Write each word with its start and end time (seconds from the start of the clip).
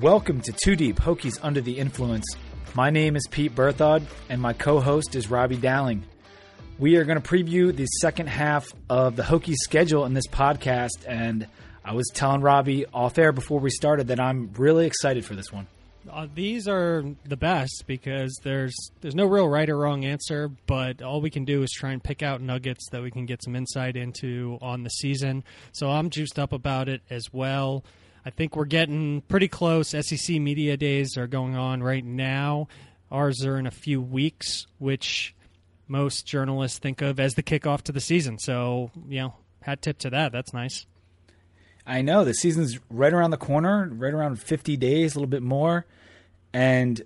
Welcome 0.00 0.42
to 0.42 0.52
Two 0.52 0.76
Deep 0.76 0.96
Hokies 0.96 1.40
Under 1.42 1.60
the 1.60 1.76
Influence. 1.76 2.24
My 2.74 2.88
name 2.88 3.16
is 3.16 3.26
Pete 3.28 3.52
Berthod, 3.52 4.04
and 4.28 4.40
my 4.40 4.52
co 4.52 4.78
host 4.78 5.16
is 5.16 5.28
Robbie 5.28 5.56
Dowling. 5.56 6.04
We 6.78 6.96
are 6.96 7.04
going 7.04 7.20
to 7.20 7.28
preview 7.28 7.74
the 7.74 7.86
second 7.86 8.28
half 8.28 8.68
of 8.88 9.16
the 9.16 9.24
Hokies 9.24 9.56
schedule 9.56 10.04
in 10.04 10.14
this 10.14 10.28
podcast, 10.28 11.04
and 11.08 11.48
I 11.84 11.94
was 11.94 12.06
telling 12.14 12.42
Robbie 12.42 12.86
off 12.94 13.18
air 13.18 13.32
before 13.32 13.58
we 13.58 13.70
started 13.70 14.08
that 14.08 14.20
I'm 14.20 14.52
really 14.56 14.86
excited 14.86 15.24
for 15.24 15.34
this 15.34 15.52
one. 15.52 15.66
Uh, 16.08 16.28
these 16.32 16.68
are 16.68 17.02
the 17.24 17.36
best 17.36 17.82
because 17.88 18.38
there's 18.44 18.76
there's 19.00 19.16
no 19.16 19.26
real 19.26 19.48
right 19.48 19.68
or 19.68 19.78
wrong 19.78 20.04
answer, 20.04 20.48
but 20.66 21.02
all 21.02 21.20
we 21.20 21.30
can 21.30 21.44
do 21.44 21.64
is 21.64 21.72
try 21.72 21.90
and 21.90 22.04
pick 22.04 22.22
out 22.22 22.40
nuggets 22.40 22.88
that 22.92 23.02
we 23.02 23.10
can 23.10 23.26
get 23.26 23.42
some 23.42 23.56
insight 23.56 23.96
into 23.96 24.58
on 24.60 24.84
the 24.84 24.90
season. 24.90 25.42
So 25.72 25.90
I'm 25.90 26.08
juiced 26.10 26.38
up 26.38 26.52
about 26.52 26.88
it 26.88 27.02
as 27.10 27.32
well. 27.32 27.82
I 28.28 28.30
think 28.30 28.56
we're 28.56 28.66
getting 28.66 29.22
pretty 29.22 29.48
close. 29.48 29.88
SEC 29.88 30.38
media 30.38 30.76
days 30.76 31.16
are 31.16 31.26
going 31.26 31.56
on 31.56 31.82
right 31.82 32.04
now. 32.04 32.68
Ours 33.10 33.42
are 33.42 33.56
in 33.56 33.66
a 33.66 33.70
few 33.70 34.02
weeks, 34.02 34.66
which 34.76 35.34
most 35.86 36.26
journalists 36.26 36.78
think 36.78 37.00
of 37.00 37.18
as 37.18 37.36
the 37.36 37.42
kickoff 37.42 37.80
to 37.84 37.92
the 37.92 38.02
season. 38.02 38.38
So, 38.38 38.90
you 39.08 39.20
know, 39.20 39.34
hat 39.62 39.80
tip 39.80 39.96
to 40.00 40.10
that. 40.10 40.32
That's 40.32 40.52
nice. 40.52 40.84
I 41.86 42.02
know 42.02 42.22
the 42.26 42.34
season's 42.34 42.78
right 42.90 43.14
around 43.14 43.30
the 43.30 43.38
corner, 43.38 43.88
right 43.90 44.12
around 44.12 44.42
50 44.42 44.76
days, 44.76 45.14
a 45.14 45.18
little 45.18 45.26
bit 45.26 45.42
more. 45.42 45.86
And 46.52 47.00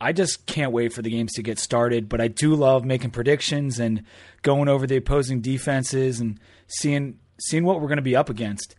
I 0.00 0.14
just 0.14 0.46
can't 0.46 0.72
wait 0.72 0.94
for 0.94 1.02
the 1.02 1.10
games 1.10 1.34
to 1.34 1.42
get 1.42 1.58
started. 1.58 2.08
But 2.08 2.22
I 2.22 2.28
do 2.28 2.54
love 2.54 2.86
making 2.86 3.10
predictions 3.10 3.78
and 3.78 4.02
going 4.40 4.70
over 4.70 4.86
the 4.86 4.96
opposing 4.96 5.42
defenses 5.42 6.20
and 6.20 6.40
seeing 6.68 7.18
seeing 7.38 7.64
what 7.64 7.82
we're 7.82 7.88
going 7.88 7.96
to 7.96 8.02
be 8.02 8.16
up 8.16 8.30
against. 8.30 8.76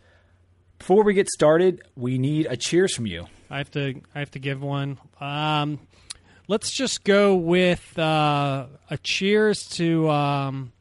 Before 0.80 1.04
we 1.04 1.14
get 1.14 1.30
started, 1.30 1.82
we 1.96 2.18
need 2.18 2.48
a 2.50 2.56
cheers 2.56 2.96
from 2.96 3.08
you. 3.08 3.28
I 3.50 3.58
have 3.58 3.72
to 3.72 4.02
I 4.14 4.20
have 4.20 4.32
to 4.32 4.40
give 4.40 4.62
one. 4.62 5.00
Um, 5.20 5.80
let's 6.48 6.72
just 6.72 7.04
go 7.04 7.36
with 7.36 7.98
uh, 7.98 8.68
a 8.90 8.98
cheers 8.98 9.68
to 9.70 10.10
um, 10.10 10.72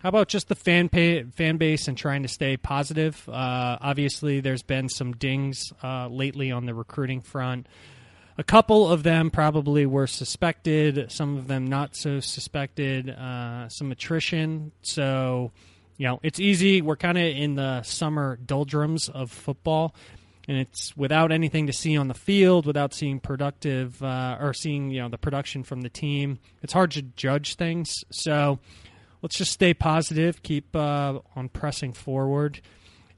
how 0.00 0.10
about 0.10 0.28
just 0.28 0.48
the 0.48 0.54
fan 0.54 0.88
pay, 0.88 1.24
fan 1.24 1.56
base 1.56 1.88
and 1.88 1.96
trying 1.96 2.22
to 2.22 2.28
stay 2.28 2.56
positive. 2.56 3.28
Uh, 3.28 3.78
obviously, 3.80 4.40
there's 4.40 4.62
been 4.62 4.88
some 4.88 5.12
dings 5.12 5.72
uh, 5.82 6.08
lately 6.08 6.52
on 6.52 6.66
the 6.66 6.74
recruiting 6.74 7.20
front. 7.20 7.66
A 8.38 8.44
couple 8.44 8.88
of 8.88 9.02
them 9.02 9.30
probably 9.30 9.86
were 9.86 10.06
suspected, 10.06 11.10
some 11.10 11.38
of 11.38 11.48
them 11.48 11.66
not 11.66 11.96
so 11.96 12.20
suspected. 12.20 13.08
Uh, 13.08 13.68
some 13.68 13.90
attrition, 13.90 14.72
so 14.82 15.52
you 15.96 16.06
know 16.06 16.20
it's 16.22 16.40
easy. 16.40 16.82
We're 16.82 16.96
kind 16.96 17.18
of 17.18 17.24
in 17.24 17.54
the 17.54 17.82
summer 17.82 18.36
doldrums 18.44 19.08
of 19.08 19.30
football 19.30 19.94
and 20.48 20.58
it's 20.58 20.96
without 20.96 21.32
anything 21.32 21.66
to 21.66 21.72
see 21.72 21.96
on 21.96 22.08
the 22.08 22.14
field, 22.14 22.66
without 22.66 22.94
seeing 22.94 23.18
productive 23.18 24.02
uh, 24.02 24.38
or 24.40 24.52
seeing 24.52 24.90
you 24.90 25.00
know 25.00 25.08
the 25.08 25.18
production 25.18 25.62
from 25.62 25.80
the 25.80 25.88
team. 25.88 26.38
It's 26.62 26.72
hard 26.72 26.92
to 26.92 27.02
judge 27.02 27.56
things. 27.56 28.04
So 28.10 28.58
let's 29.22 29.36
just 29.36 29.52
stay 29.52 29.74
positive, 29.74 30.42
keep 30.42 30.74
uh, 30.76 31.20
on 31.34 31.48
pressing 31.48 31.92
forward, 31.92 32.60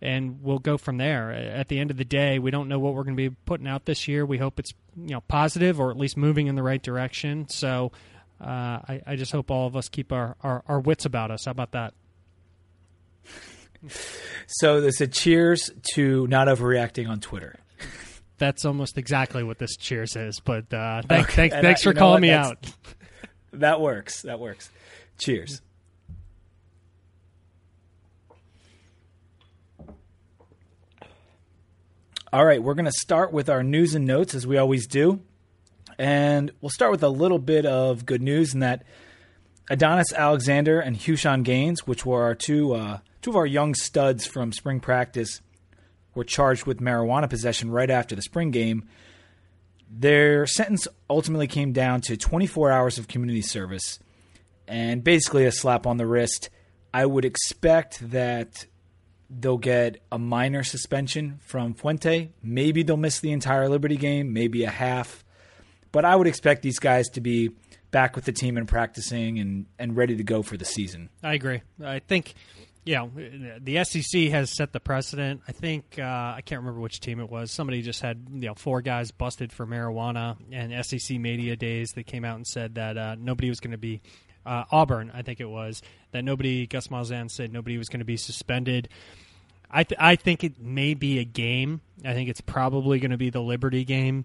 and 0.01 0.43
we'll 0.43 0.59
go 0.59 0.79
from 0.79 0.97
there. 0.97 1.31
At 1.31 1.69
the 1.69 1.79
end 1.79 1.91
of 1.91 1.99
the 1.99 2.05
day, 2.05 2.39
we 2.39 2.51
don't 2.51 2.69
know 2.69 2.79
what 2.79 2.95
we're 2.95 3.05
going 3.05 3.17
to 3.17 3.31
be 3.31 3.37
putting 3.45 3.69
out 3.69 3.85
this 3.85 4.09
year. 4.09 4.25
We 4.25 4.39
hope 4.39 4.59
it's 4.59 4.73
you 4.97 5.13
know 5.13 5.21
positive 5.29 5.79
or 5.81 5.91
at 5.91 5.99
least 5.99 6.17
moving 6.17 6.47
in 6.47 6.55
the 6.55 6.63
right 6.63 6.83
direction. 6.83 7.49
So 7.49 7.93
uh, 8.41 8.81
I, 8.89 9.03
I 9.07 9.17
just 9.17 9.33
hope 9.33 9.51
all 9.51 9.67
of 9.67 9.77
us 9.77 9.89
keep 9.89 10.13
our, 10.13 10.37
our, 10.43 10.63
our 10.67 10.81
wits 10.81 11.05
about 11.05 11.31
us. 11.31 11.45
How 11.45 11.51
about 11.51 11.73
that? 11.73 11.93
So 14.47 14.81
this 14.81 15.01
a 15.01 15.07
cheers 15.07 15.71
to 15.95 16.27
not 16.27 16.49
overreacting 16.49 17.09
on 17.09 17.21
Twitter. 17.21 17.57
That's 18.39 18.65
almost 18.65 18.99
exactly 18.99 19.43
what 19.43 19.59
this 19.59 19.77
cheers 19.77 20.17
is. 20.17 20.41
But 20.41 20.73
uh, 20.73 21.03
thank, 21.03 21.27
okay. 21.27 21.49
thank, 21.49 21.53
thanks 21.53 21.81
I, 21.83 21.91
for 21.91 21.95
calling 21.95 22.23
me 22.23 22.31
out. 22.31 22.67
That 23.55 23.81
works. 23.81 24.23
That 24.23 24.39
works. 24.39 24.71
Cheers. 25.19 25.63
All 32.31 32.45
right, 32.45 32.63
we're 32.63 32.75
going 32.75 32.85
to 32.85 32.93
start 32.93 33.33
with 33.33 33.49
our 33.49 33.63
news 33.63 33.95
and 33.95 34.05
notes 34.05 34.35
as 34.35 34.47
we 34.47 34.59
always 34.59 34.87
do. 34.87 35.21
And 35.99 36.53
we'll 36.61 36.69
start 36.69 36.91
with 36.91 37.03
a 37.03 37.09
little 37.09 37.39
bit 37.39 37.65
of 37.65 38.05
good 38.05 38.21
news 38.21 38.53
in 38.53 38.61
that 38.61 38.85
Adonis 39.71 40.13
Alexander 40.13 40.81
and 40.81 40.97
Houshun 40.97 41.43
Gaines, 41.43 41.87
which 41.87 42.07
were 42.07 42.23
our 42.23 42.35
two 42.35 42.75
uh, 42.75 42.99
two 43.21 43.31
of 43.31 43.37
our 43.37 43.47
young 43.47 43.75
studs 43.75 44.27
from 44.27 44.53
spring 44.53 44.81
practice, 44.81 45.41
were 46.15 46.25
charged 46.25 46.67
with 46.67 46.81
marijuana 46.81 47.29
possession 47.29 47.71
right 47.71 47.91
after 47.91 48.17
the 48.17 48.23
spring 48.23 48.51
game. 48.51 48.89
Their 49.91 50.47
sentence 50.47 50.87
ultimately 51.09 51.47
came 51.47 51.73
down 51.73 52.03
to 52.03 52.17
24 52.17 52.71
hours 52.71 52.99
of 52.99 53.09
community 53.09 53.41
service 53.41 53.99
and 54.67 55.03
basically 55.03 55.47
a 55.47 55.53
slap 55.53 55.87
on 55.87 55.97
the 55.97 56.07
wrist. 56.07 56.51
I 56.93 57.07
would 57.07 57.25
expect 57.25 58.11
that 58.11 58.67
they'll 59.31 59.59
get 59.59 60.03
a 60.11 60.19
minor 60.19 60.63
suspension 60.63 61.39
from 61.43 61.75
Fuente. 61.75 62.33
Maybe 62.43 62.83
they'll 62.83 62.97
miss 62.97 63.21
the 63.21 63.33
entire 63.33 63.69
Liberty 63.69 63.97
game, 63.97 64.33
maybe 64.33 64.65
a 64.65 64.71
half. 64.71 65.25
But 65.93 66.05
I 66.05 66.17
would 66.17 66.27
expect 66.27 66.63
these 66.63 66.79
guys 66.79 67.09
to 67.11 67.21
be 67.21 67.51
back 67.91 68.17
with 68.17 68.25
the 68.25 68.33
team 68.33 68.57
and 68.57 68.69
practicing 68.69 69.39
and, 69.39 69.67
and 69.79 69.97
ready 69.97 70.17
to 70.17 70.23
go 70.23 70.43
for 70.43 70.57
the 70.57 70.65
season. 70.65 71.09
I 71.23 71.35
agree. 71.35 71.63
I 71.83 72.01
think, 72.01 72.35
you 72.85 72.95
know, 72.95 73.11
the 73.61 73.85
SEC 73.85 74.31
has 74.31 74.55
set 74.55 74.73
the 74.73 74.81
precedent. 74.81 75.43
I 75.49 75.53
think, 75.53 75.99
uh, 75.99 76.03
I 76.37 76.43
can't 76.45 76.61
remember 76.61 76.81
which 76.81 77.01
team 77.01 77.21
it 77.21 77.31
was. 77.31 77.51
Somebody 77.51 77.83
just 77.83 78.03
had, 78.03 78.27
you 78.33 78.49
know, 78.49 78.55
four 78.55 78.83
guys 78.83 79.11
busted 79.11 79.53
for 79.53 79.67
marijuana, 79.67 80.37
and 80.53 80.85
SEC 80.85 81.19
Media 81.19 81.57
Days, 81.57 81.93
they 81.93 82.03
came 82.03 82.25
out 82.25 82.37
and 82.37 82.47
said 82.47 82.75
that 82.77 82.97
uh, 82.97 83.17
nobody 83.19 83.49
was 83.49 83.61
going 83.61 83.73
to 83.73 83.79
be 83.79 84.01
uh, 84.47 84.65
Auburn, 84.71 85.11
I 85.15 85.23
think 85.23 85.41
it 85.41 85.49
was, 85.49 85.83
that 86.13 86.25
nobody, 86.25 86.67
Gus 86.67 86.89
Malzahn 86.89 87.31
said 87.31 87.53
nobody 87.53 87.77
was 87.77 87.89
going 87.89 88.01
to 88.01 88.07
be 88.07 88.17
suspended. 88.17 88.89
I, 89.71 89.85
th- 89.85 90.01
I 90.01 90.17
think 90.17 90.43
it 90.45 90.59
may 90.59 90.95
be 90.95 91.19
a 91.19 91.25
game. 91.25 91.83
I 92.05 92.15
think 92.15 92.31
it's 92.31 92.41
probably 92.41 92.99
going 92.99 93.11
to 93.11 93.19
be 93.19 93.29
the 93.29 93.43
Liberty 93.43 93.85
game, 93.85 94.25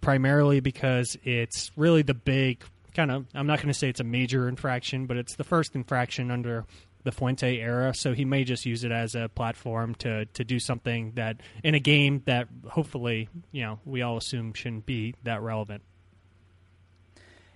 primarily 0.00 0.60
because 0.60 1.16
it's 1.24 1.72
really 1.76 2.02
the 2.02 2.14
big 2.14 2.62
kind 2.96 3.10
of, 3.10 3.26
I'm 3.34 3.46
not 3.46 3.58
going 3.58 3.68
to 3.68 3.78
say 3.78 3.88
it's 3.88 4.00
a 4.00 4.04
major 4.04 4.48
infraction, 4.48 5.06
but 5.06 5.16
it's 5.16 5.36
the 5.36 5.44
first 5.44 5.74
infraction 5.74 6.30
under 6.30 6.64
the 7.04 7.12
Fuente 7.12 7.58
era, 7.60 7.94
so 7.94 8.14
he 8.14 8.24
may 8.24 8.42
just 8.42 8.66
use 8.66 8.82
it 8.82 8.90
as 8.90 9.14
a 9.14 9.28
platform 9.28 9.94
to 9.94 10.24
to 10.26 10.42
do 10.42 10.58
something 10.58 11.12
that 11.14 11.36
in 11.62 11.76
a 11.76 11.78
game 11.78 12.22
that 12.26 12.48
hopefully 12.68 13.28
you 13.52 13.62
know 13.62 13.78
we 13.84 14.02
all 14.02 14.16
assume 14.16 14.52
shouldn't 14.52 14.86
be 14.86 15.14
that 15.22 15.40
relevant. 15.40 15.84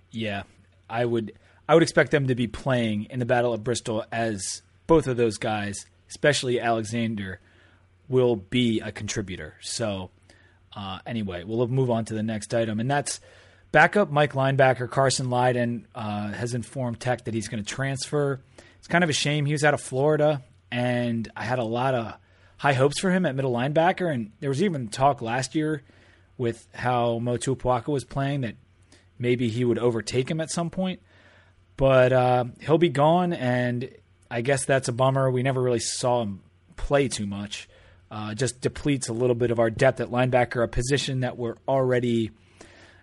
Yeah, 0.09 0.43
I 0.89 1.03
would 1.03 1.33
I 1.67 1.73
would 1.73 1.83
expect 1.83 2.11
them 2.11 2.27
to 2.27 2.35
be 2.35 2.47
playing 2.47 3.07
in 3.09 3.19
the 3.19 3.25
Battle 3.25 3.53
of 3.53 3.61
Bristol 3.61 4.05
as 4.09 4.61
both 4.87 5.05
of 5.07 5.17
those 5.17 5.37
guys, 5.37 5.85
especially 6.09 6.57
Alexander, 6.57 7.41
will 8.07 8.37
be 8.37 8.79
a 8.79 8.93
contributor. 8.93 9.55
So, 9.59 10.11
uh, 10.75 10.99
anyway, 11.05 11.43
we'll 11.43 11.67
move 11.67 11.91
on 11.91 12.05
to 12.05 12.13
the 12.13 12.23
next 12.23 12.53
item, 12.53 12.79
and 12.79 12.89
that's 12.89 13.19
backup 13.71 14.11
Mike 14.11 14.33
linebacker 14.33 14.89
Carson 14.89 15.29
Lydon 15.29 15.87
uh, 15.95 16.29
has 16.29 16.53
informed 16.53 16.99
Tech 16.99 17.25
that 17.25 17.33
he's 17.33 17.47
going 17.47 17.63
to 17.63 17.69
transfer. 17.69 18.41
It's 18.77 18.87
kind 18.87 19.03
of 19.03 19.09
a 19.09 19.13
shame 19.13 19.45
he 19.45 19.53
was 19.53 19.63
out 19.63 19.73
of 19.73 19.81
Florida, 19.81 20.41
and 20.71 21.31
I 21.35 21.43
had 21.43 21.59
a 21.59 21.63
lot 21.63 21.93
of 21.93 22.13
high 22.57 22.73
hopes 22.73 22.99
for 22.99 23.11
him 23.11 23.25
at 23.25 23.35
middle 23.35 23.53
linebacker, 23.53 24.11
and 24.11 24.31
there 24.39 24.49
was 24.49 24.61
even 24.61 24.87
talk 24.87 25.21
last 25.21 25.55
year 25.55 25.83
with 26.37 26.67
how 26.73 27.19
Motuapuaka 27.19 27.87
was 27.87 28.03
playing 28.03 28.41
that 28.41 28.55
maybe 29.19 29.49
he 29.49 29.63
would 29.63 29.77
overtake 29.77 30.29
him 30.29 30.41
at 30.41 30.49
some 30.49 30.69
point. 30.69 31.01
But 31.77 32.13
uh, 32.13 32.45
he'll 32.59 32.77
be 32.77 32.89
gone, 32.89 33.33
and 33.33 33.89
I 34.29 34.41
guess 34.41 34.65
that's 34.65 34.87
a 34.87 34.91
bummer. 34.91 35.29
We 35.31 35.43
never 35.43 35.61
really 35.61 35.79
saw 35.79 36.21
him 36.21 36.41
play 36.75 37.07
too 37.07 37.25
much. 37.25 37.69
Uh, 38.09 38.33
just 38.33 38.59
depletes 38.59 39.07
a 39.07 39.13
little 39.13 39.35
bit 39.35 39.51
of 39.51 39.59
our 39.59 39.69
depth 39.69 40.01
at 40.01 40.09
linebacker, 40.09 40.63
a 40.63 40.67
position 40.67 41.21
that 41.21 41.37
we're 41.37 41.55
already 41.67 42.31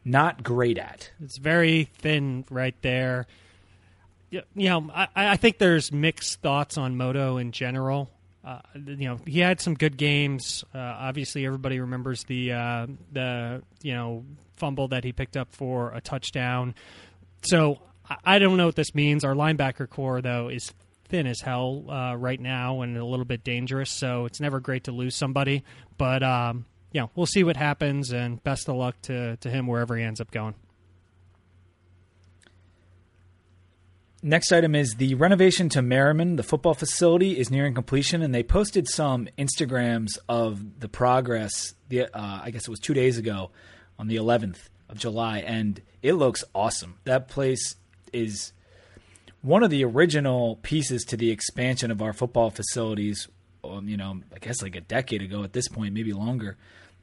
not 0.05 0.43
great 0.43 0.79
at. 0.79 1.11
It's 1.23 1.39
very 1.39 1.85
thin 1.99 2.45
right 2.51 2.75
there. 2.83 3.27
You 4.31 4.43
know, 4.55 4.91
I, 4.95 5.09
I 5.15 5.37
think 5.37 5.59
there's 5.59 5.91
mixed 5.91 6.41
thoughts 6.41 6.77
on 6.77 6.97
Moto 6.97 7.39
in 7.39 7.53
general. 7.53 8.11
Uh, 8.45 8.61
you 8.75 9.09
know, 9.09 9.19
he 9.27 9.41
had 9.41 9.61
some 9.61 9.75
good 9.75 9.97
games. 9.97 10.65
Uh, 10.75 10.79
obviously, 10.79 11.47
everybody 11.47 11.81
remembers 11.81 12.25
the 12.25 12.53
uh, 12.53 12.87
the 13.13 13.63
you 13.83 13.95
know 13.95 14.25
fumble 14.57 14.89
that 14.89 15.05
he 15.05 15.13
picked 15.13 15.37
up 15.37 15.53
for 15.53 15.93
a 15.93 16.01
touchdown. 16.01 16.75
So 17.43 17.81
I 18.25 18.39
don't 18.39 18.57
know 18.57 18.67
what 18.67 18.77
this 18.77 18.95
means. 18.95 19.25
Our 19.25 19.35
linebacker 19.35 19.89
core, 19.89 20.21
though, 20.21 20.49
is 20.49 20.73
thin 21.09 21.27
as 21.27 21.41
hell 21.41 21.85
uh, 21.89 22.15
right 22.15 22.41
now 22.41 22.83
and 22.83 22.97
a 22.97 23.05
little 23.05 23.25
bit 23.25 23.45
dangerous. 23.45 23.91
So 23.91 24.27
it's 24.27 24.41
never 24.41 24.61
great 24.61 24.85
to 24.85 24.93
lose 24.93 25.15
somebody. 25.15 25.65
But 25.97 26.23
um, 26.23 26.65
yeah, 26.93 27.07
we'll 27.15 27.27
see 27.27 27.45
what 27.45 27.57
happens, 27.57 28.13
and 28.13 28.43
best 28.43 28.69
of 28.69 28.77
luck 28.77 29.01
to 29.03 29.37
to 29.37 29.51
him 29.51 29.67
wherever 29.67 29.97
he 29.97 30.03
ends 30.03 30.21
up 30.21 30.31
going. 30.31 30.55
Next 34.21 34.51
item 34.51 34.75
is 34.75 34.97
the 34.97 35.15
renovation 35.15 35.69
to 35.71 35.83
Merryman. 35.83 36.37
The 36.37 36.43
football 36.43 36.75
facility 36.75 37.39
is 37.39 37.53
nearing 37.53 37.73
completion, 37.73 38.21
and 38.21 38.35
they 38.35 38.43
posted 38.43 38.89
some 38.89 39.29
Instagrams 39.39 40.19
of 40.29 40.81
the 40.81 40.89
progress. 40.89 41.75
The 41.89 42.07
uh, 42.07 42.41
I 42.43 42.51
guess 42.51 42.63
it 42.63 42.71
was 42.71 42.81
two 42.81 42.95
days 42.95 43.17
ago, 43.17 43.51
on 43.99 44.07
the 44.07 44.17
11th 44.17 44.69
of 44.89 44.99
July, 44.99 45.39
and 45.39 45.81
it 46.03 46.15
looks 46.15 46.45
awesome. 46.55 46.99
That 47.05 47.29
place 47.29 47.77
is 48.13 48.53
one 49.43 49.63
of 49.63 49.71
the 49.71 49.85
original 49.85 50.57
pieces 50.63 51.05
to 51.05 51.17
the 51.17 51.31
expansion 51.31 51.91
of 51.91 52.01
our 52.01 52.13
football 52.13 52.51
facilities. 52.51 53.29
Um, 53.65 53.89
you 53.89 53.97
know, 53.97 54.21
I 54.35 54.39
guess 54.39 54.63
like 54.63 54.77
a 54.77 54.81
decade 54.81 55.23
ago 55.23 55.43
at 55.43 55.53
this 55.53 55.69
point, 55.69 55.95
maybe 55.95 56.13
longer. 56.13 56.57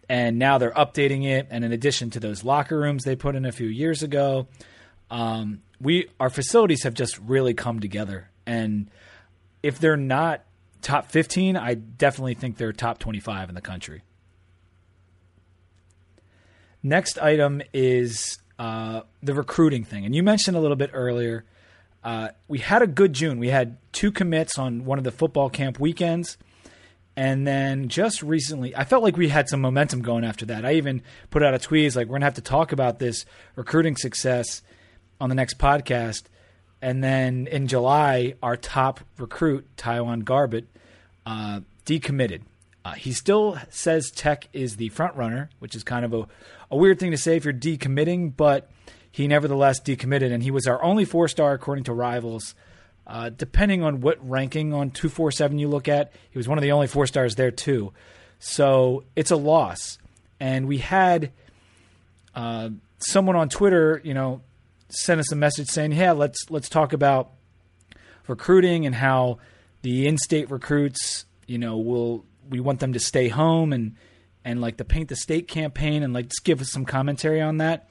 And 0.07 0.37
now 0.37 0.57
they're 0.57 0.71
updating 0.71 1.25
it, 1.25 1.47
and 1.49 1.63
in 1.63 1.71
addition 1.71 2.11
to 2.11 2.19
those 2.19 2.43
locker 2.43 2.77
rooms 2.77 3.03
they 3.03 3.15
put 3.15 3.35
in 3.35 3.45
a 3.45 3.51
few 3.51 3.67
years 3.67 4.03
ago, 4.03 4.47
um, 5.09 5.61
we 5.81 6.09
our 6.19 6.29
facilities 6.29 6.83
have 6.83 6.93
just 6.93 7.17
really 7.19 7.53
come 7.53 7.79
together. 7.79 8.29
And 8.45 8.89
if 9.63 9.79
they're 9.79 9.97
not 9.97 10.43
top 10.81 11.09
15, 11.09 11.57
I 11.57 11.73
definitely 11.73 12.35
think 12.35 12.57
they're 12.57 12.71
top 12.71 12.99
25 12.99 13.49
in 13.49 13.55
the 13.55 13.61
country. 13.61 14.03
Next 16.83 17.17
item 17.17 17.63
is 17.73 18.37
uh, 18.59 19.01
the 19.23 19.33
recruiting 19.33 19.83
thing, 19.83 20.05
and 20.05 20.13
you 20.13 20.21
mentioned 20.21 20.55
a 20.55 20.59
little 20.59 20.75
bit 20.75 20.91
earlier. 20.93 21.45
Uh, 22.05 22.29
we 22.47 22.59
had 22.59 22.83
a 22.83 22.87
good 22.87 23.13
June. 23.13 23.39
We 23.39 23.49
had 23.49 23.77
two 23.91 24.11
commits 24.11 24.59
on 24.59 24.85
one 24.85 24.99
of 24.99 25.03
the 25.03 25.11
football 25.11 25.49
camp 25.49 25.79
weekends. 25.79 26.37
And 27.17 27.47
then 27.47 27.89
just 27.89 28.21
recently, 28.21 28.75
I 28.75 28.83
felt 28.83 29.01
like 29.01 29.17
we 29.17 29.29
had 29.29 29.49
some 29.49 29.59
momentum 29.59 30.01
going 30.03 30.23
after 30.23 30.45
that. 30.45 30.65
I 30.65 30.73
even 30.73 31.01
put 31.31 31.41
out 31.41 31.55
a 31.55 31.59
tweet 31.59 31.95
like, 31.95 32.05
we're 32.05 32.11
going 32.11 32.21
to 32.21 32.25
have 32.25 32.35
to 32.35 32.41
talk 32.41 32.71
about 32.71 32.99
this 32.99 33.25
recruiting 33.55 33.95
success 33.95 34.61
on 35.19 35.29
the 35.29 35.35
next 35.35 35.57
podcast. 35.57 36.25
And 36.79 37.03
then 37.03 37.47
in 37.47 37.67
July, 37.67 38.35
our 38.43 38.55
top 38.55 38.99
recruit, 39.17 39.65
Taiwan 39.75 40.19
Garbett, 40.19 40.67
uh, 41.25 41.61
decommitted. 41.87 42.41
Uh, 42.83 42.91
he 42.91 43.13
still 43.13 43.57
says 43.71 44.11
Tech 44.11 44.47
is 44.53 44.75
the 44.75 44.89
front 44.89 45.15
runner, 45.15 45.49
which 45.57 45.73
is 45.73 45.83
kind 45.83 46.05
of 46.05 46.13
a, 46.13 46.27
a 46.69 46.77
weird 46.77 46.99
thing 46.99 47.09
to 47.09 47.17
say 47.17 47.35
if 47.35 47.45
you're 47.45 47.53
decommitting, 47.53 48.31
but 48.35 48.69
he 49.15 49.29
nevertheless 49.29 49.79
decommitted, 49.79 50.33
and 50.33 50.43
he 50.43 50.51
was 50.51 50.67
our 50.67 50.83
only 50.83 51.05
four 51.05 51.29
star 51.29 51.53
according 51.53 51.85
to 51.85 51.93
Rivals. 51.93 52.53
Uh, 53.07 53.29
depending 53.29 53.81
on 53.81 54.01
what 54.01 54.17
ranking 54.29 54.73
on 54.73 54.91
247 54.91 55.57
you 55.57 55.69
look 55.69 55.87
at, 55.87 56.11
he 56.31 56.37
was 56.37 56.49
one 56.49 56.57
of 56.57 56.63
the 56.63 56.73
only 56.73 56.87
four 56.87 57.07
stars 57.07 57.35
there, 57.35 57.49
too. 57.49 57.93
So 58.39 59.05
it's 59.15 59.31
a 59.31 59.37
loss. 59.37 59.99
And 60.41 60.67
we 60.67 60.79
had 60.79 61.31
uh, 62.35 62.71
someone 62.97 63.37
on 63.37 63.47
Twitter, 63.47 64.01
you 64.03 64.13
know, 64.13 64.41
send 64.89 65.21
us 65.21 65.31
a 65.31 65.35
message 65.37 65.69
saying, 65.69 65.93
"Yeah, 65.93 66.11
let's 66.11 66.51
let's 66.51 66.67
talk 66.67 66.91
about 66.91 67.31
recruiting 68.27 68.85
and 68.85 68.93
how 68.93 69.37
the 69.81 70.07
in-state 70.07 70.51
recruits, 70.51 71.23
you 71.47 71.57
know, 71.57 71.77
will 71.77 72.25
we 72.49 72.59
want 72.59 72.81
them 72.81 72.91
to 72.91 72.99
stay 72.99 73.29
home 73.29 73.71
and 73.71 73.95
and 74.43 74.59
like 74.59 74.75
the 74.75 74.83
paint 74.83 75.07
the 75.07 75.15
state 75.15 75.47
campaign 75.47 76.03
and 76.03 76.13
like 76.13 76.25
just 76.25 76.43
give 76.43 76.59
us 76.59 76.69
some 76.69 76.83
commentary 76.83 77.39
on 77.39 77.59
that." 77.59 77.89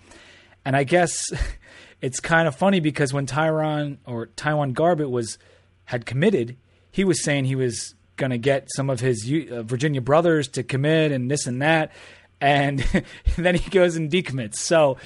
And 0.65 0.77
I 0.77 0.85
guess 0.85 1.33
it's 2.01 2.21
kind 2.21 2.49
of 2.49 2.55
funny 2.55 2.81
because 2.81 3.13
when 3.13 3.27
Tyron 3.27 3.99
or 4.07 4.27
Taiwan 4.27 4.73
Garbett 4.73 5.11
was 5.11 5.39
had 5.87 6.07
committed, 6.07 6.57
he 6.91 7.05
was 7.05 7.23
saying 7.23 7.45
he 7.45 7.57
was 7.57 7.95
going 8.17 8.31
to 8.31 8.39
get 8.39 8.69
some 8.75 8.91
of 8.91 9.01
his 9.01 9.31
uh, 9.51 9.63
Virginia 9.63 10.01
brothers 10.01 10.49
to 10.49 10.63
commit 10.63 11.13
and 11.13 11.31
this 11.31 11.47
and 11.47 11.61
that, 11.63 11.93
and 12.41 12.79
then 13.37 13.55
he 13.55 13.71
goes 13.71 13.97
and 13.97 14.11
decommits. 14.11 14.57
So 14.57 14.97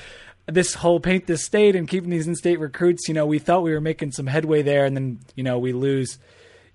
this 0.46 0.74
whole 0.74 1.00
paint 1.00 1.26
the 1.26 1.36
state 1.36 1.76
and 1.76 1.88
keeping 1.88 2.10
these 2.10 2.26
in-state 2.26 2.58
recruits, 2.58 3.08
you 3.08 3.14
know, 3.14 3.26
we 3.26 3.38
thought 3.38 3.62
we 3.62 3.72
were 3.72 3.80
making 3.80 4.12
some 4.12 4.26
headway 4.26 4.62
there, 4.62 4.84
and 4.84 4.96
then 4.96 5.20
you 5.34 5.44
know 5.44 5.58
we 5.58 5.72
lose, 5.72 6.18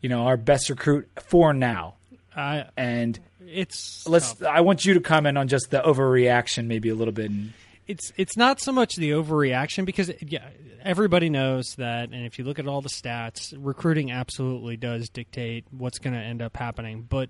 you 0.01 0.09
know, 0.09 0.25
our 0.27 0.37
best 0.37 0.69
recruit 0.69 1.09
for 1.27 1.53
now. 1.53 1.95
Uh, 2.35 2.63
and 2.77 3.19
it's 3.47 4.07
let's. 4.07 4.33
tough. 4.33 4.47
I 4.47 4.61
want 4.61 4.85
you 4.85 4.95
to 4.95 4.99
comment 4.99 5.37
on 5.37 5.47
just 5.47 5.69
the 5.69 5.81
overreaction, 5.81 6.65
maybe 6.65 6.89
a 6.89 6.95
little 6.95 7.13
bit. 7.13 7.29
And, 7.29 7.53
it's 7.93 8.11
it's 8.17 8.35
not 8.35 8.59
so 8.59 8.71
much 8.71 8.95
the 8.95 9.11
overreaction 9.11 9.85
because 9.85 10.11
yeah, 10.19 10.49
everybody 10.81 11.29
knows 11.29 11.75
that, 11.77 12.09
and 12.09 12.25
if 12.25 12.39
you 12.39 12.43
look 12.43 12.57
at 12.57 12.67
all 12.67 12.81
the 12.81 12.89
stats, 12.89 13.53
recruiting 13.55 14.11
absolutely 14.11 14.77
does 14.77 15.09
dictate 15.09 15.65
what's 15.69 15.99
going 15.99 16.15
to 16.15 16.19
end 16.19 16.41
up 16.41 16.57
happening. 16.57 17.05
But 17.07 17.29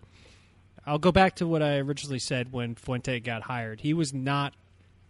I'll 0.86 1.00
go 1.00 1.12
back 1.12 1.36
to 1.36 1.48
what 1.48 1.62
I 1.62 1.80
originally 1.80 2.20
said 2.20 2.54
when 2.54 2.76
Fuente 2.76 3.20
got 3.20 3.42
hired. 3.42 3.82
He 3.82 3.94
was 3.94 4.14
not 4.14 4.54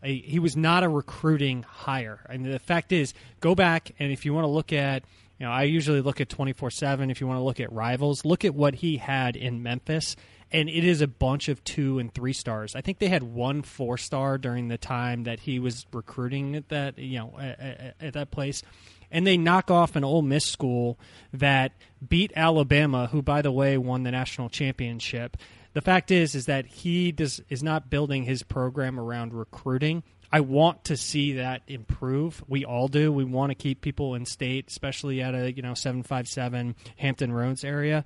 a, 0.01 0.19
he 0.21 0.39
was 0.39 0.57
not 0.57 0.83
a 0.83 0.89
recruiting 0.89 1.61
hire, 1.61 2.25
and 2.27 2.43
the 2.43 2.57
fact 2.57 2.91
is, 2.91 3.13
go 3.39 3.53
back 3.53 3.91
and 3.99 4.11
if 4.11 4.25
you 4.25 4.33
want 4.33 4.45
to 4.45 4.49
look 4.49 4.73
at 4.73 5.03
know, 5.43 5.51
I 5.51 5.63
usually 5.63 6.01
look 6.01 6.19
at 6.21 6.29
24 6.29 6.71
7. 6.71 7.09
If 7.11 7.21
you 7.21 7.27
want 7.27 7.39
to 7.39 7.43
look 7.43 7.59
at 7.59 7.71
rivals, 7.71 8.25
look 8.25 8.43
at 8.45 8.55
what 8.55 8.75
he 8.75 8.97
had 8.97 9.35
in 9.35 9.63
Memphis 9.63 10.15
and 10.53 10.69
it 10.69 10.83
is 10.85 11.01
a 11.01 11.07
bunch 11.07 11.49
of 11.49 11.61
two 11.63 11.97
and 11.97 12.13
three 12.13 12.31
stars. 12.31 12.75
I 12.75 12.81
think 12.81 12.99
they 12.99 13.07
had 13.07 13.23
one 13.23 13.63
four 13.63 13.97
star 13.97 14.37
during 14.37 14.67
the 14.67 14.77
time 14.77 15.23
that 15.23 15.41
he 15.41 15.59
was 15.59 15.85
recruiting 15.91 16.55
at 16.55 16.69
that 16.69 16.99
you 16.99 17.17
know 17.17 17.33
at, 17.39 17.95
at 17.99 18.13
that 18.13 18.31
place, 18.31 18.61
and 19.11 19.25
they 19.25 19.35
knock 19.35 19.71
off 19.71 19.95
an 19.95 20.03
Ole 20.03 20.21
Miss 20.21 20.45
school 20.45 20.99
that 21.33 21.73
beat 22.07 22.31
Alabama, 22.35 23.07
who 23.07 23.21
by 23.21 23.41
the 23.41 23.51
way 23.51 23.77
won 23.77 24.03
the 24.03 24.11
national 24.11 24.49
championship. 24.49 25.35
The 25.73 25.81
fact 25.81 26.11
is, 26.11 26.35
is 26.35 26.45
that 26.45 26.67
he 26.67 27.11
does 27.11 27.41
is 27.49 27.63
not 27.63 27.89
building 27.89 28.23
his 28.23 28.43
program 28.43 28.99
around 28.99 29.33
recruiting. 29.33 30.03
I 30.33 30.41
want 30.41 30.85
to 30.85 30.97
see 30.97 31.33
that 31.33 31.61
improve. 31.67 32.43
We 32.47 32.65
all 32.65 32.89
do. 32.89 33.11
We 33.11 33.23
want 33.23 33.51
to 33.51 33.55
keep 33.55 33.79
people 33.81 34.15
in 34.15 34.25
state, 34.25 34.65
especially 34.67 35.21
at 35.21 35.33
a 35.33 35.53
you 35.53 35.61
know 35.61 35.75
seven 35.75 36.03
five 36.03 36.27
seven 36.27 36.75
Hampton 36.97 37.31
Roads 37.31 37.63
area 37.63 38.03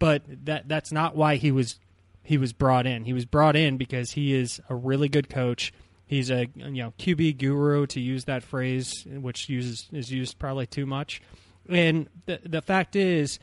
but 0.00 0.22
that 0.46 0.66
that's 0.66 0.90
not 0.90 1.14
why 1.14 1.36
he 1.36 1.52
was 1.52 1.78
he 2.24 2.36
was 2.38 2.52
brought 2.52 2.86
in. 2.88 3.04
He 3.04 3.12
was 3.12 3.24
brought 3.24 3.54
in 3.54 3.76
because 3.76 4.10
he 4.10 4.34
is 4.34 4.60
a 4.68 4.74
really 4.74 5.08
good 5.08 5.28
coach. 5.28 5.72
He's 6.06 6.30
a 6.30 6.48
you 6.56 6.82
know 6.82 6.92
QB 6.98 7.38
guru 7.38 7.86
to 7.88 8.00
use 8.00 8.24
that 8.24 8.42
phrase, 8.42 9.06
which 9.06 9.48
uses 9.48 9.88
is 9.92 10.10
used 10.10 10.40
probably 10.40 10.66
too 10.66 10.86
much. 10.86 11.22
And 11.68 12.08
the 12.26 12.40
the 12.44 12.62
fact 12.62 12.96
is, 12.96 13.38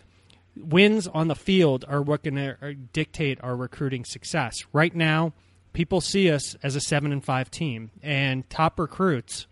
wins 0.58 1.08
on 1.08 1.30
the 1.30 1.36
field 1.36 1.86
are 1.88 2.02
what 2.02 2.24
going 2.24 2.36
to 2.36 2.74
dictate 2.92 3.40
our 3.42 3.56
recruiting 3.56 4.04
success. 4.04 4.66
Right 4.74 4.94
now, 4.94 5.34
people 5.78 6.02
see 6.02 6.32
us 6.32 6.56
as 6.64 6.76
a 6.76 6.82
seven 6.82 7.12
and 7.12 7.24
five 7.24 7.52
team, 7.52 7.92
and 8.02 8.50
top 8.50 8.80
recruits, 8.80 9.46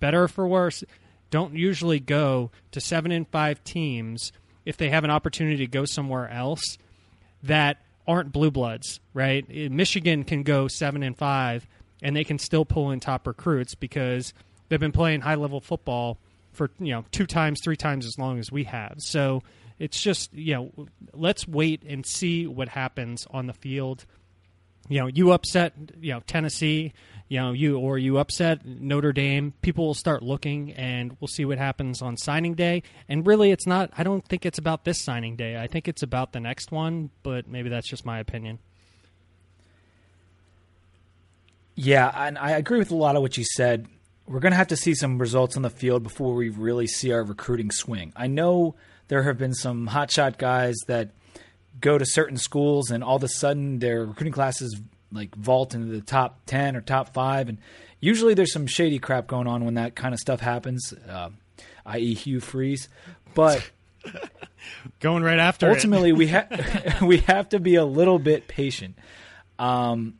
better 0.00 0.22
or 0.22 0.28
for 0.28 0.48
worse, 0.48 0.82
don't 1.28 1.52
usually 1.52 2.00
go 2.00 2.50
to 2.72 2.80
seven 2.80 3.12
and 3.12 3.28
five 3.28 3.62
teams 3.64 4.32
if 4.64 4.78
they 4.78 4.88
have 4.88 5.04
an 5.04 5.10
opportunity 5.10 5.58
to 5.58 5.66
go 5.66 5.84
somewhere 5.84 6.26
else 6.30 6.78
that 7.42 7.82
aren't 8.06 8.32
blue 8.32 8.50
bloods, 8.50 8.98
right? 9.12 9.44
Eh, 9.52 9.68
Michigan 9.70 10.24
can 10.24 10.42
go 10.42 10.68
seven 10.68 11.02
and 11.02 11.18
five, 11.18 11.66
and 12.00 12.16
they 12.16 12.24
can 12.24 12.38
still 12.38 12.64
pull 12.64 12.90
in 12.90 12.98
top 12.98 13.26
recruits 13.26 13.74
because 13.74 14.32
they've 14.70 14.80
been 14.80 14.90
playing 14.90 15.20
high 15.20 15.34
level 15.34 15.60
football 15.60 16.16
for 16.50 16.70
you 16.78 16.92
know 16.92 17.04
two 17.12 17.26
times, 17.26 17.60
three 17.62 17.76
times 17.76 18.06
as 18.06 18.18
long 18.18 18.38
as 18.38 18.50
we 18.50 18.64
have. 18.64 18.94
So 19.00 19.42
it's 19.78 20.00
just 20.00 20.32
you 20.32 20.54
know 20.54 20.88
let's 21.12 21.46
wait 21.46 21.82
and 21.86 22.06
see 22.06 22.46
what 22.46 22.70
happens 22.70 23.26
on 23.30 23.46
the 23.46 23.52
field. 23.52 24.06
You 24.88 25.00
know, 25.00 25.06
you 25.06 25.32
upset 25.32 25.74
you 26.00 26.12
know 26.12 26.20
Tennessee 26.26 26.92
you 27.28 27.38
know 27.38 27.52
you 27.52 27.78
or 27.78 27.98
you 27.98 28.18
upset 28.18 28.64
Notre 28.64 29.12
Dame, 29.12 29.52
people 29.60 29.86
will 29.86 29.94
start 29.94 30.22
looking, 30.22 30.72
and 30.72 31.16
we'll 31.20 31.28
see 31.28 31.44
what 31.44 31.58
happens 31.58 32.02
on 32.02 32.16
signing 32.16 32.54
day. 32.54 32.82
And 33.08 33.26
really, 33.26 33.50
it's 33.50 33.66
not. 33.66 33.90
I 33.96 34.02
don't 34.02 34.26
think 34.26 34.46
it's 34.46 34.58
about 34.58 34.84
this 34.84 35.00
signing 35.00 35.36
day. 35.36 35.56
I 35.56 35.66
think 35.66 35.88
it's 35.88 36.02
about 36.02 36.32
the 36.32 36.40
next 36.40 36.72
one. 36.72 37.10
But 37.22 37.46
maybe 37.46 37.68
that's 37.68 37.88
just 37.88 38.06
my 38.06 38.18
opinion. 38.18 38.58
Yeah, 41.74 42.10
and 42.14 42.38
I 42.38 42.52
agree 42.52 42.78
with 42.78 42.90
a 42.90 42.96
lot 42.96 43.14
of 43.14 43.22
what 43.22 43.36
you 43.36 43.44
said. 43.44 43.86
We're 44.26 44.40
going 44.40 44.52
to 44.52 44.56
have 44.56 44.68
to 44.68 44.76
see 44.76 44.94
some 44.94 45.18
results 45.18 45.56
on 45.56 45.62
the 45.62 45.70
field 45.70 46.02
before 46.02 46.34
we 46.34 46.48
really 46.48 46.86
see 46.86 47.12
our 47.12 47.22
recruiting 47.22 47.70
swing. 47.70 48.12
I 48.16 48.26
know 48.26 48.74
there 49.06 49.22
have 49.22 49.38
been 49.38 49.54
some 49.54 49.88
hotshot 49.88 50.38
guys 50.38 50.76
that 50.86 51.12
go 51.80 51.98
to 51.98 52.06
certain 52.06 52.36
schools, 52.36 52.90
and 52.90 53.02
all 53.02 53.16
of 53.16 53.24
a 53.24 53.28
sudden 53.28 53.78
their 53.78 54.04
recruiting 54.04 54.32
classes 54.32 54.80
like 55.12 55.34
vault 55.34 55.74
into 55.74 55.86
the 55.86 56.00
top 56.00 56.40
10 56.46 56.76
or 56.76 56.80
top 56.80 57.14
5 57.14 57.48
and 57.48 57.58
usually 58.00 58.34
there's 58.34 58.52
some 58.52 58.66
shady 58.66 58.98
crap 58.98 59.26
going 59.26 59.46
on 59.46 59.64
when 59.64 59.74
that 59.74 59.96
kind 59.96 60.12
of 60.12 60.20
stuff 60.20 60.40
happens 60.40 60.92
uh, 61.08 61.30
i.e. 61.86 62.14
Hugh 62.14 62.40
Freeze 62.40 62.88
but 63.34 63.70
going 65.00 65.22
right 65.22 65.38
after 65.38 65.70
ultimately 65.70 66.12
we 66.12 66.26
have 66.26 66.98
we 67.02 67.18
have 67.18 67.48
to 67.48 67.58
be 67.58 67.76
a 67.76 67.84
little 67.84 68.18
bit 68.18 68.48
patient 68.48 68.96
um, 69.58 70.18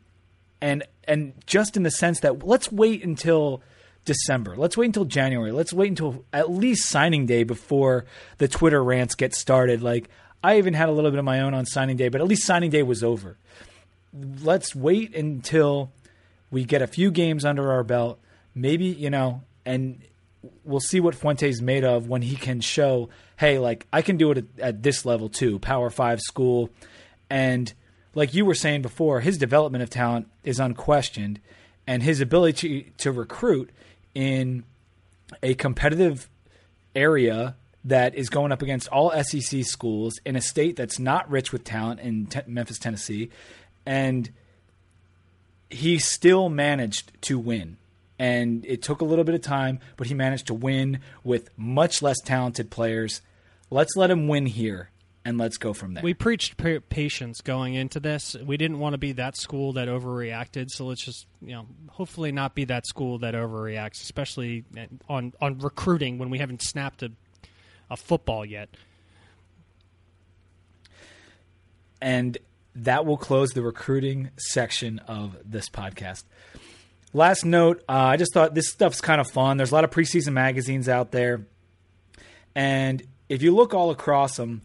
and 0.59 0.83
and 1.07 1.33
just 1.45 1.77
in 1.77 1.83
the 1.83 1.91
sense 1.91 2.21
that 2.21 2.45
let's 2.45 2.71
wait 2.71 3.03
until 3.03 3.61
December. 4.05 4.55
Let's 4.55 4.75
wait 4.75 4.87
until 4.87 5.05
January. 5.05 5.51
Let's 5.51 5.73
wait 5.73 5.89
until 5.89 6.25
at 6.33 6.49
least 6.49 6.89
signing 6.89 7.25
day 7.25 7.43
before 7.43 8.05
the 8.37 8.47
Twitter 8.47 8.83
rants 8.83 9.15
get 9.15 9.33
started. 9.33 9.81
Like 9.81 10.09
I 10.43 10.57
even 10.57 10.73
had 10.73 10.89
a 10.89 10.91
little 10.91 11.11
bit 11.11 11.19
of 11.19 11.25
my 11.25 11.41
own 11.41 11.53
on 11.53 11.65
signing 11.65 11.97
day, 11.97 12.09
but 12.09 12.21
at 12.21 12.27
least 12.27 12.45
signing 12.45 12.69
day 12.69 12.83
was 12.83 13.03
over 13.03 13.37
let's 14.13 14.75
wait 14.75 15.15
until 15.15 15.91
we 16.51 16.63
get 16.65 16.81
a 16.81 16.87
few 16.87 17.11
games 17.11 17.45
under 17.45 17.71
our 17.71 17.83
belt. 17.83 18.19
Maybe 18.55 18.85
you 18.85 19.09
know, 19.09 19.43
and 19.65 20.01
we'll 20.63 20.79
see 20.79 20.99
what 20.99 21.15
Fuente's 21.15 21.61
made 21.61 21.83
of 21.83 22.07
when 22.07 22.21
he 22.21 22.35
can 22.35 22.61
show, 22.61 23.09
hey, 23.37 23.59
like 23.59 23.87
I 23.93 24.01
can 24.01 24.17
do 24.17 24.31
it 24.31 24.37
at, 24.37 24.45
at 24.59 24.83
this 24.83 25.05
level 25.05 25.29
too, 25.29 25.59
Power 25.59 25.89
Five 25.89 26.21
school, 26.21 26.69
and 27.29 27.71
like 28.15 28.33
you 28.33 28.45
were 28.45 28.55
saying 28.55 28.81
before, 28.81 29.21
his 29.21 29.37
development 29.37 29.83
of 29.83 29.89
talent 29.89 30.27
is 30.43 30.59
unquestioned, 30.59 31.39
and 31.85 32.01
his 32.01 32.21
ability 32.21 32.83
to, 32.83 32.89
to 32.97 33.11
recruit 33.11 33.69
in 34.15 34.63
a 35.43 35.53
competitive 35.53 36.27
area 36.95 37.55
that 37.89 38.15
is 38.15 38.29
going 38.29 38.51
up 38.51 38.61
against 38.61 38.87
all 38.89 39.11
SEC 39.23 39.63
schools 39.65 40.19
in 40.25 40.35
a 40.35 40.41
state 40.41 40.75
that's 40.75 40.99
not 40.99 41.29
rich 41.29 41.51
with 41.51 41.63
talent 41.63 41.99
in 41.99 42.27
Memphis, 42.47 42.79
Tennessee, 42.79 43.29
and 43.85 44.29
he 45.69 45.99
still 45.99 46.49
managed 46.49 47.11
to 47.23 47.37
win. 47.37 47.77
And 48.17 48.65
it 48.65 48.81
took 48.81 49.01
a 49.01 49.05
little 49.05 49.23
bit 49.23 49.35
of 49.35 49.41
time, 49.41 49.79
but 49.97 50.07
he 50.07 50.13
managed 50.13 50.47
to 50.47 50.53
win 50.53 50.99
with 51.23 51.49
much 51.57 52.01
less 52.01 52.19
talented 52.19 52.69
players. 52.69 53.21
Let's 53.69 53.95
let 53.95 54.11
him 54.11 54.27
win 54.27 54.45
here 54.45 54.89
and 55.25 55.37
let's 55.37 55.57
go 55.57 55.73
from 55.73 55.93
there. 55.93 56.03
We 56.03 56.13
preached 56.13 56.57
pa- 56.57 56.79
patience 56.89 57.41
going 57.41 57.75
into 57.75 57.99
this. 57.99 58.35
We 58.35 58.57
didn't 58.57 58.79
want 58.79 58.93
to 58.93 58.97
be 58.97 59.13
that 59.13 59.37
school 59.37 59.73
that 59.73 59.87
overreacted, 59.87 60.69
so 60.69 60.85
let's 60.85 61.03
just, 61.03 61.27
you 61.41 61.53
know, 61.53 61.65
hopefully 61.89 62.31
not 62.31 62.55
be 62.55 62.65
that 62.65 62.85
school 62.85 63.19
that 63.19 63.33
overreacts, 63.33 64.01
especially 64.01 64.65
eh, 64.75 64.87
on 65.07 65.33
on 65.41 65.59
recruiting 65.59 66.17
when 66.17 66.29
we 66.29 66.39
haven't 66.39 66.61
snapped 66.61 67.03
a 67.03 67.11
a 67.89 67.97
football 67.97 68.45
yet. 68.45 68.69
And 72.01 72.37
that 72.75 73.05
will 73.05 73.17
close 73.17 73.51
the 73.51 73.61
recruiting 73.61 74.31
section 74.37 74.99
of 74.99 75.37
this 75.43 75.69
podcast. 75.69 76.23
Last 77.13 77.43
note, 77.43 77.83
uh, 77.89 77.93
I 77.93 78.17
just 78.17 78.33
thought 78.33 78.53
this 78.53 78.69
stuff's 78.69 79.01
kind 79.01 79.19
of 79.19 79.29
fun. 79.29 79.57
There's 79.57 79.71
a 79.71 79.75
lot 79.75 79.83
of 79.83 79.89
preseason 79.89 80.33
magazines 80.33 80.87
out 80.87 81.11
there. 81.11 81.45
And 82.55 83.03
if 83.27 83.41
you 83.41 83.53
look 83.53 83.73
all 83.73 83.89
across 83.89 84.37
them, 84.37 84.61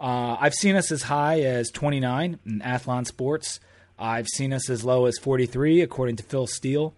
uh, 0.00 0.36
I've 0.40 0.54
seen 0.54 0.76
us 0.76 0.90
as 0.90 1.02
high 1.02 1.40
as 1.40 1.70
29 1.70 2.38
in 2.44 2.60
Athlon 2.60 3.06
Sports. 3.06 3.60
I've 3.98 4.28
seen 4.28 4.52
us 4.52 4.68
as 4.68 4.84
low 4.84 5.06
as 5.06 5.18
43, 5.18 5.82
according 5.82 6.16
to 6.16 6.22
Phil 6.22 6.46
Steele. 6.46 6.94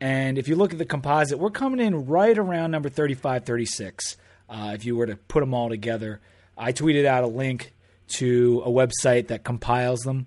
And 0.00 0.38
if 0.38 0.48
you 0.48 0.56
look 0.56 0.72
at 0.72 0.78
the 0.78 0.84
composite, 0.84 1.38
we're 1.38 1.50
coming 1.50 1.84
in 1.84 2.06
right 2.06 2.36
around 2.36 2.70
number 2.70 2.88
35, 2.88 3.44
36. 3.44 4.16
Uh, 4.50 4.72
if 4.74 4.84
you 4.84 4.96
were 4.96 5.06
to 5.06 5.16
put 5.16 5.40
them 5.40 5.54
all 5.54 5.68
together, 5.68 6.20
I 6.58 6.72
tweeted 6.72 7.04
out 7.04 7.22
a 7.22 7.28
link 7.28 7.72
to 8.16 8.62
a 8.66 8.68
website 8.68 9.28
that 9.28 9.44
compiles 9.44 10.00
them, 10.00 10.26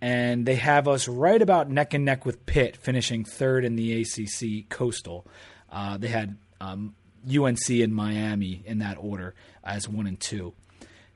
and 0.00 0.44
they 0.44 0.56
have 0.56 0.86
us 0.86 1.08
right 1.08 1.40
about 1.40 1.70
neck 1.70 1.94
and 1.94 2.04
neck 2.04 2.26
with 2.26 2.44
Pitt, 2.44 2.76
finishing 2.76 3.24
third 3.24 3.64
in 3.64 3.74
the 3.76 4.02
ACC 4.02 4.68
Coastal. 4.68 5.26
Uh, 5.72 5.96
they 5.96 6.08
had 6.08 6.36
um, 6.60 6.94
UNC 7.26 7.68
and 7.70 7.94
Miami 7.94 8.62
in 8.66 8.80
that 8.80 8.98
order 9.00 9.34
as 9.64 9.88
one 9.88 10.06
and 10.06 10.20
two. 10.20 10.52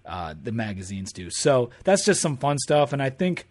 Uh, 0.06 0.34
the 0.42 0.52
magazines 0.52 1.12
do. 1.12 1.28
So 1.28 1.68
that's 1.84 2.06
just 2.06 2.22
some 2.22 2.38
fun 2.38 2.56
stuff, 2.58 2.94
and 2.94 3.02
I 3.02 3.10
think, 3.10 3.46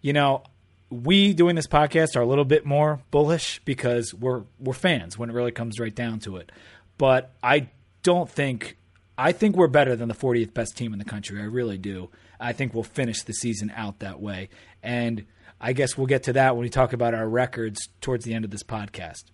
you 0.00 0.12
know, 0.12 0.42
we 0.90 1.32
doing 1.32 1.54
this 1.54 1.68
podcast 1.68 2.16
are 2.16 2.20
a 2.20 2.26
little 2.26 2.44
bit 2.44 2.66
more 2.66 3.00
bullish 3.10 3.60
because 3.64 4.12
we're 4.12 4.42
we're 4.58 4.72
fans 4.72 5.16
when 5.16 5.30
it 5.30 5.32
really 5.32 5.52
comes 5.52 5.78
right 5.78 5.94
down 5.94 6.18
to 6.20 6.36
it. 6.36 6.50
But 6.98 7.34
I 7.42 7.68
don't 8.06 8.30
think 8.30 8.76
I 9.18 9.32
think 9.32 9.56
we're 9.56 9.66
better 9.66 9.96
than 9.96 10.08
the 10.08 10.14
40th 10.14 10.54
best 10.54 10.76
team 10.76 10.92
in 10.92 11.00
the 11.00 11.04
country. 11.04 11.40
I 11.40 11.44
really 11.44 11.76
do. 11.76 12.08
I 12.38 12.52
think 12.52 12.72
we'll 12.72 12.84
finish 12.84 13.22
the 13.22 13.32
season 13.32 13.72
out 13.74 13.98
that 13.98 14.20
way. 14.20 14.48
And 14.80 15.26
I 15.60 15.72
guess 15.72 15.98
we'll 15.98 16.06
get 16.06 16.22
to 16.24 16.34
that 16.34 16.54
when 16.54 16.62
we 16.62 16.68
talk 16.68 16.92
about 16.92 17.14
our 17.14 17.28
records 17.28 17.88
towards 18.00 18.24
the 18.24 18.32
end 18.32 18.44
of 18.44 18.52
this 18.52 18.62
podcast. 18.62 19.24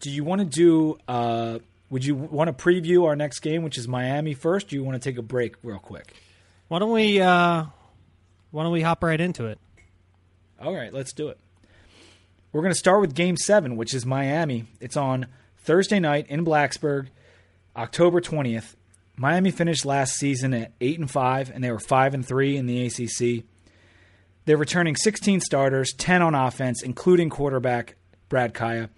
Do 0.00 0.10
you 0.10 0.22
want 0.22 0.40
to 0.40 0.44
do 0.44 0.98
uh, 1.08 1.60
would 1.88 2.04
you 2.04 2.14
want 2.14 2.56
to 2.56 2.64
preview 2.64 3.06
our 3.06 3.16
next 3.16 3.40
game, 3.40 3.62
which 3.62 3.78
is 3.78 3.88
Miami 3.88 4.34
first? 4.34 4.68
do 4.68 4.76
you 4.76 4.84
want 4.84 5.00
to 5.00 5.10
take 5.10 5.16
a 5.16 5.22
break 5.22 5.54
real 5.62 5.78
quick? 5.78 6.12
Why 6.68 6.78
don't 6.78 6.92
we 6.92 7.22
uh, 7.22 7.64
why 8.50 8.62
don't 8.62 8.72
we 8.72 8.82
hop 8.82 9.02
right 9.02 9.20
into 9.20 9.46
it? 9.46 9.58
All 10.60 10.74
right, 10.74 10.92
let's 10.92 11.14
do 11.14 11.28
it. 11.28 11.38
We're 12.52 12.62
going 12.62 12.74
to 12.74 12.78
start 12.78 13.00
with 13.00 13.14
game 13.14 13.38
7, 13.38 13.76
which 13.76 13.94
is 13.94 14.04
Miami. 14.04 14.66
It's 14.78 14.96
on 14.96 15.28
Thursday 15.56 16.00
night 16.00 16.26
in 16.28 16.44
Blacksburg. 16.44 17.08
October 17.76 18.20
20th, 18.20 18.74
Miami 19.16 19.50
finished 19.50 19.84
last 19.84 20.14
season 20.14 20.54
at 20.54 20.72
8 20.80 20.98
and 21.00 21.10
5 21.10 21.50
and 21.50 21.62
they 21.62 21.70
were 21.70 21.78
5 21.78 22.14
and 22.14 22.26
3 22.26 22.56
in 22.56 22.66
the 22.66 22.86
ACC. 22.86 23.44
They're 24.44 24.56
returning 24.56 24.96
16 24.96 25.40
starters, 25.40 25.92
10 25.92 26.22
on 26.22 26.34
offense 26.34 26.82
including 26.82 27.30
quarterback 27.30 27.96
Brad 28.28 28.54
Kaaya 28.54 28.88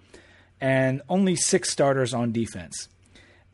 and 0.60 1.02
only 1.08 1.36
6 1.36 1.70
starters 1.70 2.14
on 2.14 2.32
defense. 2.32 2.88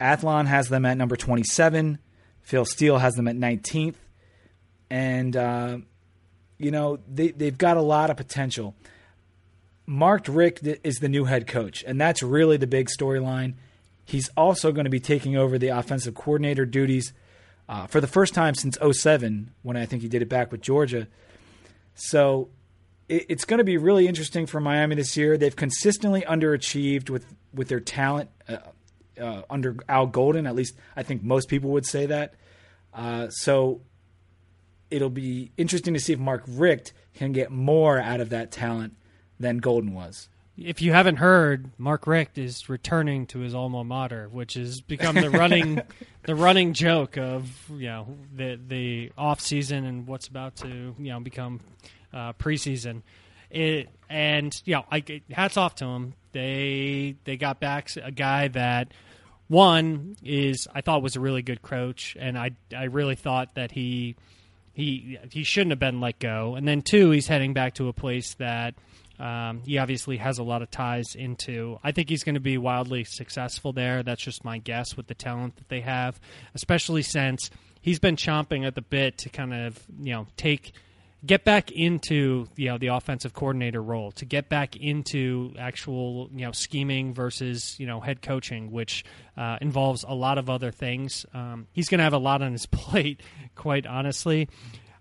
Athlon 0.01 0.47
has 0.47 0.69
them 0.69 0.85
at 0.85 0.97
number 0.97 1.17
27, 1.17 1.99
Phil 2.43 2.65
Steele 2.65 2.99
has 2.99 3.15
them 3.15 3.27
at 3.27 3.37
19th, 3.37 3.95
and 4.91 5.37
uh, 5.37 5.79
you 6.59 6.71
know 6.71 6.99
they 7.09 7.31
they've 7.31 7.57
got 7.57 7.77
a 7.77 7.83
lot 7.83 8.11
of 8.11 8.17
potential. 8.17 8.75
Mark 9.87 10.27
Richt 10.29 10.67
is 10.83 10.97
the 10.97 11.09
new 11.09 11.25
head 11.25 11.47
coach, 11.47 11.83
and 11.87 12.01
that's 12.01 12.23
really 12.23 12.57
the 12.57 12.67
big 12.67 12.89
storyline. 12.89 13.55
He's 14.05 14.29
also 14.37 14.73
going 14.73 14.85
to 14.85 14.91
be 14.91 15.01
taking 15.01 15.37
over 15.37 15.59
the 15.59 15.69
offensive 15.69 16.15
coordinator 16.15 16.67
duties 16.67 17.13
uh, 17.69 17.87
for 17.87 18.01
the 18.01 18.07
first 18.07 18.35
time 18.35 18.55
since 18.55 18.77
07, 18.79 19.53
when 19.63 19.77
I 19.77 19.87
think 19.87 20.03
he 20.03 20.09
did 20.09 20.23
it 20.23 20.29
back 20.29 20.53
with 20.53 20.61
Georgia. 20.61 21.09
So 21.95 22.51
it, 23.09 23.27
it's 23.31 23.45
going 23.45 23.59
to 23.59 23.65
be 23.65 23.79
really 23.79 24.07
interesting 24.07 24.47
for 24.47 24.61
Miami 24.61 24.97
this 24.97 25.17
year. 25.17 25.39
They've 25.39 25.57
consistently 25.57 26.23
underachieved 26.23 27.09
with, 27.09 27.25
with 27.55 27.69
their 27.69 27.81
talent 27.81 28.31
uh, 28.49 28.59
uh, 29.19 29.43
under 29.49 29.77
Al 29.89 30.07
Golden. 30.07 30.47
At 30.47 30.55
least 30.55 30.77
I 30.97 31.03
think 31.03 31.23
most 31.23 31.49
people 31.49 31.71
would 31.71 31.87
say 31.87 32.07
that. 32.07 32.35
Uh, 32.93 33.29
so 33.31 33.81
it'll 34.91 35.11
be 35.11 35.51
interesting 35.57 35.95
to 35.95 36.01
see 36.01 36.13
if 36.13 36.19
Mark 36.19 36.45
Richt 36.47 36.93
can 37.15 37.33
get 37.33 37.51
more 37.51 37.99
out 37.99 38.21
of 38.21 38.29
that 38.31 38.53
talent 38.53 38.97
than 39.41 39.59
Golden 39.59 39.95
was 39.95 40.29
if 40.57 40.81
you 40.83 40.93
haven't 40.93 41.17
heard, 41.17 41.71
Mark 41.79 42.07
Richt 42.07 42.39
is 42.39 42.69
returning 42.69 43.27
to 43.27 43.41
his 43.41 43.55
alma 43.55 43.83
mater, 43.83 44.29
which 44.29 44.55
has 44.55 44.81
become 44.81 45.17
the 45.17 45.31
running 45.31 45.81
the 46.23 46.35
running 46.35 46.75
joke 46.75 47.17
of 47.17 47.51
you 47.71 47.87
know 47.87 48.07
the 48.35 48.59
the 48.67 49.13
off 49.19 49.41
season 49.41 49.85
and 49.85 50.07
what's 50.07 50.29
about 50.29 50.57
to 50.57 50.69
you 50.69 51.13
know 51.13 51.21
become 51.21 51.61
uh, 52.13 52.33
preseason. 52.35 53.03
It 53.51 53.89
and 54.09 54.55
you 54.65 54.75
know, 54.75 54.85
I 54.91 55.03
hats 55.31 55.57
off 55.57 55.77
to 55.77 55.87
him. 55.87 56.15
They 56.33 57.17
they 57.25 57.37
got 57.37 57.61
back 57.61 57.91
a 58.03 58.13
guy 58.13 58.49
that 58.49 58.93
one 59.49 60.17
is 60.23 60.69
I 60.73 60.81
thought 60.81 61.03
was 61.03 61.17
a 61.17 61.21
really 61.21 61.43
good 61.43 61.63
coach, 61.63 62.17
and 62.19 62.39
I 62.39 62.53
I 62.77 62.85
really 62.85 63.17
thought 63.17 63.55
that 63.57 63.73
he 63.73 64.15
he 64.73 65.19
he 65.31 65.43
shouldn't 65.43 65.73
have 65.73 65.81
been 65.81 66.01
let 66.01 66.19
go. 66.19 66.55
And 66.55 66.67
then 66.67 66.83
two, 66.83 67.11
he's 67.11 67.27
heading 67.27 67.55
back 67.55 67.75
to 67.75 67.89
a 67.89 67.93
place 67.93 68.35
that 68.35 68.75
um, 69.19 69.63
he 69.65 69.79
obviously 69.79 70.17
has 70.17 70.39
a 70.39 70.43
lot 70.43 70.63
of 70.63 70.71
ties 70.71 71.15
into. 71.15 71.79
I 71.83 71.93
think 71.93 72.09
he's 72.09 72.25
going 72.25 72.35
to 72.35 72.41
be 72.41 72.59
wildly 72.59 73.05
successful 73.05 73.73
there. 73.73 74.03
That's 74.03 74.23
just 74.23 74.45
my 74.45 74.59
guess 74.59 74.97
with 74.97 75.07
the 75.07 75.15
talent 75.15 75.57
that 75.57 75.69
they 75.69 75.81
have, 75.81 76.21
especially 76.55 77.03
since 77.03 77.51
he's 77.81 77.99
been 77.99 78.17
chomping 78.17 78.67
at 78.67 78.75
the 78.75 78.83
bit 78.83 79.19
to 79.19 79.29
kind 79.29 79.55
of 79.55 79.83
you 80.01 80.13
know 80.13 80.27
take 80.37 80.73
get 81.25 81.45
back 81.45 81.71
into 81.71 82.47
you 82.57 82.69
know 82.69 82.79
the 82.79 82.89
offensive 82.89 83.33
coordinator 83.33 83.83
role 83.83 84.11
to 84.13 84.25
get 84.25 84.49
back 84.49 84.77
into 84.77 85.55
actual 85.59 86.29
you 86.35 86.45
know 86.45 86.53
scheming 86.53 87.15
versus 87.15 87.79
you 87.79 87.87
know 87.87 88.01
head 88.01 88.21
coaching 88.21 88.71
which 88.71 89.05
uh, 89.37 89.57
involves 89.61 90.05
a 90.07 90.15
lot 90.15 90.39
of 90.39 90.51
other 90.51 90.71
things 90.71 91.25
um, 91.35 91.67
he's 91.73 91.89
going 91.89 91.99
to 91.99 92.05
have 92.05 92.13
a 92.13 92.19
lot 92.19 92.43
on 92.43 92.53
his 92.53 92.67
plate 92.73 93.21
quite 93.55 93.87
honestly 93.87 94.49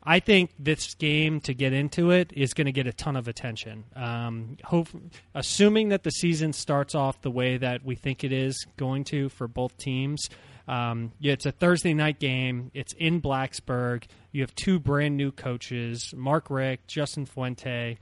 I 0.06 0.20
think 0.20 0.52
this 0.60 0.96
game 0.96 1.40
to 1.42 1.54
get 1.54 1.72
into 1.72 2.12
it 2.12 2.32
is 2.36 2.54
going 2.54 2.66
to 2.66 2.74
get 2.74 2.88
a 2.88 2.94
ton 2.94 3.16
of 3.16 3.28
attention. 3.28 3.86
Um, 3.96 4.58
hope, 4.64 4.90
assuming 5.34 5.90
that 5.90 6.04
the 6.04 6.12
season 6.12 6.52
starts 6.52 6.94
off 6.94 7.22
the 7.22 7.32
way 7.32 7.58
that 7.58 7.86
we 7.86 7.96
think 7.96 8.24
it 8.24 8.34
is 8.34 8.66
going 8.76 9.06
to 9.06 9.30
for 9.30 9.48
both 9.48 9.78
teams. 9.78 10.30
Um, 10.68 11.14
yeah, 11.20 11.34
it's 11.34 11.46
a 11.46 11.52
Thursday 11.52 11.94
night 11.94 12.20
game. 12.20 12.72
It's 12.74 12.94
in 12.94 13.22
Blacksburg. 13.22 14.04
You 14.32 14.42
have 14.42 14.54
two 14.56 14.80
brand 14.80 15.16
new 15.16 15.32
coaches, 15.32 16.14
Mark 16.16 16.50
Richt, 16.50 16.88
Justin 16.88 17.26
Fuente. 17.26 17.98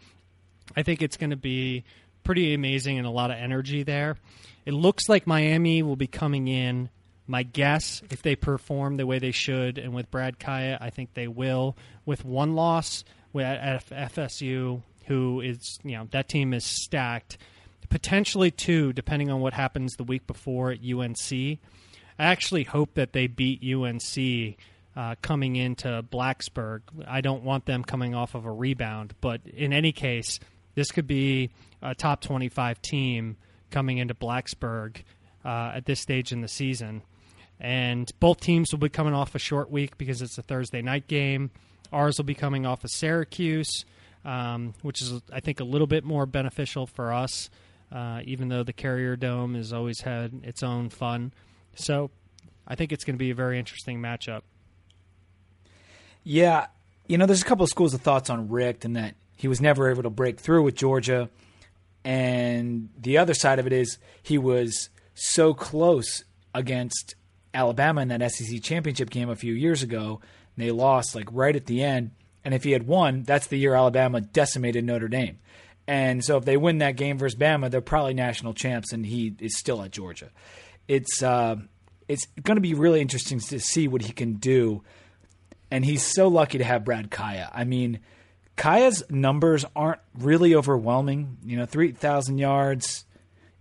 I 0.76 0.84
think 0.84 1.02
it's 1.02 1.18
going 1.18 1.32
to 1.32 1.36
be 1.36 1.84
pretty 2.24 2.54
amazing 2.54 2.98
and 2.98 3.06
a 3.06 3.12
lot 3.12 3.32
of 3.32 3.38
energy 3.38 3.84
there. 3.84 4.18
It 4.66 4.74
looks 4.74 5.10
like 5.10 5.28
Miami 5.28 5.84
will 5.84 5.96
be 5.96 6.08
coming 6.08 6.48
in 6.48 6.90
my 7.28 7.44
guess, 7.44 8.02
if 8.10 8.22
they 8.22 8.36
perform 8.36 8.98
the 8.98 9.06
way 9.06 9.20
they 9.20 9.32
should, 9.32 9.78
and 9.78 9.94
with 9.94 10.12
Brad 10.12 10.40
Kaaya, 10.40 10.78
I 10.82 10.90
think 10.90 11.14
they 11.14 11.28
will. 11.28 11.78
With 12.06 12.26
one 12.26 12.56
loss 12.56 13.04
at 13.36 13.88
FSU, 13.90 14.82
who 15.06 15.42
is 15.42 15.80
you 15.84 15.98
know 15.98 16.08
that 16.12 16.30
team 16.30 16.54
is 16.54 16.66
stacked, 16.66 17.38
potentially 17.90 18.52
two, 18.52 18.94
depending 18.94 19.30
on 19.30 19.42
what 19.42 19.54
happens 19.54 19.96
the 19.96 20.04
week 20.04 20.28
before 20.28 20.72
at 20.72 20.80
UNC. 20.84 21.32
I 21.32 21.60
actually 22.26 22.64
hope 22.64 22.96
that 22.96 23.14
they 23.14 23.28
beat 23.28 23.64
UNC 23.64 24.58
uh, 24.96 25.16
coming 25.22 25.56
into 25.56 26.04
Blacksburg. 26.12 26.82
I 27.08 27.22
don't 27.22 27.44
want 27.44 27.66
them 27.66 27.84
coming 27.84 28.14
off 28.14 28.36
of 28.36 28.46
a 28.46 28.52
rebound, 28.52 29.16
but 29.22 29.42
in 29.46 29.74
any 29.74 29.92
case, 29.92 30.40
this 30.76 30.92
could 30.92 31.08
be 31.08 31.52
a 31.82 31.96
top 31.96 32.22
25 32.22 32.82
team 32.82 33.38
coming 33.70 33.98
into 33.98 34.14
Blacksburg 34.14 34.98
uh, 35.44 35.72
at 35.76 35.86
this 35.86 36.00
stage 36.00 36.32
in 36.32 36.42
the 36.42 36.48
season. 36.48 37.02
And 37.62 38.10
both 38.20 38.40
teams 38.40 38.72
will 38.72 38.80
be 38.80 38.90
coming 38.90 39.14
off 39.14 39.36
a 39.36 39.40
short 39.40 39.70
week 39.70 39.96
because 40.00 40.24
it's 40.24 40.36
a 40.40 40.42
Thursday 40.42 40.82
night 40.82 41.08
game. 41.08 41.52
Ours 41.94 42.18
will 42.18 42.26
be 42.26 42.34
coming 42.34 42.66
off 42.66 42.84
of 42.84 42.90
Syracuse, 42.90 43.86
um, 44.26 44.74
which 44.82 45.00
is, 45.00 45.22
I 45.32 45.42
think, 45.42 45.60
a 45.60 45.64
little 45.64 45.86
bit 45.86 46.04
more 46.04 46.26
beneficial 46.26 46.88
for 46.88 47.14
us, 47.14 47.52
uh, 47.92 48.22
even 48.26 48.48
though 48.48 48.64
the 48.64 48.74
Carrier 48.74 49.16
Dome 49.16 49.54
has 49.54 49.72
always 49.74 50.02
had 50.02 50.42
its 50.44 50.64
own 50.64 50.90
fun. 50.90 51.34
So 51.76 52.10
I 52.68 52.74
think 52.74 52.92
it's 52.92 53.04
going 53.04 53.16
to 53.16 53.20
be 53.20 53.30
a 53.30 53.36
very 53.36 53.60
interesting 53.60 54.02
matchup. 54.02 54.42
Yeah, 56.24 56.66
you 57.08 57.20
know, 57.20 57.28
there's 57.28 57.44
a 57.44 57.46
couple 57.46 57.64
of 57.64 57.70
schools 57.70 57.94
of 57.94 58.02
thoughts 58.02 58.32
on 58.32 58.50
Richt 58.50 58.86
and 58.86 58.96
that 58.96 59.14
he 59.38 59.48
was 59.48 59.62
never 59.62 59.92
able 59.92 60.04
to 60.04 60.10
break 60.10 60.40
through 60.40 60.64
with 60.64 60.76
Georgia. 60.76 61.30
And 62.04 62.90
the 62.98 63.20
other 63.20 63.36
side 63.36 63.60
of 63.60 63.68
it 63.68 63.74
is 63.74 64.00
he 64.24 64.40
was 64.40 64.90
so 65.14 65.54
close 65.54 66.24
against 66.56 67.16
Alabama 67.54 68.02
in 68.02 68.08
that 68.10 68.32
SEC 68.32 68.62
championship 68.62 69.10
game 69.10 69.30
a 69.30 69.36
few 69.36 69.54
years 69.54 69.84
ago. 69.84 70.22
And 70.56 70.66
they 70.66 70.72
lost 70.72 71.16
like 71.16 71.28
right 71.32 71.56
at 71.56 71.66
the 71.66 71.84
end. 71.84 72.12
And 72.44 72.54
if 72.54 72.64
he 72.64 72.72
had 72.72 72.88
won, 72.88 73.24
that's 73.24 73.48
the 73.48 73.58
year 73.58 73.76
Alabama 73.76 74.22
decimated 74.22 74.84
Notre 74.84 75.08
Dame. 75.08 75.40
And 75.88 76.24
so 76.24 76.38
if 76.38 76.46
they 76.46 76.58
win 76.58 76.80
that 76.80 76.96
game 76.96 77.18
versus 77.18 77.38
Bama, 77.38 77.70
they're 77.70 77.82
probably 77.82 78.14
national 78.14 78.54
champs, 78.54 78.94
and 78.94 79.06
he 79.06 79.36
is 79.40 79.58
still 79.58 79.82
at 79.82 79.92
Georgia. 79.92 80.30
It's 80.88 81.22
uh, 81.22 81.58
it's 82.08 82.28
going 82.42 82.56
to 82.56 82.62
be 82.62 82.74
really 82.74 83.02
interesting 83.02 83.40
to 83.40 83.60
see 83.60 83.88
what 83.88 84.02
he 84.02 84.14
can 84.14 84.34
do. 84.34 84.84
And 85.70 85.86
he's 85.86 86.04
so 86.04 86.28
lucky 86.28 86.58
to 86.58 86.64
have 86.64 86.84
Brad 86.84 87.10
Kaaya. 87.10 87.50
I 87.54 87.64
mean, 87.64 88.00
Kaaya's 88.58 89.04
numbers 89.10 89.66
aren't 89.76 90.02
really 90.18 90.54
overwhelming. 90.54 91.38
You 91.46 91.58
know, 91.58 91.66
3,000 91.66 92.38
yards 92.38 93.06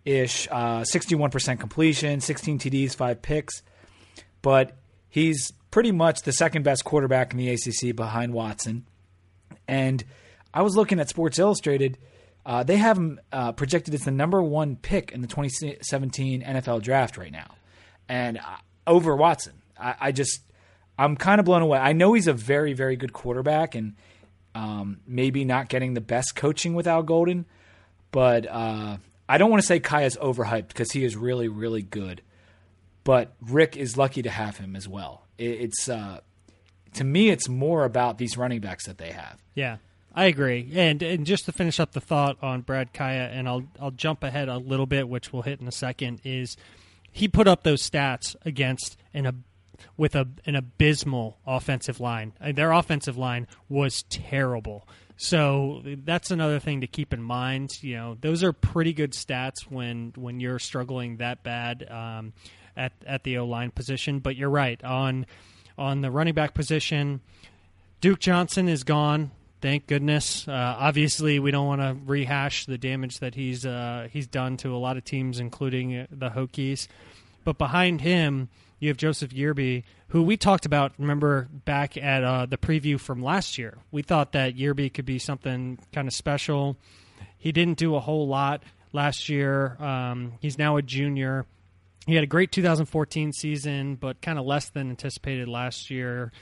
ish, 0.04 0.48
uh, 0.50 0.80
61% 0.80 1.60
completion, 1.60 2.20
16 2.20 2.58
TDs, 2.58 2.96
five 2.96 3.22
picks. 3.22 3.62
But 4.42 4.76
he's 5.08 5.52
pretty 5.70 5.92
much 5.92 6.22
the 6.22 6.32
second 6.32 6.62
best 6.62 6.84
quarterback 6.84 7.32
in 7.32 7.38
the 7.38 7.50
ACC 7.50 7.94
behind 7.94 8.32
Watson. 8.32 8.86
And 9.68 10.04
I 10.52 10.62
was 10.62 10.76
looking 10.76 10.98
at 10.98 11.08
Sports 11.08 11.38
Illustrated. 11.38 11.98
Uh, 12.44 12.62
they 12.62 12.76
have 12.76 12.96
him 12.96 13.20
uh, 13.32 13.52
projected 13.52 13.94
as 13.94 14.02
the 14.02 14.10
number 14.10 14.42
one 14.42 14.76
pick 14.76 15.12
in 15.12 15.20
the 15.20 15.28
2017 15.28 16.42
NFL 16.42 16.82
draft 16.82 17.16
right 17.16 17.30
now 17.30 17.54
and 18.10 18.38
uh, 18.38 18.42
over 18.86 19.16
Watson. 19.16 19.54
I, 19.78 19.94
I 20.00 20.12
just 20.12 20.40
I'm 20.98 21.16
kind 21.16 21.38
of 21.38 21.46
blown 21.46 21.62
away. 21.62 21.78
I 21.78 21.94
know 21.94 22.12
he's 22.12 22.26
a 22.26 22.34
very 22.34 22.74
very 22.74 22.96
good 22.96 23.14
quarterback 23.14 23.74
and 23.74 23.94
um, 24.54 25.00
maybe 25.06 25.44
not 25.44 25.68
getting 25.68 25.94
the 25.94 26.00
best 26.00 26.34
coaching 26.34 26.74
with 26.74 26.86
Al 26.86 27.02
Golden, 27.02 27.46
but 28.10 28.46
uh, 28.46 28.98
I 29.28 29.38
don't 29.38 29.50
want 29.50 29.62
to 29.62 29.66
say 29.66 29.80
Kaaya's 29.80 30.16
overhyped 30.16 30.68
because 30.68 30.90
he 30.90 31.04
is 31.04 31.16
really 31.16 31.48
really 31.48 31.82
good. 31.82 32.20
But 33.04 33.32
Richt 33.40 33.76
is 33.76 33.96
lucky 33.96 34.22
to 34.22 34.30
have 34.30 34.58
him 34.58 34.76
as 34.76 34.86
well. 34.88 35.26
It, 35.38 35.60
it's 35.62 35.88
uh, 35.88 36.20
to 36.94 37.04
me, 37.04 37.30
it's 37.30 37.48
more 37.48 37.84
about 37.84 38.18
these 38.18 38.36
running 38.36 38.60
backs 38.60 38.86
that 38.86 38.98
they 38.98 39.12
have. 39.12 39.38
Yeah. 39.54 39.78
I 40.12 40.24
agree, 40.24 40.68
and 40.74 41.00
and 41.04 41.24
just 41.24 41.44
to 41.44 41.52
finish 41.52 41.78
up 41.78 41.92
the 41.92 42.00
thought 42.00 42.36
on 42.42 42.62
Brad 42.62 42.92
Kaaya, 42.92 43.30
and 43.32 43.48
I'll 43.48 43.62
I'll 43.80 43.92
jump 43.92 44.24
ahead 44.24 44.48
a 44.48 44.56
little 44.56 44.86
bit, 44.86 45.08
which 45.08 45.32
we'll 45.32 45.42
hit 45.42 45.60
in 45.60 45.68
a 45.68 45.72
second. 45.72 46.20
Is 46.24 46.56
he 47.12 47.28
put 47.28 47.46
up 47.46 47.62
those 47.62 47.88
stats 47.88 48.34
against 48.44 48.96
an 49.14 49.44
with 49.96 50.14
a 50.14 50.28
an 50.46 50.56
abysmal 50.56 51.38
offensive 51.46 52.00
line. 52.00 52.32
Their 52.40 52.72
offensive 52.72 53.16
line 53.16 53.46
was 53.68 54.02
terrible. 54.04 54.86
So 55.16 55.82
that's 55.84 56.30
another 56.30 56.58
thing 56.58 56.80
to 56.80 56.86
keep 56.86 57.12
in 57.12 57.22
mind. 57.22 57.70
You 57.82 57.96
know, 57.96 58.16
those 58.20 58.42
are 58.42 58.52
pretty 58.52 58.92
good 58.92 59.12
stats 59.12 59.66
when 59.68 60.12
when 60.16 60.40
you're 60.40 60.58
struggling 60.58 61.18
that 61.18 61.42
bad 61.42 61.86
um, 61.90 62.32
at 62.76 62.92
at 63.06 63.24
the 63.24 63.38
O 63.38 63.46
line 63.46 63.70
position. 63.70 64.18
But 64.20 64.36
you're 64.36 64.50
right 64.50 64.82
on 64.84 65.26
on 65.78 66.00
the 66.00 66.10
running 66.10 66.34
back 66.34 66.54
position. 66.54 67.20
Duke 68.00 68.20
Johnson 68.20 68.68
is 68.68 68.84
gone. 68.84 69.30
Thank 69.60 69.86
goodness. 69.86 70.48
Uh, 70.48 70.52
obviously, 70.78 71.38
we 71.38 71.50
don't 71.50 71.66
want 71.66 71.82
to 71.82 71.96
rehash 72.06 72.64
the 72.64 72.78
damage 72.78 73.18
that 73.18 73.34
he's 73.34 73.66
uh, 73.66 74.08
he's 74.10 74.26
done 74.26 74.56
to 74.58 74.74
a 74.74 74.78
lot 74.78 74.96
of 74.96 75.04
teams, 75.04 75.38
including 75.38 75.96
uh, 75.96 76.06
the 76.10 76.30
Hokies. 76.30 76.88
But 77.44 77.58
behind 77.58 78.00
him, 78.00 78.48
you 78.78 78.88
have 78.88 78.96
Joseph 78.96 79.32
Yearby, 79.32 79.82
who 80.08 80.22
we 80.22 80.38
talked 80.38 80.64
about. 80.64 80.92
Remember 80.98 81.48
back 81.66 81.98
at 81.98 82.24
uh, 82.24 82.46
the 82.46 82.56
preview 82.56 82.98
from 82.98 83.22
last 83.22 83.58
year, 83.58 83.76
we 83.90 84.02
thought 84.02 84.32
that 84.32 84.56
Yearby 84.56 84.92
could 84.92 85.06
be 85.06 85.18
something 85.18 85.78
kind 85.92 86.08
of 86.08 86.14
special. 86.14 86.76
He 87.36 87.52
didn't 87.52 87.78
do 87.78 87.94
a 87.94 88.00
whole 88.00 88.26
lot 88.26 88.62
last 88.92 89.28
year. 89.28 89.76
Um, 89.78 90.34
he's 90.40 90.56
now 90.58 90.76
a 90.76 90.82
junior. 90.82 91.44
He 92.06 92.14
had 92.14 92.24
a 92.24 92.28
great 92.28 92.50
2014 92.50 93.32
season, 93.32 93.96
but 93.96 94.20
kind 94.22 94.38
of 94.38 94.46
less 94.46 94.70
than 94.70 94.90
anticipated 94.90 95.48
last 95.48 95.90
year. 95.90 96.32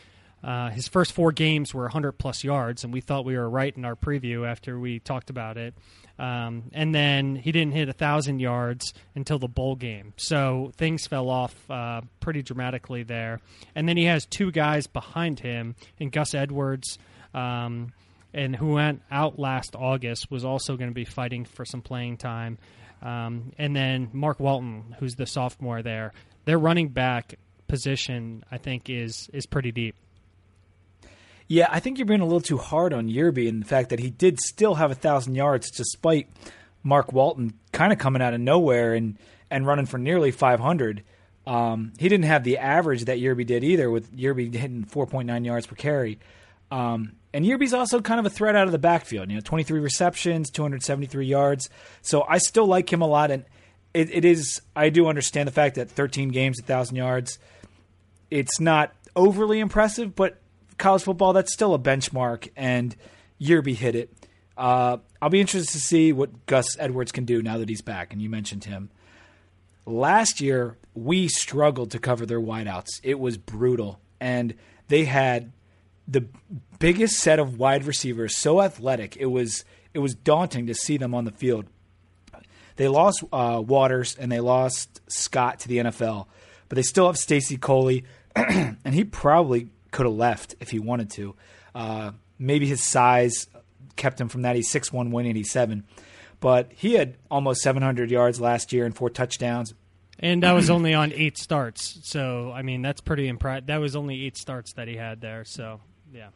Uh, 0.42 0.70
his 0.70 0.86
first 0.86 1.12
four 1.12 1.32
games 1.32 1.74
were 1.74 1.82
100 1.82 2.12
plus 2.12 2.44
yards, 2.44 2.84
and 2.84 2.92
we 2.92 3.00
thought 3.00 3.24
we 3.24 3.36
were 3.36 3.48
right 3.48 3.76
in 3.76 3.84
our 3.84 3.96
preview 3.96 4.46
after 4.46 4.78
we 4.78 5.00
talked 5.00 5.30
about 5.30 5.56
it. 5.56 5.74
Um, 6.18 6.64
and 6.72 6.94
then 6.94 7.36
he 7.36 7.52
didn't 7.52 7.72
hit 7.72 7.88
a 7.88 7.92
thousand 7.92 8.40
yards 8.40 8.92
until 9.14 9.38
the 9.38 9.48
bowl 9.48 9.76
game, 9.76 10.14
so 10.16 10.72
things 10.76 11.06
fell 11.06 11.28
off 11.28 11.54
uh, 11.70 12.02
pretty 12.20 12.42
dramatically 12.42 13.02
there. 13.02 13.40
And 13.74 13.88
then 13.88 13.96
he 13.96 14.04
has 14.04 14.26
two 14.26 14.50
guys 14.50 14.86
behind 14.86 15.40
him, 15.40 15.74
in 15.98 16.10
Gus 16.10 16.34
Edwards, 16.34 16.98
um, 17.34 17.92
and 18.34 18.54
who 18.54 18.74
went 18.74 19.02
out 19.10 19.38
last 19.38 19.74
August 19.76 20.30
was 20.30 20.44
also 20.44 20.76
going 20.76 20.90
to 20.90 20.94
be 20.94 21.04
fighting 21.04 21.44
for 21.44 21.64
some 21.64 21.82
playing 21.82 22.16
time. 22.16 22.58
Um, 23.02 23.52
and 23.58 23.74
then 23.74 24.10
Mark 24.12 24.40
Walton, 24.40 24.96
who's 24.98 25.14
the 25.14 25.26
sophomore 25.26 25.82
there. 25.82 26.12
Their 26.44 26.58
running 26.58 26.88
back 26.88 27.34
position, 27.68 28.44
I 28.50 28.58
think, 28.58 28.90
is 28.90 29.28
is 29.32 29.46
pretty 29.46 29.72
deep. 29.72 29.94
Yeah, 31.46 31.68
I 31.70 31.80
think 31.80 31.98
you're 31.98 32.06
being 32.06 32.20
a 32.20 32.26
little 32.26 32.42
too 32.42 32.58
hard 32.58 32.92
on 32.92 33.08
Yearby 33.08 33.48
and 33.48 33.62
the 33.62 33.66
fact 33.66 33.88
that 33.88 34.00
he 34.00 34.10
did 34.10 34.38
still 34.38 34.74
have 34.74 34.90
a 34.90 34.94
thousand 34.94 35.34
yards 35.34 35.70
despite 35.70 36.28
Mark 36.82 37.12
Walton 37.12 37.54
kind 37.72 37.90
of 37.92 37.98
coming 37.98 38.20
out 38.20 38.34
of 38.34 38.40
nowhere 38.40 38.94
and 38.94 39.16
and 39.50 39.66
running 39.66 39.86
for 39.86 39.98
nearly 39.98 40.30
500. 40.30 41.02
Um, 41.46 41.94
he 41.98 42.08
didn't 42.10 42.26
have 42.26 42.44
the 42.44 42.58
average 42.58 43.06
that 43.06 43.18
Yearby 43.18 43.46
did 43.46 43.64
either, 43.64 43.90
with 43.90 44.14
Yearby 44.14 44.54
hitting 44.54 44.84
4.9 44.84 45.46
yards 45.46 45.66
per 45.66 45.74
carry. 45.74 46.18
Um, 46.70 47.12
and 47.32 47.44
Yearby's 47.44 47.74
also 47.74 48.00
kind 48.00 48.20
of 48.20 48.26
a 48.26 48.30
threat 48.30 48.56
out 48.56 48.66
of 48.66 48.72
the 48.72 48.78
backfield. 48.78 49.30
You 49.30 49.36
know, 49.36 49.40
23 49.42 49.80
receptions, 49.80 50.50
273 50.50 51.26
yards. 51.26 51.68
So 52.02 52.24
I 52.28 52.38
still 52.38 52.66
like 52.66 52.92
him 52.92 53.02
a 53.02 53.06
lot, 53.06 53.30
and 53.30 53.44
it, 53.94 54.10
it 54.10 54.24
is. 54.24 54.62
I 54.74 54.88
do 54.88 55.06
understand 55.08 55.46
the 55.46 55.52
fact 55.52 55.76
that 55.76 55.90
13 55.90 56.30
games, 56.30 56.58
1,000 56.60 56.96
yards. 56.96 57.38
It's 58.30 58.60
not 58.60 58.94
overly 59.16 59.60
impressive, 59.60 60.14
but 60.14 60.38
college 60.78 61.02
football, 61.02 61.32
that's 61.32 61.52
still 61.52 61.74
a 61.74 61.78
benchmark, 61.78 62.48
and 62.56 62.94
Yearby 63.40 63.74
hit 63.74 63.94
it. 63.94 64.12
Uh, 64.56 64.98
I'll 65.20 65.30
be 65.30 65.40
interested 65.40 65.72
to 65.72 65.80
see 65.80 66.12
what 66.12 66.46
Gus 66.46 66.78
Edwards 66.78 67.12
can 67.12 67.24
do 67.24 67.42
now 67.42 67.58
that 67.58 67.68
he's 67.68 67.82
back, 67.82 68.12
and 68.12 68.20
you 68.20 68.28
mentioned 68.28 68.64
him. 68.64 68.90
Last 69.86 70.40
year, 70.40 70.76
we 70.94 71.28
struggled 71.28 71.90
to 71.92 71.98
cover 71.98 72.26
their 72.26 72.40
wideouts. 72.40 73.00
It 73.02 73.18
was 73.18 73.38
brutal, 73.38 74.00
and 74.20 74.54
they 74.88 75.04
had 75.04 75.52
the 76.08 76.24
biggest 76.78 77.18
set 77.18 77.38
of 77.38 77.58
wide 77.58 77.84
receivers, 77.84 78.34
so 78.34 78.62
athletic. 78.62 79.16
It 79.16 79.26
was 79.26 79.64
it 79.92 79.98
was 79.98 80.14
daunting 80.14 80.66
to 80.66 80.74
see 80.74 80.96
them 80.96 81.14
on 81.14 81.24
the 81.24 81.30
field. 81.30 81.66
They 82.76 82.88
lost 82.88 83.24
uh, 83.32 83.62
Waters 83.64 84.16
and 84.18 84.32
they 84.32 84.40
lost 84.40 85.00
Scott 85.08 85.60
to 85.60 85.68
the 85.68 85.78
NFL, 85.78 86.26
but 86.68 86.76
they 86.76 86.82
still 86.82 87.06
have 87.06 87.16
Stacy 87.16 87.56
Coley, 87.56 88.04
and 88.36 88.94
he 88.94 89.04
probably 89.04 89.68
could 89.90 90.06
have 90.06 90.14
left 90.14 90.54
if 90.60 90.70
he 90.70 90.78
wanted 90.78 91.10
to. 91.10 91.34
Uh, 91.74 92.12
maybe 92.38 92.66
his 92.66 92.82
size 92.82 93.48
kept 93.96 94.20
him 94.20 94.28
from 94.28 94.42
that. 94.42 94.56
He's 94.56 94.72
6'1", 94.72 94.92
187. 94.92 95.84
But 96.40 96.70
he 96.72 96.94
had 96.94 97.16
almost 97.30 97.62
700 97.62 98.10
yards 98.10 98.40
last 98.40 98.72
year 98.72 98.86
and 98.86 98.94
four 98.94 99.10
touchdowns. 99.10 99.74
And 100.20 100.44
that 100.44 100.52
was 100.52 100.70
only 100.70 100.94
on 100.94 101.12
eight 101.12 101.36
starts. 101.36 101.98
So, 102.04 102.52
I 102.52 102.62
mean, 102.62 102.80
that's 102.80 103.00
pretty 103.00 103.26
impressive. 103.26 103.66
That 103.66 103.78
was 103.78 103.96
only 103.96 104.24
eight 104.24 104.36
starts 104.36 104.74
that 104.74 104.86
he 104.86 104.96
had 104.96 105.20
there. 105.20 105.44
So, 105.44 105.80
yeah. 106.12 106.28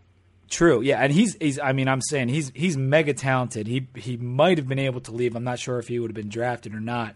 True, 0.48 0.82
yeah, 0.82 0.98
and 0.98 1.10
he's 1.10 1.34
he's. 1.40 1.58
I 1.58 1.72
mean, 1.72 1.88
I'm 1.88 2.02
saying 2.02 2.28
he's 2.28 2.52
he's 2.54 2.76
mega 2.76 3.14
talented. 3.14 3.66
He 3.66 3.88
he 3.94 4.18
might 4.18 4.58
have 4.58 4.68
been 4.68 4.78
able 4.78 5.00
to 5.02 5.12
leave. 5.12 5.34
I'm 5.34 5.44
not 5.44 5.58
sure 5.58 5.78
if 5.78 5.88
he 5.88 5.98
would 5.98 6.10
have 6.10 6.14
been 6.14 6.28
drafted 6.28 6.74
or 6.74 6.80
not, 6.80 7.14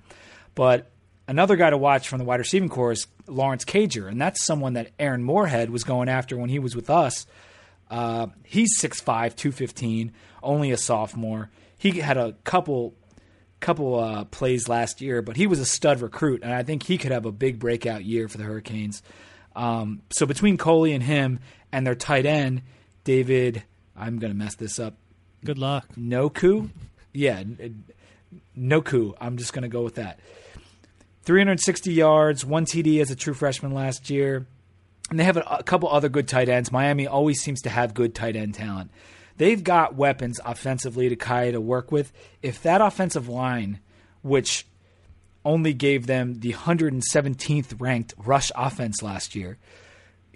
but 0.54 0.90
Another 1.28 1.56
guy 1.56 1.70
to 1.70 1.76
watch 1.76 2.08
from 2.08 2.18
the 2.18 2.24
wide 2.24 2.38
receiving 2.38 2.68
corps 2.68 2.92
is 2.92 3.06
Lawrence 3.26 3.64
Cager, 3.64 4.08
and 4.08 4.20
that's 4.20 4.44
someone 4.44 4.74
that 4.74 4.92
Aaron 4.98 5.24
Moorehead 5.24 5.70
was 5.70 5.82
going 5.82 6.08
after 6.08 6.36
when 6.36 6.50
he 6.50 6.60
was 6.60 6.76
with 6.76 6.88
us. 6.88 7.26
Uh, 7.90 8.28
he's 8.44 8.80
6'5", 8.80 9.04
215, 9.34 10.12
only 10.42 10.70
a 10.70 10.76
sophomore. 10.76 11.50
He 11.76 11.98
had 11.98 12.16
a 12.16 12.34
couple 12.44 12.94
couple 13.58 13.98
uh, 13.98 14.24
plays 14.26 14.68
last 14.68 15.00
year, 15.00 15.22
but 15.22 15.36
he 15.36 15.46
was 15.46 15.58
a 15.58 15.64
stud 15.64 16.00
recruit, 16.00 16.42
and 16.42 16.52
I 16.52 16.62
think 16.62 16.84
he 16.84 16.98
could 16.98 17.10
have 17.10 17.24
a 17.26 17.32
big 17.32 17.58
breakout 17.58 18.04
year 18.04 18.28
for 18.28 18.38
the 18.38 18.44
Hurricanes. 18.44 19.02
Um, 19.56 20.02
so 20.10 20.26
between 20.26 20.58
Coley 20.58 20.92
and 20.92 21.02
him 21.02 21.40
and 21.72 21.86
their 21.86 21.94
tight 21.94 22.26
end, 22.26 22.62
David, 23.02 23.64
I'm 23.96 24.18
going 24.18 24.32
to 24.32 24.38
mess 24.38 24.54
this 24.54 24.78
up. 24.78 24.94
Good 25.44 25.58
luck. 25.58 25.88
Njoku? 25.98 26.70
Yeah, 27.12 27.42
no 28.54 28.82
coup. 28.82 29.14
I'm 29.20 29.38
just 29.38 29.52
going 29.52 29.62
to 29.62 29.68
go 29.68 29.82
with 29.82 29.94
that. 29.94 30.20
360 31.22 31.92
yards, 31.92 32.44
one 32.44 32.66
TD 32.66 33.00
as 33.00 33.10
a 33.10 33.16
true 33.16 33.34
freshman 33.34 33.72
last 33.72 34.10
year. 34.10 34.46
And 35.10 35.18
they 35.18 35.24
have 35.24 35.36
a, 35.36 35.40
a 35.40 35.62
couple 35.62 35.88
other 35.88 36.08
good 36.08 36.28
tight 36.28 36.48
ends. 36.48 36.70
Miami 36.70 37.06
always 37.06 37.40
seems 37.40 37.62
to 37.62 37.70
have 37.70 37.94
good 37.94 38.14
tight 38.14 38.36
end 38.36 38.54
talent. 38.54 38.90
They've 39.38 39.62
got 39.62 39.94
weapons 39.94 40.40
offensively 40.44 41.08
to 41.08 41.16
Kai 41.16 41.50
to 41.50 41.60
work 41.60 41.90
with. 41.90 42.12
If 42.42 42.62
that 42.62 42.80
offensive 42.80 43.28
line, 43.28 43.80
which 44.22 44.66
only 45.46 45.72
gave 45.72 46.06
them 46.06 46.40
the 46.40 46.52
117th 46.52 47.80
ranked 47.80 48.14
rush 48.18 48.50
offense 48.56 49.00
last 49.00 49.34
year, 49.34 49.56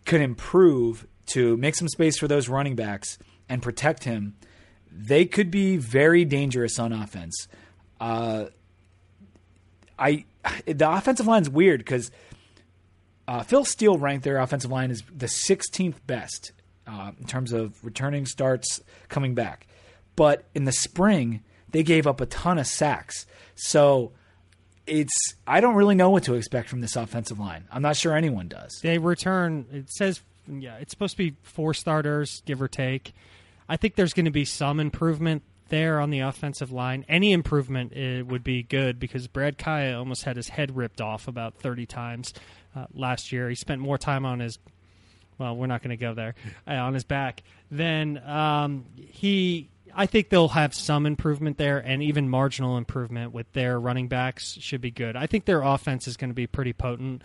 could 0.07 0.20
improve 0.20 1.07
to 1.27 1.57
make 1.57 1.75
some 1.75 1.88
space 1.88 2.16
for 2.16 2.29
those 2.29 2.49
running 2.49 2.77
backs 2.77 3.18
and 3.49 3.61
protect 3.62 4.05
him, 4.05 4.37
they 4.90 5.27
could 5.27 5.51
be 5.51 5.77
very 5.77 6.25
dangerous 6.25 6.79
on 6.79 6.92
offense. 6.92 7.49
Uh, 8.01 8.46
I 9.99 10.25
the 10.64 10.90
offensive 10.90 11.27
line 11.27 11.42
is 11.42 11.51
weird 11.51 11.81
because 11.81 12.11
uh, 13.29 13.42
Phil 13.42 13.64
Steele 13.64 13.99
ranked 13.99 14.25
their 14.25 14.38
offensive 14.38 14.70
line 14.70 14.90
as 14.90 15.03
the 15.14 15.27
16th 15.27 15.96
best 16.07 16.53
uh, 16.87 17.12
in 17.20 17.27
terms 17.27 17.53
of 17.53 17.85
returning 17.85 18.27
starts 18.27 18.81
coming 19.09 19.35
back, 19.35 19.66
but 20.16 20.44
in 20.55 20.64
the 20.64 20.73
spring 20.73 21.42
they 21.68 21.83
gave 21.83 22.07
up 22.07 22.20
a 22.20 22.27
ton 22.27 22.59
of 22.59 22.66
sacks. 22.66 23.27
So 23.55 24.12
it's 24.90 25.35
I 25.46 25.61
don't 25.61 25.76
really 25.76 25.94
know 25.94 26.11
what 26.11 26.24
to 26.24 26.35
expect 26.35 26.68
from 26.68 26.81
this 26.81 26.96
offensive 26.96 27.38
line. 27.38 27.64
I'm 27.70 27.83
not 27.83 27.96
sure 27.96 28.14
anyone 28.14 28.48
does. 28.48 28.81
They 28.83 28.98
return. 28.98 29.66
It 29.72 29.90
says 29.90 30.20
yeah, 30.48 30.76
it's 30.76 30.90
supposed 30.90 31.12
to 31.12 31.18
be 31.18 31.37
four 31.42 31.74
starters, 31.74 32.42
give 32.44 32.61
or 32.61 32.68
take. 32.68 33.12
I 33.68 33.76
think 33.76 33.94
there's 33.94 34.12
going 34.12 34.24
to 34.24 34.33
be 34.33 34.44
some 34.44 34.81
improvement 34.81 35.42
there 35.68 36.00
on 36.00 36.11
the 36.11 36.18
offensive 36.20 36.72
line. 36.72 37.05
Any 37.09 37.33
improvement 37.33 37.92
it 37.92 38.26
would 38.26 38.42
be 38.42 38.64
good 38.64 38.98
because 38.98 39.29
Brad 39.29 39.59
Kaaya 39.59 39.96
almost 39.96 40.24
had 40.24 40.37
his 40.37 40.48
head 40.48 40.76
ripped 40.76 41.00
off 41.00 41.29
about 41.29 41.55
30 41.55 41.87
times 41.87 42.35
uh, 42.74 42.87
last 42.92 43.31
year. 43.31 43.48
He 43.48 43.55
spent 43.55 43.81
more 43.81 43.96
time 43.96 44.26
on 44.26 44.40
his 44.40 44.59
well, 45.38 45.57
we're 45.57 45.66
not 45.68 45.83
going 45.83 45.90
to 45.90 45.96
go 45.96 46.12
there 46.12 46.35
uh, 46.68 46.74
on 46.74 46.92
his 46.92 47.05
back. 47.05 47.42
Then 47.70 48.18
um, 48.26 48.85
he, 48.96 49.70
I 49.94 50.07
think 50.07 50.29
they'll 50.29 50.48
have 50.48 50.74
some 50.74 51.07
improvement 51.07 51.59
there, 51.59 51.79
and 51.79 52.03
even 52.03 52.29
marginal 52.29 52.76
improvement 52.76 53.33
with 53.33 53.50
their 53.53 53.79
running 53.79 54.09
backs 54.09 54.57
should 54.61 54.81
be 54.81 54.90
good. 54.90 55.16
I 55.16 55.26
think 55.26 55.44
their 55.44 55.62
offense 55.62 56.07
is 56.07 56.16
going 56.16 56.31
to 56.31 56.35
be 56.35 56.46
pretty 56.46 56.72
potent. 56.72 57.22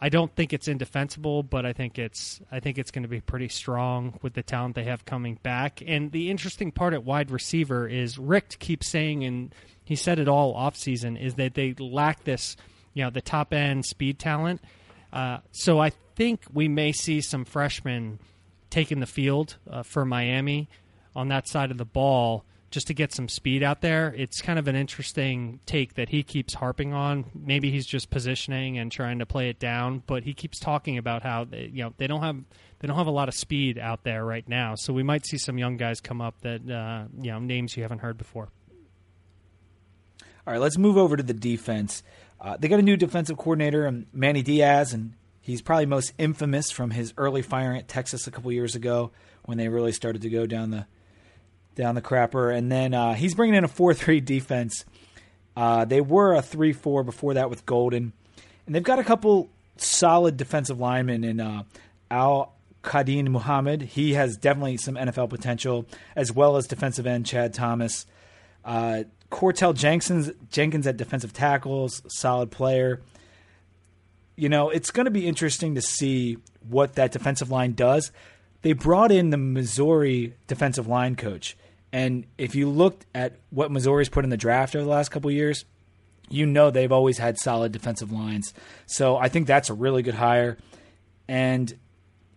I 0.00 0.08
don't 0.08 0.34
think 0.34 0.52
it's 0.52 0.68
indefensible, 0.68 1.42
but 1.42 1.64
I 1.64 1.72
think 1.72 1.98
it's 1.98 2.40
I 2.52 2.60
think 2.60 2.78
it's 2.78 2.90
going 2.90 3.04
to 3.04 3.08
be 3.08 3.20
pretty 3.20 3.48
strong 3.48 4.18
with 4.22 4.34
the 4.34 4.42
talent 4.42 4.74
they 4.74 4.84
have 4.84 5.04
coming 5.04 5.38
back. 5.42 5.82
And 5.86 6.12
the 6.12 6.30
interesting 6.30 6.70
part 6.70 6.92
at 6.92 7.04
wide 7.04 7.30
receiver 7.30 7.88
is 7.88 8.18
Richt 8.18 8.58
keeps 8.58 8.90
saying, 8.90 9.24
and 9.24 9.54
he 9.84 9.96
said 9.96 10.18
it 10.18 10.28
all 10.28 10.54
off 10.54 10.76
season, 10.76 11.16
is 11.16 11.34
that 11.34 11.54
they 11.54 11.74
lack 11.78 12.24
this, 12.24 12.56
you 12.92 13.04
know, 13.04 13.10
the 13.10 13.22
top 13.22 13.54
end 13.54 13.86
speed 13.86 14.18
talent. 14.18 14.60
Uh, 15.12 15.38
so 15.52 15.78
I 15.78 15.90
think 16.14 16.42
we 16.52 16.68
may 16.68 16.92
see 16.92 17.22
some 17.22 17.44
freshmen 17.44 18.18
taking 18.68 19.00
the 19.00 19.06
field 19.06 19.56
uh, 19.70 19.82
for 19.82 20.04
Miami 20.04 20.68
on 21.16 21.28
that 21.28 21.48
side 21.48 21.70
of 21.72 21.78
the 21.78 21.84
ball 21.84 22.44
just 22.70 22.88
to 22.88 22.94
get 22.94 23.12
some 23.12 23.28
speed 23.28 23.62
out 23.62 23.80
there. 23.80 24.12
It's 24.16 24.40
kind 24.40 24.58
of 24.58 24.68
an 24.68 24.76
interesting 24.76 25.60
take 25.66 25.94
that 25.94 26.10
he 26.10 26.22
keeps 26.22 26.54
harping 26.54 26.92
on. 26.92 27.24
Maybe 27.34 27.70
he's 27.70 27.86
just 27.86 28.10
positioning 28.10 28.76
and 28.76 28.92
trying 28.92 29.18
to 29.20 29.26
play 29.26 29.48
it 29.48 29.58
down, 29.58 30.02
but 30.06 30.24
he 30.24 30.34
keeps 30.34 30.58
talking 30.58 30.98
about 30.98 31.22
how 31.22 31.44
they, 31.44 31.70
you 31.72 31.82
know 31.82 31.94
they 31.96 32.06
don't 32.06 32.22
have 32.22 32.36
they 32.78 32.88
don't 32.88 32.96
have 32.96 33.06
a 33.06 33.12
lot 33.12 33.28
of 33.28 33.34
speed 33.34 33.78
out 33.78 34.04
there 34.04 34.24
right 34.24 34.46
now. 34.48 34.74
So 34.74 34.92
we 34.92 35.02
might 35.02 35.24
see 35.26 35.38
some 35.38 35.58
young 35.58 35.76
guys 35.76 36.00
come 36.00 36.20
up 36.20 36.40
that 36.42 36.68
uh, 36.70 37.06
you 37.20 37.30
know 37.30 37.38
names 37.38 37.76
you 37.76 37.82
haven't 37.82 38.00
heard 38.00 38.18
before. 38.18 38.48
All 40.46 40.52
right, 40.52 40.60
let's 40.60 40.78
move 40.78 40.96
over 40.96 41.16
to 41.16 41.22
the 41.22 41.34
defense. 41.34 42.02
Uh, 42.40 42.56
they 42.56 42.68
got 42.68 42.78
a 42.78 42.82
new 42.82 42.96
defensive 42.96 43.36
coordinator, 43.38 43.86
um, 43.86 44.06
Manny 44.12 44.42
Diaz, 44.42 44.92
and 44.92 45.14
he's 45.40 45.62
probably 45.62 45.86
most 45.86 46.12
infamous 46.18 46.70
from 46.70 46.90
his 46.90 47.14
early 47.16 47.42
firing 47.42 47.78
at 47.78 47.88
Texas 47.88 48.26
a 48.26 48.30
couple 48.30 48.52
years 48.52 48.74
ago 48.74 49.10
when 49.44 49.56
they 49.56 49.68
really 49.68 49.92
started 49.92 50.22
to 50.22 50.28
go 50.28 50.46
down 50.46 50.70
the 50.70 50.86
down 51.76 51.94
the 51.94 52.02
crapper. 52.02 52.52
And 52.54 52.72
then 52.72 52.92
uh, 52.92 53.14
he's 53.14 53.34
bringing 53.34 53.54
in 53.54 53.62
a 53.62 53.68
4 53.68 53.94
3 53.94 54.20
defense. 54.20 54.84
Uh, 55.56 55.84
they 55.84 56.00
were 56.00 56.34
a 56.34 56.42
3 56.42 56.72
4 56.72 57.04
before 57.04 57.34
that 57.34 57.48
with 57.48 57.64
Golden. 57.64 58.12
And 58.66 58.74
they've 58.74 58.82
got 58.82 58.98
a 58.98 59.04
couple 59.04 59.48
solid 59.76 60.36
defensive 60.36 60.80
linemen 60.80 61.22
in 61.22 61.40
uh, 61.40 61.62
Al 62.10 62.54
Quadin 62.82 63.28
Muhammad. 63.28 63.82
He 63.82 64.14
has 64.14 64.36
definitely 64.36 64.78
some 64.78 64.94
NFL 64.96 65.30
potential, 65.30 65.86
as 66.16 66.32
well 66.32 66.56
as 66.56 66.66
defensive 66.66 67.06
end 67.06 67.26
Chad 67.26 67.54
Thomas. 67.54 68.06
Uh, 68.64 69.04
Courtel 69.30 69.74
Jenkins, 69.74 70.30
Jenkins 70.50 70.86
at 70.86 70.96
defensive 70.96 71.32
tackles, 71.32 72.02
solid 72.08 72.50
player. 72.50 73.02
You 74.36 74.48
know, 74.48 74.70
it's 74.70 74.90
going 74.90 75.06
to 75.06 75.10
be 75.10 75.26
interesting 75.26 75.74
to 75.74 75.82
see 75.82 76.38
what 76.68 76.94
that 76.94 77.12
defensive 77.12 77.50
line 77.50 77.72
does. 77.72 78.12
They 78.62 78.72
brought 78.72 79.12
in 79.12 79.30
the 79.30 79.36
Missouri 79.36 80.34
defensive 80.46 80.86
line 80.86 81.16
coach. 81.16 81.56
And 81.92 82.26
if 82.36 82.54
you 82.54 82.68
looked 82.68 83.06
at 83.14 83.36
what 83.50 83.70
Missouri's 83.70 84.08
put 84.08 84.24
in 84.24 84.30
the 84.30 84.36
draft 84.36 84.74
over 84.74 84.84
the 84.84 84.90
last 84.90 85.10
couple 85.10 85.30
years, 85.30 85.64
you 86.28 86.46
know 86.46 86.70
they've 86.70 86.92
always 86.92 87.18
had 87.18 87.38
solid 87.38 87.72
defensive 87.72 88.12
lines. 88.12 88.52
So 88.86 89.16
I 89.16 89.28
think 89.28 89.46
that's 89.46 89.70
a 89.70 89.74
really 89.74 90.02
good 90.02 90.14
hire. 90.14 90.58
And 91.28 91.72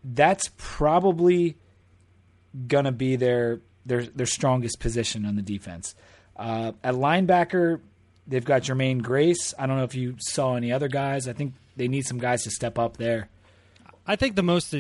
that's 0.04 0.50
probably 0.58 1.58
gonna 2.68 2.92
be 2.92 3.16
their 3.16 3.60
their 3.86 4.04
their 4.04 4.26
strongest 4.26 4.80
position 4.80 5.26
on 5.26 5.36
the 5.36 5.42
defense. 5.42 5.96
Uh, 6.36 6.72
at 6.84 6.96
linebacker, 6.96 7.82
they've 8.28 8.46
got 8.46 8.64
Jermaine 8.64 9.02
Grace. 9.02 9.54
I 9.60 9.68
don't 9.68 9.78
know 9.78 9.84
if 9.84 9.96
you 9.96 10.16
saw 10.20 10.56
any 10.56 10.72
other 10.72 10.88
guys. 10.88 11.28
I 11.28 11.34
think 11.34 11.54
they 11.76 11.88
need 11.88 12.06
some 12.06 12.18
guys 12.18 12.44
to 12.44 12.52
step 12.52 12.80
up 12.80 12.98
there. 12.98 13.30
I 14.08 14.16
think 14.16 14.36
the 14.36 14.44
most 14.44 14.74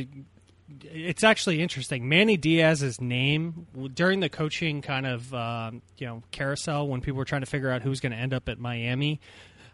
it's 0.83 1.23
actually 1.23 1.61
interesting. 1.61 2.07
Manny 2.09 2.37
Diaz's 2.37 3.01
name 3.01 3.67
during 3.93 4.19
the 4.19 4.29
coaching 4.29 4.81
kind 4.81 5.05
of 5.05 5.33
um, 5.33 5.81
you 5.97 6.07
know 6.07 6.23
carousel 6.31 6.87
when 6.87 7.01
people 7.01 7.17
were 7.17 7.25
trying 7.25 7.41
to 7.41 7.47
figure 7.47 7.71
out 7.71 7.81
who's 7.81 7.99
going 7.99 8.11
to 8.11 8.17
end 8.17 8.33
up 8.33 8.49
at 8.49 8.59
Miami. 8.59 9.19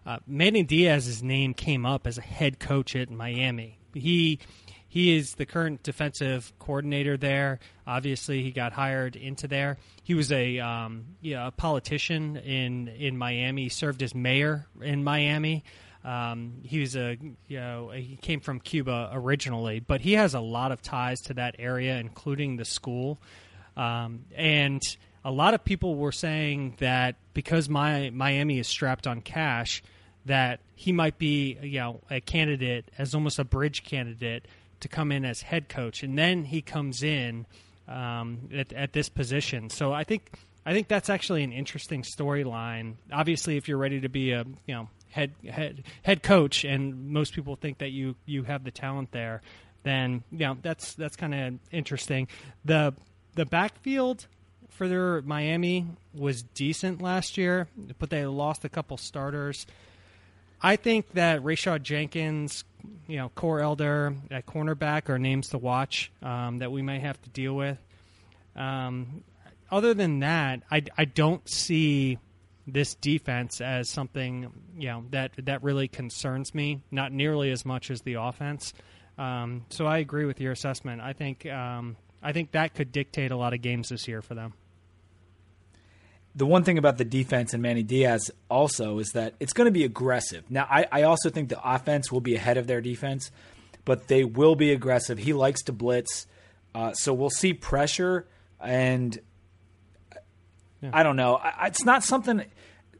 Uh, 0.06 0.18
Manny 0.28 0.64
Diaz's 0.64 1.24
name 1.24 1.54
came 1.54 1.86
up 1.86 2.06
as 2.06 2.18
a 2.18 2.22
head 2.22 2.60
coach 2.60 2.96
at 2.96 3.10
Miami. 3.10 3.80
He 3.94 4.40
he 4.88 5.16
is 5.18 5.34
the 5.34 5.46
current 5.46 5.84
defensive 5.84 6.54
coordinator 6.60 7.18
there. 7.18 7.60
Obviously, 7.86 8.44
he 8.44 8.52
got 8.52 8.72
hired 8.72 9.16
into 9.16 9.48
there. 9.48 9.78
He 10.04 10.14
was 10.14 10.32
a 10.32 10.60
um, 10.60 11.06
a 11.26 11.52
politician 11.52 12.38
in 12.38 12.88
in 12.88 13.18
Miami. 13.18 13.64
He 13.64 13.70
served 13.70 14.02
as 14.04 14.16
mayor 14.16 14.68
in 14.82 15.04
Miami. 15.04 15.64
Um, 16.06 16.62
he 16.64 16.80
was 16.80 16.96
a 16.96 17.18
you 17.48 17.60
know 17.60 17.90
he 17.90 18.16
came 18.16 18.40
from 18.40 18.60
Cuba 18.60 19.10
originally, 19.12 19.80
but 19.80 20.02
he 20.02 20.14
has 20.14 20.36
a 20.36 20.40
lot 20.40 20.72
of 20.72 20.82
ties 20.84 21.20
to 21.22 21.34
that 21.34 21.56
area, 21.58 21.98
including 21.98 22.58
the 22.58 22.66
school. 22.66 23.20
Um, 23.76 24.26
and 24.36 24.82
a 25.26 25.32
lot 25.32 25.56
of 25.56 25.66
people 25.66 25.96
were 25.96 26.12
saying 26.12 26.76
that 26.78 27.16
because 27.34 27.68
my 27.68 28.12
Miami 28.12 28.60
is 28.60 28.68
strapped 28.68 29.08
on 29.08 29.22
cash, 29.22 29.82
that 30.26 30.60
he 30.76 30.92
might 30.92 31.18
be 31.18 31.58
you 31.64 31.80
know 31.80 32.02
a 32.12 32.22
candidate 32.22 32.92
as 33.00 33.16
almost 33.16 33.40
a 33.40 33.44
bridge 33.44 33.84
candidate 33.84 34.48
to 34.82 34.88
come 34.88 35.12
in 35.12 35.26
as 35.26 35.42
head 35.42 35.70
coach, 35.70 36.04
and 36.04 36.16
then 36.16 36.46
he 36.46 36.62
comes 36.62 37.02
in 37.02 37.48
um, 37.88 38.50
at, 38.54 38.72
at 38.74 38.94
this 38.94 39.10
position. 39.10 39.72
So 39.72 39.92
I 39.92 40.04
think 40.04 40.38
I 40.68 40.74
think 40.74 40.88
that's 40.88 41.10
actually 41.10 41.44
an 41.44 41.52
interesting 41.52 42.04
storyline. 42.04 42.96
Obviously, 43.12 43.58
if 43.58 43.68
you're 43.68 43.80
ready 43.80 44.02
to 44.02 44.10
be 44.10 44.34
a 44.34 44.46
you 44.68 44.76
know 44.76 44.90
head 45.16 45.32
head 45.50 45.84
head 46.04 46.22
coach, 46.22 46.66
and 46.66 47.10
most 47.10 47.34
people 47.34 47.56
think 47.56 47.78
that 47.78 47.92
you 47.92 48.16
you 48.26 48.44
have 48.44 48.66
the 48.66 48.72
talent 48.72 49.12
there, 49.12 49.42
then 49.84 50.24
yeah, 50.32 50.56
that's 50.62 50.94
that's 50.94 51.16
kind 51.16 51.34
of 51.34 51.54
interesting. 51.72 52.28
the 52.66 52.94
The 53.36 53.46
backfield 53.46 54.28
for 54.70 54.90
their 54.90 55.22
Miami 55.22 55.88
was 56.14 56.44
decent 56.44 57.02
last 57.02 57.38
year, 57.38 57.70
but 57.98 58.10
they 58.10 58.26
lost 58.26 58.66
a 58.66 58.70
couple 58.70 58.98
starters. 58.98 59.66
I 60.62 60.76
think 60.76 61.14
that 61.14 61.42
Rayshawn 61.42 61.84
Jenkins, 61.84 62.66
you 63.08 63.18
know, 63.18 63.30
Corn 63.36 63.62
Elder 63.62 64.16
at 64.30 64.46
cornerback 64.46 65.10
are 65.10 65.18
names 65.18 65.50
to 65.50 65.58
watch 65.58 66.12
um, 66.22 66.60
that 66.60 66.72
we 66.72 66.82
might 66.82 67.02
have 67.02 67.22
to 67.22 67.30
deal 67.30 67.56
with. 67.56 67.78
Um, 68.56 69.24
other 69.72 69.94
than 69.94 70.20
that, 70.20 70.62
I, 70.70 70.84
I 70.98 71.06
don't 71.06 71.48
see 71.48 72.18
this 72.68 72.96
defense 72.96 73.62
as 73.62 73.90
something 73.90 74.52
you 74.78 74.88
know 74.88 75.06
that 75.12 75.32
that 75.46 75.64
really 75.64 75.88
concerns 75.88 76.54
me. 76.54 76.82
Not 76.92 77.12
nearly 77.12 77.52
as 77.52 77.66
much 77.66 77.92
as 77.92 78.02
the 78.02 78.16
offense. 78.16 78.74
Um, 79.18 79.66
so 79.70 79.86
I 79.86 80.00
agree 80.00 80.26
with 80.26 80.42
your 80.42 80.52
assessment. 80.52 81.02
I 81.02 81.14
think 81.14 81.46
um, 81.46 81.96
I 82.22 82.34
think 82.34 82.52
that 82.52 82.74
could 82.74 82.92
dictate 82.92 83.32
a 83.32 83.38
lot 83.38 83.54
of 83.54 83.62
games 83.62 83.90
this 83.90 84.08
year 84.08 84.22
for 84.22 84.36
them. 84.36 84.54
The 86.38 86.46
one 86.46 86.66
thing 86.66 86.78
about 86.78 86.98
the 86.98 87.06
defense 87.06 87.54
and 87.54 87.64
Manny 87.64 87.84
Diaz 87.84 88.30
also 88.50 89.00
is 89.00 89.12
that 89.12 89.36
it's 89.40 89.54
going 89.54 89.66
to 89.66 89.72
be 89.72 89.86
aggressive. 89.86 90.52
Now, 90.52 90.68
I, 90.70 90.86
I 90.92 91.04
also 91.04 91.30
think 91.30 91.48
the 91.48 91.62
offense 91.64 92.12
will 92.12 92.20
be 92.20 92.36
ahead 92.36 92.58
of 92.58 92.68
their 92.68 92.82
defense, 92.82 93.32
but 93.86 94.10
they 94.10 94.26
will 94.26 94.56
be 94.56 94.74
aggressive. 94.74 95.18
He 95.18 95.32
likes 95.32 95.64
to 95.64 95.72
blitz, 95.72 96.28
uh, 96.74 96.92
so 96.92 97.14
we'll 97.14 97.30
see 97.30 97.54
pressure 97.54 98.28
and 98.60 99.18
yeah. 100.82 100.92
I 100.94 101.04
don't 101.04 101.16
know. 101.16 101.42
It's 101.64 101.84
not 101.86 102.04
something 102.04 102.44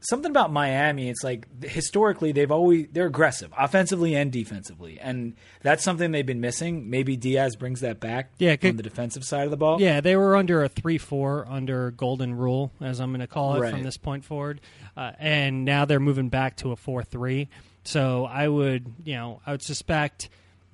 something 0.00 0.30
about 0.30 0.52
Miami. 0.52 1.08
It's 1.08 1.24
like 1.24 1.46
historically 1.64 2.30
they've 2.30 2.50
always 2.50 2.86
they're 2.92 3.06
aggressive 3.06 3.52
offensively 3.58 4.14
and 4.14 4.30
defensively, 4.30 4.98
and 5.00 5.34
that's 5.62 5.82
something 5.82 6.12
they've 6.12 6.24
been 6.26 6.40
missing. 6.40 6.88
Maybe 6.90 7.16
Diaz 7.16 7.56
brings 7.56 7.80
that 7.80 7.98
back. 7.98 8.30
Yeah, 8.38 8.56
on 8.62 8.76
the 8.76 8.82
defensive 8.82 9.24
side 9.24 9.44
of 9.44 9.50
the 9.50 9.56
ball. 9.56 9.80
Yeah, 9.80 10.00
they 10.00 10.14
were 10.16 10.36
under 10.36 10.62
a 10.62 10.68
three-four 10.68 11.46
under 11.48 11.90
Golden 11.92 12.34
Rule, 12.36 12.72
as 12.80 13.00
I'm 13.00 13.10
going 13.10 13.20
to 13.20 13.26
call 13.26 13.56
it 13.56 13.60
Right. 13.60 13.72
from 13.72 13.82
this 13.82 13.96
point 13.96 14.24
forward, 14.24 14.60
uh, 14.96 15.12
and 15.18 15.64
now 15.64 15.84
they're 15.86 15.98
moving 16.00 16.28
back 16.28 16.56
to 16.58 16.72
a 16.72 16.76
four-three. 16.76 17.48
So 17.84 18.26
I 18.26 18.48
would, 18.48 18.92
you 19.04 19.14
know, 19.14 19.40
I 19.46 19.52
would 19.52 19.62
suspect 19.62 20.28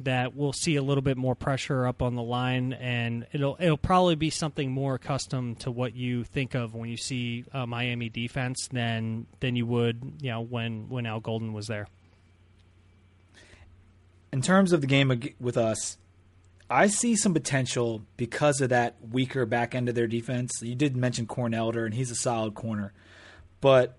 that 0.05 0.35
we'll 0.35 0.53
see 0.53 0.77
a 0.77 0.83
little 0.83 1.03
bit 1.03 1.17
more 1.17 1.35
pressure 1.35 1.87
up 1.87 2.03
on 2.03 2.15
the 2.15 2.23
line, 2.23 2.73
and 2.75 3.27
it'll 3.33 3.57
it'll 3.61 3.77
probably 3.77 4.15
be 4.17 4.31
something 4.31 4.71
more 4.71 4.95
accustomed 4.95 5.61
to 5.61 5.71
what 5.71 5.95
you 5.95 6.25
think 6.25 6.55
of 6.55 6.75
when 6.75 6.89
you 6.89 6.97
see 6.97 7.45
Miami 7.67 8.09
defense 8.09 8.69
than 8.73 9.27
than 9.41 9.57
you 9.57 9.67
would, 9.67 10.19
you 10.21 10.31
know, 10.31 10.41
when 10.41 10.89
when 10.89 11.07
Al 11.07 11.21
Golden 11.21 11.53
was 11.53 11.67
there. 11.67 11.87
in 14.33 14.41
terms 14.41 14.73
of 14.73 14.81
the 14.81 14.87
game 14.87 15.13
with 15.39 15.57
us, 15.57 15.99
I 16.71 16.87
see 16.87 17.17
some 17.17 17.35
potential 17.35 18.03
because 18.17 18.61
of 18.61 18.71
that 18.71 18.97
weaker 19.11 19.45
back 19.45 19.75
end 19.75 19.89
of 19.89 19.95
their 19.95 20.07
defense. 20.07 20.53
You 20.63 20.75
did 20.75 20.97
mention 20.97 21.27
Corn 21.27 21.53
Elder, 21.53 21.85
and 21.85 21.95
he's 21.95 22.11
a 22.11 22.15
solid 22.15 22.55
corner, 22.55 22.93
but 23.61 23.99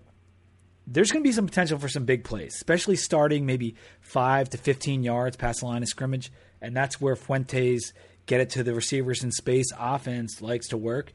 there's 0.86 1.10
going 1.10 1.22
to 1.22 1.28
be 1.28 1.32
some 1.32 1.46
potential 1.46 1.78
for 1.78 1.88
some 1.88 2.04
big 2.04 2.24
plays, 2.24 2.54
especially 2.54 2.96
starting 2.96 3.46
maybe 3.46 3.74
five 4.00 4.50
to 4.50 4.58
15 4.58 5.02
yards 5.02 5.36
past 5.36 5.60
the 5.60 5.66
line 5.66 5.82
of 5.82 5.88
scrimmage, 5.88 6.30
and 6.60 6.76
that's 6.76 7.00
where 7.00 7.16
Fuentes 7.16 7.92
get 8.26 8.40
it 8.40 8.50
to 8.50 8.62
the 8.62 8.74
receivers 8.74 9.22
in 9.24 9.32
space. 9.32 9.72
Offense 9.78 10.42
likes 10.42 10.68
to 10.68 10.76
work. 10.76 11.12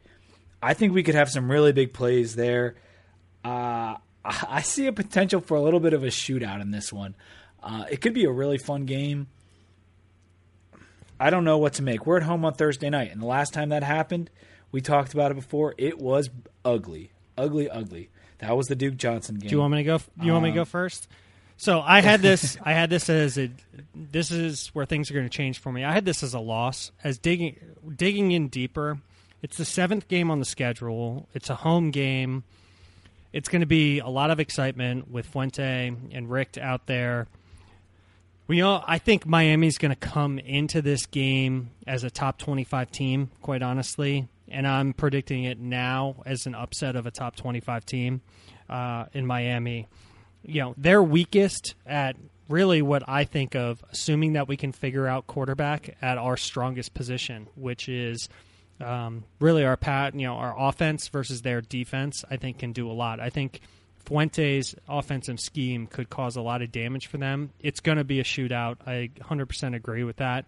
I 0.62 0.74
think 0.74 0.94
we 0.94 1.04
could 1.04 1.16
have 1.16 1.30
some 1.30 1.50
really 1.50 1.72
big 1.72 1.94
plays 1.94 2.36
there. 2.36 2.76
Uh, 3.44 3.96
I 4.26 4.62
see 4.62 4.88
a 4.88 4.94
potential 4.94 5.42
for 5.42 5.56
a 5.56 5.62
little 5.62 5.80
bit 5.80 5.94
of 5.94 6.04
a 6.04 6.08
shootout 6.08 6.62
in 6.62 6.72
this 6.72 6.92
one. 6.92 7.16
Uh, 7.62 7.86
it 7.90 8.02
could 8.02 8.14
be 8.14 8.26
a 8.26 8.32
really 8.32 8.58
fun 8.58 8.86
game. 8.86 9.28
I 11.20 11.30
don't 11.30 11.44
know 11.44 11.58
what 11.58 11.74
to 11.74 11.84
make. 11.84 12.06
We're 12.06 12.18
at 12.18 12.24
home 12.24 12.46
on 12.46 12.54
Thursday 12.54 12.90
night, 12.90 13.12
and 13.12 13.22
the 13.22 13.26
last 13.26 13.54
time 13.54 13.70
that 13.70 13.84
happened, 13.84 14.30
we 14.72 14.80
talked 14.80 15.14
about 15.14 15.32
it 15.32 15.36
before. 15.36 15.76
It 15.78 16.00
was 16.00 16.30
ugly, 16.64 17.12
ugly, 17.38 17.70
ugly. 17.70 18.10
That 18.40 18.56
was 18.56 18.68
the 18.68 18.76
Duke 18.76 18.98
Johnson 18.98 19.36
game. 19.36 19.50
Do 19.50 19.56
you 19.56 19.60
want 19.60 19.74
me 19.74 19.80
to 19.80 19.84
go? 19.84 20.00
You 20.22 20.32
want 20.32 20.46
me 20.46 20.52
to 20.52 20.56
go 20.56 20.66
first? 20.66 21.08
So 21.58 21.82
I 21.82 22.02
had 22.02 22.22
this. 22.22 22.58
I 22.64 22.74
had 22.74 22.90
this 22.90 23.10
as 23.10 23.38
a. 23.38 23.52
This 23.94 24.32
is 24.32 24.70
where 24.70 24.86
things 24.86 25.12
are 25.12 25.14
going 25.14 25.26
to 25.26 25.36
change 25.36 25.60
for 25.60 25.72
me. 25.72 25.84
I 25.84 25.92
had 25.92 26.06
this 26.06 26.24
as 26.24 26.34
a 26.34 26.40
loss. 26.40 26.92
As 27.04 27.18
digging 27.18 27.58
digging 27.96 28.32
in 28.32 28.48
deeper, 28.48 29.00
it's 29.42 29.58
the 29.58 29.66
seventh 29.66 30.08
game 30.08 30.32
on 30.32 30.40
the 30.40 30.46
schedule. 30.46 31.28
It's 31.34 31.50
a 31.50 31.56
home 31.56 31.92
game. 31.92 32.44
It's 33.32 33.50
going 33.50 33.62
to 33.62 33.68
be 33.68 34.00
a 34.00 34.08
lot 34.08 34.32
of 34.32 34.40
excitement 34.40 35.12
with 35.12 35.28
Fuente 35.28 35.94
and 36.12 36.30
Richt 36.30 36.58
out 36.58 36.88
there. 36.88 37.28
We 38.48 38.62
all, 38.64 38.84
I 38.88 38.98
think 38.98 39.28
Miami's 39.28 39.78
going 39.78 39.92
to 39.92 39.96
come 39.96 40.40
into 40.40 40.82
this 40.82 41.06
game 41.06 41.70
as 41.86 42.04
a 42.04 42.10
top 42.10 42.40
25 42.40 42.90
team, 42.90 43.30
quite 43.44 43.62
honestly. 43.62 44.28
And 44.52 44.68
I'm 44.68 44.94
predicting 44.94 45.44
it 45.44 45.60
now 45.60 46.18
as 46.26 46.46
an 46.46 46.56
upset 46.56 46.96
of 46.96 47.06
a 47.06 47.12
top 47.12 47.36
25 47.36 47.86
team 47.86 48.22
uh, 48.70 49.06
in 49.14 49.26
Miami. 49.26 49.88
You 50.44 50.62
know, 50.62 50.74
they're 50.78 51.04
weakest 51.04 51.76
at 51.86 52.16
really 52.48 52.82
what 52.82 53.04
I 53.08 53.24
think 53.24 53.56
of, 53.56 53.84
assuming 53.92 54.34
that 54.34 54.48
we 54.48 54.58
can 54.58 54.72
figure 54.72 55.08
out 55.08 55.28
quarterback 55.28 55.96
at 56.02 56.18
our 56.18 56.36
strongest 56.36 56.94
position, 56.94 57.48
which 57.56 57.88
is 57.88 58.28
um, 58.82 59.24
really 59.40 59.64
our 59.64 59.78
pat, 59.78 60.16
you 60.16 60.26
know, 60.26 60.36
our 60.36 60.56
offense 60.58 61.08
versus 61.10 61.42
their 61.42 61.62
defense. 61.62 62.24
I 62.30 62.38
think 62.38 62.60
can 62.60 62.72
do 62.72 62.90
a 62.90 62.94
lot. 62.94 63.20
I 63.20 63.30
think 63.30 63.62
Fuente's 64.06 64.76
offensive 64.88 65.40
scheme 65.40 65.86
could 65.86 66.10
cause 66.10 66.36
a 66.36 66.42
lot 66.42 66.62
of 66.62 66.72
damage 66.72 67.08
for 67.08 67.18
them. 67.18 67.52
It's 67.60 67.80
going 67.80 67.98
to 67.98 68.04
be 68.04 68.20
a 68.20 68.24
shootout. 68.24 68.78
I 68.86 69.12
100% 69.22 69.76
agree 69.76 70.04
with 70.04 70.18
that. 70.18 70.46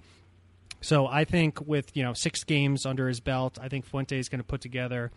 So 0.81 1.07
I 1.07 1.25
think 1.25 1.65
with 1.65 1.95
you 1.95 2.03
know 2.03 2.13
six 2.13 2.43
games 2.43 2.85
under 2.85 3.07
his 3.07 3.19
belt, 3.19 3.59
I 3.61 3.69
think 3.69 3.85
Fuente 3.85 4.17
is 4.17 4.29
going 4.29 4.39
to 4.39 4.47
put 4.47 4.61
together, 4.61 5.11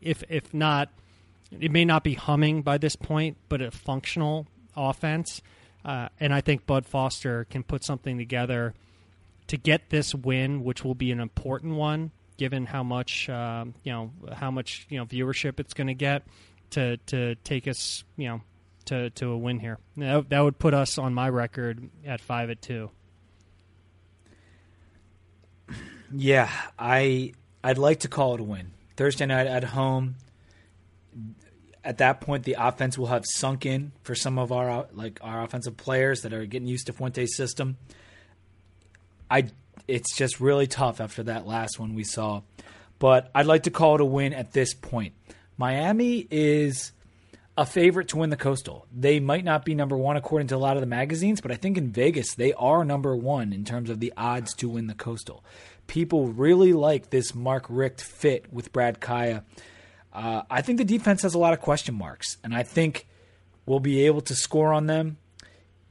if 0.00 0.22
if 0.28 0.52
not, 0.52 0.90
it 1.50 1.70
may 1.70 1.84
not 1.84 2.04
be 2.04 2.14
humming 2.14 2.62
by 2.62 2.78
this 2.78 2.96
point, 2.96 3.36
but 3.48 3.62
a 3.62 3.70
functional 3.70 4.46
offense. 4.76 5.40
Uh, 5.84 6.08
and 6.18 6.34
I 6.34 6.40
think 6.40 6.66
Bud 6.66 6.84
Foster 6.84 7.44
can 7.44 7.62
put 7.62 7.84
something 7.84 8.18
together 8.18 8.74
to 9.46 9.56
get 9.56 9.90
this 9.90 10.12
win, 10.12 10.64
which 10.64 10.84
will 10.84 10.96
be 10.96 11.12
an 11.12 11.20
important 11.20 11.76
one, 11.76 12.10
given 12.36 12.66
how 12.66 12.82
much 12.82 13.28
um, 13.28 13.74
you 13.84 13.92
know 13.92 14.10
how 14.32 14.50
much 14.50 14.86
you 14.90 14.98
know 14.98 15.06
viewership 15.06 15.60
it's 15.60 15.74
going 15.74 15.86
to 15.86 15.94
get 15.94 16.24
to 16.70 16.96
to 16.96 17.36
take 17.36 17.68
us 17.68 18.02
you 18.16 18.28
know 18.28 18.40
to 18.86 19.10
to 19.10 19.30
a 19.30 19.38
win 19.38 19.60
here. 19.60 19.78
That, 19.96 20.30
that 20.30 20.40
would 20.40 20.58
put 20.58 20.74
us 20.74 20.98
on 20.98 21.14
my 21.14 21.28
record 21.28 21.88
at 22.04 22.20
five 22.20 22.50
at 22.50 22.60
two. 22.60 22.90
Yeah, 26.12 26.50
I 26.78 27.32
I'd 27.62 27.78
like 27.78 28.00
to 28.00 28.08
call 28.08 28.34
it 28.34 28.40
a 28.40 28.44
win. 28.44 28.72
Thursday 28.96 29.26
night 29.26 29.46
at 29.46 29.64
home. 29.64 30.16
At 31.84 31.98
that 31.98 32.20
point, 32.20 32.44
the 32.44 32.56
offense 32.58 32.98
will 32.98 33.06
have 33.06 33.24
sunk 33.24 33.64
in 33.64 33.92
for 34.02 34.14
some 34.14 34.38
of 34.38 34.50
our 34.50 34.86
like 34.92 35.18
our 35.22 35.42
offensive 35.42 35.76
players 35.76 36.22
that 36.22 36.32
are 36.32 36.44
getting 36.46 36.68
used 36.68 36.86
to 36.86 36.92
Fuente's 36.92 37.36
system. 37.36 37.76
I 39.30 39.48
it's 39.86 40.16
just 40.16 40.40
really 40.40 40.66
tough 40.66 41.00
after 41.00 41.22
that 41.24 41.46
last 41.46 41.78
one 41.78 41.94
we 41.94 42.04
saw, 42.04 42.42
but 42.98 43.30
I'd 43.34 43.46
like 43.46 43.64
to 43.64 43.70
call 43.70 43.96
it 43.96 44.00
a 44.00 44.04
win 44.04 44.32
at 44.32 44.52
this 44.52 44.74
point. 44.74 45.14
Miami 45.56 46.26
is 46.30 46.92
a 47.58 47.64
favorite 47.64 48.08
to 48.08 48.18
win 48.18 48.30
the 48.30 48.36
Coastal. 48.36 48.86
They 48.94 49.18
might 49.20 49.44
not 49.44 49.64
be 49.64 49.74
number 49.74 49.96
one 49.96 50.16
according 50.16 50.48
to 50.48 50.56
a 50.56 50.58
lot 50.58 50.76
of 50.76 50.82
the 50.82 50.86
magazines, 50.86 51.40
but 51.40 51.50
I 51.50 51.54
think 51.54 51.78
in 51.78 51.90
Vegas 51.90 52.34
they 52.34 52.52
are 52.54 52.84
number 52.84 53.16
one 53.16 53.52
in 53.52 53.64
terms 53.64 53.88
of 53.90 53.98
the 54.00 54.12
odds 54.16 54.52
to 54.56 54.68
win 54.68 54.86
the 54.88 54.94
Coastal. 54.94 55.42
People 55.86 56.26
really 56.28 56.72
like 56.72 57.10
this 57.10 57.34
Mark 57.34 57.64
Richt 57.68 58.00
fit 58.02 58.52
with 58.52 58.72
Brad 58.72 59.00
Kaaya. 59.00 59.44
Uh, 60.12 60.42
I 60.50 60.60
think 60.62 60.78
the 60.78 60.84
defense 60.84 61.22
has 61.22 61.34
a 61.34 61.38
lot 61.38 61.52
of 61.54 61.60
question 61.60 61.94
marks, 61.94 62.36
and 62.44 62.54
I 62.54 62.62
think 62.62 63.06
we'll 63.66 63.80
be 63.80 64.06
able 64.06 64.20
to 64.22 64.34
score 64.34 64.72
on 64.72 64.86
them. 64.86 65.18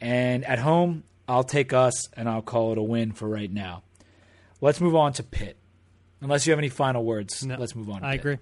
And 0.02 0.44
at 0.46 0.60
home, 0.60 1.04
I'll 1.28 1.44
take 1.44 1.74
us, 1.74 2.10
and 2.14 2.28
I'll 2.30 2.42
call 2.42 2.72
it 2.74 2.78
a 2.78 2.84
win 2.84 3.12
for 3.12 3.28
right 3.28 3.52
now. 3.52 3.84
Let's 4.62 4.82
move 4.82 4.96
on 4.96 5.14
to 5.14 5.24
Pitt. 5.24 5.58
Unless 6.22 6.46
you 6.46 6.52
have 6.52 6.60
any 6.60 6.70
final 6.70 7.04
words, 7.04 7.44
No, 7.46 7.56
let's 7.58 7.76
move 7.76 7.90
on. 7.90 8.04
I 8.04 8.12
Pitt. 8.12 8.20
agree. 8.20 8.38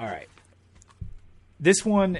All 0.00 0.06
right. 0.06 0.28
This 1.60 1.84
one, 1.84 2.18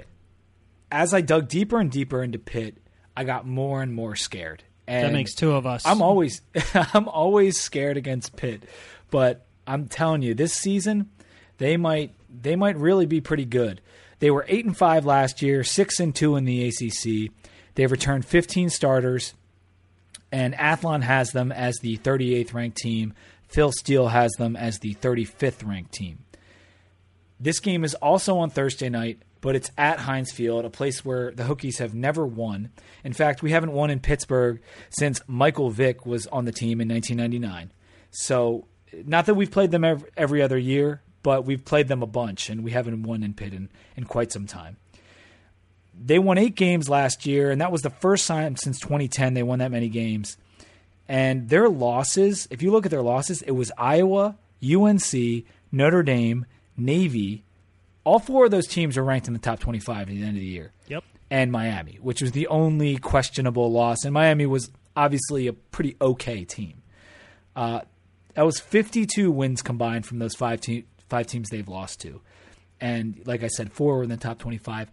as 0.93 1.15
I 1.15 1.23
dug 1.23 1.49
deeper 1.49 1.81
and 1.81 1.91
deeper 1.91 2.23
into 2.23 2.39
Pitt, 2.39 2.77
I 3.17 3.25
got 3.25 3.47
more 3.47 3.81
and 3.81 3.95
more 3.95 4.17
scared. 4.17 4.63
And 4.87 5.07
That 5.07 5.13
makes 5.15 5.35
two 5.35 5.53
of 5.53 5.67
us. 5.67 5.87
I'm 5.87 6.03
always 6.03 6.43
I'm 6.75 7.09
always 7.09 7.59
scared 7.59 7.97
against 7.97 8.37
Pitt, 8.37 8.65
but 9.11 9.47
I'm 9.67 9.89
telling 9.89 10.21
you, 10.21 10.35
this 10.35 10.53
season 10.53 11.09
they 11.57 11.79
might 11.79 12.13
they 12.29 12.55
might 12.55 12.77
really 12.77 13.07
be 13.07 13.23
pretty 13.23 13.47
good. 13.47 13.81
They 14.19 14.31
were 14.31 14.45
eight 14.47 14.67
and 14.67 14.77
five 14.77 15.07
last 15.07 15.41
year, 15.41 15.65
six 15.65 16.01
and 16.01 16.15
two 16.15 16.37
in 16.37 16.45
the 16.45 16.69
ACC. 16.69 17.33
They've 17.77 17.91
returned 17.91 18.27
15 18.27 18.69
starters, 18.69 19.33
and 20.31 20.55
Athlon 20.55 21.03
has 21.03 21.31
them 21.31 21.51
as 21.51 21.79
the 21.79 21.97
38th 21.97 22.53
ranked 22.53 22.77
team. 22.77 23.15
Phil 23.49 23.73
Steele 23.73 24.09
has 24.09 24.33
them 24.33 24.57
as 24.57 24.81
the 24.81 24.95
35th 24.97 25.67
ranked 25.67 25.93
team. 25.93 26.19
This 27.41 27.59
game 27.59 27.85
is 27.85 27.95
also 27.95 28.37
on 28.37 28.51
Thursday 28.51 28.91
night, 28.91 29.23
but 29.41 29.57
it's 29.57 29.71
at 29.79 30.01
Heinz 30.01 30.31
Field, 30.31 30.67
a 30.67 30.71
place 30.71 31.05
where 31.05 31.31
the 31.31 31.45
Hokies 31.45 31.79
have 31.79 31.95
never 31.95 32.27
won. 32.27 32.71
In 33.03 33.15
fact, 33.15 33.43
we 33.43 33.51
haven't 33.51 33.73
won 33.73 33.89
in 33.89 33.99
Pittsburgh 33.99 34.61
since 34.91 35.23
Michael 35.27 35.71
Vick 35.71 36.05
was 36.05 36.27
on 36.27 36.45
the 36.45 36.53
team 36.53 36.83
in 36.83 36.89
1999. 36.89 37.73
So, 38.11 38.67
not 39.07 39.25
that 39.25 39.35
we've 39.35 39.51
played 39.51 39.71
them 39.71 39.85
every, 40.17 40.43
other 40.43 40.59
year, 40.59 41.01
but 41.23 41.47
we've 41.47 41.65
played 41.65 41.89
them 41.89 42.03
a 42.03 42.07
bunch, 42.07 42.51
and 42.51 42.63
we 42.63 42.73
haven't 42.73 43.05
won 43.05 43.23
in 43.23 43.33
Pitt 43.33 43.55
in, 43.55 43.71
in 43.97 44.05
quite 44.05 44.33
some 44.33 44.47
time. 44.47 44.77
They 45.99 46.19
won 46.19 46.37
eight 46.37 46.57
games 46.57 46.91
last 46.91 47.25
year, 47.25 47.51
and 47.51 47.61
that 47.61 47.73
was 47.73 47.83
the 47.83 47.91
first 47.91 48.27
time 48.27 48.57
since 48.57 48.81
2010 48.81 49.33
they 49.33 49.43
won 49.43 49.61
that 49.61 49.71
many 49.71 49.89
games. 49.89 50.37
And 51.09 51.49
their 51.49 51.69
losses, 51.69 52.47
if 52.51 52.63
you 52.63 52.71
look 52.71 52.85
at 52.85 52.91
their 52.91 53.03
losses, 53.03 53.43
it 53.43 53.53
was 53.53 53.73
Iowa, 53.79 54.37
UNC, 54.63 55.45
Notre 55.73 56.03
Dame, 56.03 56.47
Navy. 56.81 57.45
All 58.05 58.19
four 58.19 58.47
of 58.47 58.51
those 58.51 58.67
teams 58.67 58.97
are 58.97 59.05
ranked 59.05 59.27
in 59.27 59.35
the 59.35 59.39
top 59.39 59.61
25 59.61 60.03
at 60.03 60.07
the 60.09 60.23
end 60.23 60.31
of 60.31 60.35
the 60.35 60.47
year. 60.47 60.73
Yep. 60.89 61.05
And 61.31 61.53
Miami, 61.53 61.99
which 62.01 62.23
was 62.23 62.33
the 62.33 62.47
only 62.49 62.97
questionable 62.97 63.71
loss. 63.71 64.05
And 64.05 64.13
Miami 64.13 64.47
was 64.47 64.71
obviously 64.97 65.47
a 65.47 65.53
pretty 65.53 65.97
okay 66.01 66.45
team. 66.45 66.83
Uh, 67.55 67.81
that 68.35 68.43
was 68.43 68.59
52 68.59 69.31
wins 69.31 69.63
combined 69.63 70.07
from 70.07 70.19
those 70.19 70.35
five, 70.35 70.61
te- 70.61 70.87
five 71.09 71.27
teams 71.27 71.49
they've 71.51 71.69
lost 71.69 72.01
to. 72.01 72.21
And 72.81 73.21
like 73.27 73.43
I 73.43 73.49
said, 73.49 73.73
four 73.73 73.99
were 73.99 74.03
in 74.03 74.09
the 74.09 74.17
top 74.17 74.39
25. 74.39 74.91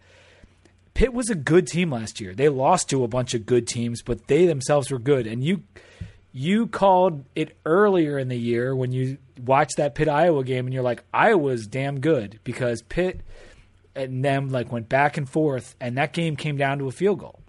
Pitt 0.94 1.14
was 1.14 1.30
a 1.30 1.36
good 1.36 1.68
team 1.68 1.92
last 1.92 2.20
year. 2.20 2.34
They 2.34 2.50
lost 2.50 2.90
to 2.90 3.04
a 3.04 3.08
bunch 3.08 3.34
of 3.34 3.46
good 3.46 3.68
teams, 3.68 4.02
but 4.02 4.28
they 4.28 4.46
themselves 4.46 4.92
were 4.92 5.00
good. 5.00 5.28
And 5.28 5.44
you 5.44 5.64
you 6.32 6.68
called 6.68 7.26
it 7.36 7.58
earlier 7.66 8.20
in 8.20 8.28
the 8.28 8.38
year 8.38 8.76
when 8.76 8.92
you 8.92 9.18
watched 9.44 9.78
that 9.78 9.96
Pitt 9.96 10.08
Iowa 10.08 10.44
game, 10.44 10.66
and 10.66 10.74
you're 10.74 10.84
like, 10.84 11.04
Iowa's 11.14 11.68
damn 11.68 12.00
good 12.00 12.40
because 12.44 12.82
Pitt 12.84 13.22
and 13.96 14.24
them 14.24 14.50
like 14.50 14.72
went 14.72 14.90
back 14.90 15.18
and 15.18 15.28
forth, 15.28 15.76
and 15.80 15.98
that 15.98 16.14
game 16.14 16.36
came 16.36 16.58
down 16.58 16.80
to 16.80 16.88
a 16.88 16.92
field 16.92 17.20
goal. 17.20 17.40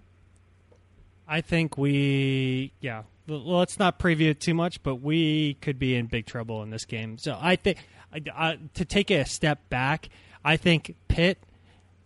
I 1.27 1.41
think 1.41 1.77
we, 1.77 2.71
yeah. 2.79 3.03
Let's 3.27 3.77
not 3.77 3.99
preview 3.99 4.29
it 4.29 4.39
too 4.39 4.55
much, 4.55 4.81
but 4.81 4.95
we 4.95 5.53
could 5.61 5.77
be 5.77 5.95
in 5.95 6.07
big 6.07 6.25
trouble 6.25 6.63
in 6.63 6.71
this 6.71 6.85
game. 6.85 7.19
So 7.19 7.37
I 7.39 7.57
think 7.57 7.77
to 8.11 8.85
take 8.85 9.11
a 9.11 9.23
step 9.25 9.69
back, 9.69 10.09
I 10.43 10.57
think 10.57 10.95
Pitt 11.07 11.37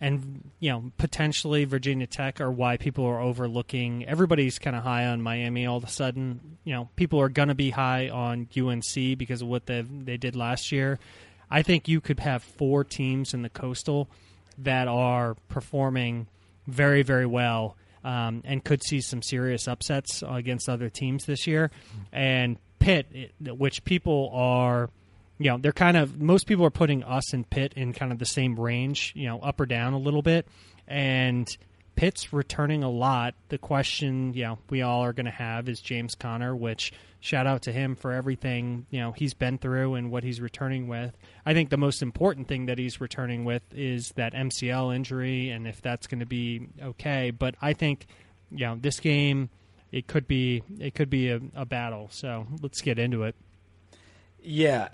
and 0.04 0.52
you 0.60 0.70
know 0.70 0.92
potentially 0.98 1.64
Virginia 1.64 2.06
Tech 2.06 2.42
are 2.42 2.52
why 2.52 2.76
people 2.76 3.06
are 3.06 3.22
overlooking. 3.22 4.06
Everybody's 4.06 4.60
kind 4.60 4.76
of 4.76 4.84
high 4.84 5.06
on 5.06 5.22
Miami 5.22 5.66
all 5.66 5.78
of 5.78 5.86
a 5.86 5.90
sudden. 5.90 6.58
You 6.66 6.74
know, 6.74 6.90
people 6.98 7.22
are 7.22 7.30
going 7.30 7.48
to 7.48 7.56
be 7.56 7.70
high 7.70 8.10
on 8.10 8.50
UNC 8.56 9.18
because 9.18 9.42
of 9.42 9.48
what 9.48 9.66
they 9.66 9.82
they 9.82 10.18
did 10.18 10.36
last 10.36 10.74
year. 10.74 11.00
I 11.50 11.62
think 11.62 11.88
you 11.88 12.02
could 12.02 12.20
have 12.20 12.44
four 12.44 12.84
teams 12.84 13.34
in 13.34 13.44
the 13.44 13.50
Coastal 13.50 14.10
that 14.58 14.90
are 14.90 15.36
performing 15.48 16.28
very 16.68 17.02
very 17.02 17.26
well 17.26 17.78
um, 18.04 18.42
and 18.44 18.62
could 18.62 18.84
see 18.84 19.00
some 19.00 19.22
serious 19.22 19.70
upsets 19.70 20.22
against 20.28 20.68
other 20.68 20.90
teams 20.90 21.26
this 21.26 21.48
year. 21.48 21.72
And 22.12 22.58
Pitt, 22.80 23.32
which 23.40 23.86
people 23.86 24.30
are 24.34 24.90
you 25.44 25.50
know, 25.50 25.58
they're 25.58 25.74
kind 25.74 25.98
of 25.98 26.22
most 26.22 26.48
people 26.48 26.66
are 26.66 26.72
putting 26.72 27.04
us 27.04 27.34
and 27.34 27.50
Pitt 27.50 27.74
in 27.76 27.92
kind 27.92 28.14
of 28.14 28.20
the 28.20 28.26
same 28.26 28.58
range, 28.58 29.12
you 29.14 29.28
know, 29.28 29.40
up 29.40 29.60
or 29.60 29.66
down 29.66 29.92
a 29.92 29.98
little 29.98 30.22
bit. 30.22 30.48
And 30.88 31.46
Pitt's 31.98 32.32
returning 32.32 32.82
a 32.82 32.90
lot. 32.90 33.36
The 33.50 33.58
question, 33.58 34.34
you 34.34 34.44
know, 34.44 34.60
we 34.70 34.84
all 34.84 35.02
are 35.02 35.12
going 35.12 35.26
to 35.26 35.32
have 35.32 35.68
is 35.68 35.82
James 35.82 36.16
Conner, 36.16 36.56
which 36.56 36.94
shout 37.20 37.46
out 37.46 37.64
to 37.64 37.74
him 37.74 37.96
for 37.96 38.14
everything, 38.14 38.86
you 38.90 39.02
know, 39.02 39.12
he's 39.12 39.34
been 39.34 39.58
through 39.58 39.96
and 39.96 40.12
what 40.12 40.24
he's 40.24 40.40
returning 40.40 40.88
with. 40.88 41.18
I 41.46 41.54
think 41.54 41.70
the 41.70 41.78
most 41.78 42.02
important 42.02 42.48
thing 42.48 42.68
that 42.68 42.78
he's 42.78 43.02
returning 43.02 43.44
with 43.44 43.64
is 43.74 44.14
that 44.16 44.34
MCL 44.34 44.96
injury 44.96 45.50
and 45.50 45.68
if 45.68 45.82
that's 45.82 46.08
going 46.08 46.22
to 46.22 46.26
be 46.26 46.70
okay, 46.82 47.32
but 47.32 47.56
I 47.62 47.74
think 47.74 48.08
you 48.50 48.66
know, 48.66 48.78
this 48.80 49.02
game 49.02 49.50
it 49.92 50.08
could 50.08 50.26
be 50.26 50.64
it 50.80 50.96
could 50.96 51.10
be 51.10 51.32
a, 51.32 51.42
a 51.54 51.66
battle. 51.66 52.08
So, 52.12 52.48
let's 52.62 52.82
get 52.82 52.98
into 52.98 53.24
it. 53.24 53.36
Yeah, 54.42 54.90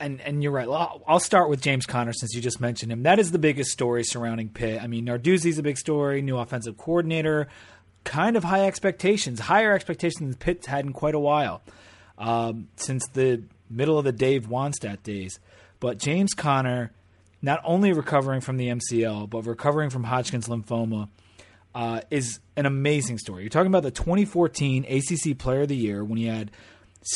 and 0.00 0.20
and 0.20 0.42
you're 0.42 0.52
right. 0.52 0.68
I'll 1.06 1.20
start 1.20 1.48
with 1.48 1.60
James 1.60 1.86
Conner 1.86 2.12
since 2.12 2.34
you 2.34 2.40
just 2.40 2.60
mentioned 2.60 2.92
him. 2.92 3.02
That 3.02 3.18
is 3.18 3.32
the 3.32 3.38
biggest 3.38 3.70
story 3.70 4.04
surrounding 4.04 4.48
Pitt. 4.48 4.82
I 4.82 4.86
mean, 4.86 5.06
Narduzzi's 5.06 5.58
a 5.58 5.62
big 5.62 5.78
story, 5.78 6.22
new 6.22 6.38
offensive 6.38 6.76
coordinator, 6.76 7.48
kind 8.04 8.36
of 8.36 8.44
high 8.44 8.66
expectations, 8.66 9.40
higher 9.40 9.72
expectations 9.72 10.20
than 10.20 10.34
Pitt 10.34 10.66
had 10.66 10.84
in 10.84 10.92
quite 10.92 11.14
a 11.14 11.18
while, 11.18 11.62
um, 12.18 12.68
since 12.76 13.06
the 13.08 13.42
middle 13.68 13.98
of 13.98 14.04
the 14.04 14.12
Dave 14.12 14.46
Wannstedt 14.46 15.02
days. 15.02 15.38
But 15.80 15.98
James 15.98 16.32
Conner, 16.34 16.92
not 17.42 17.60
only 17.64 17.92
recovering 17.92 18.40
from 18.40 18.56
the 18.56 18.68
MCL, 18.68 19.28
but 19.28 19.42
recovering 19.42 19.90
from 19.90 20.04
Hodgkin's 20.04 20.48
lymphoma, 20.48 21.08
uh, 21.74 22.00
is 22.10 22.40
an 22.56 22.64
amazing 22.64 23.18
story. 23.18 23.42
You're 23.42 23.50
talking 23.50 23.66
about 23.66 23.82
the 23.82 23.90
2014 23.90 24.86
ACC 24.88 25.36
Player 25.36 25.62
of 25.62 25.68
the 25.68 25.76
Year 25.76 26.02
when 26.02 26.16
he 26.16 26.24
had 26.24 26.50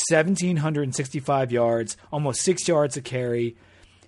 1765 0.09 1.51
yards, 1.51 1.97
almost 2.11 2.41
6 2.41 2.67
yards 2.67 2.97
a 2.97 3.01
carry. 3.01 3.55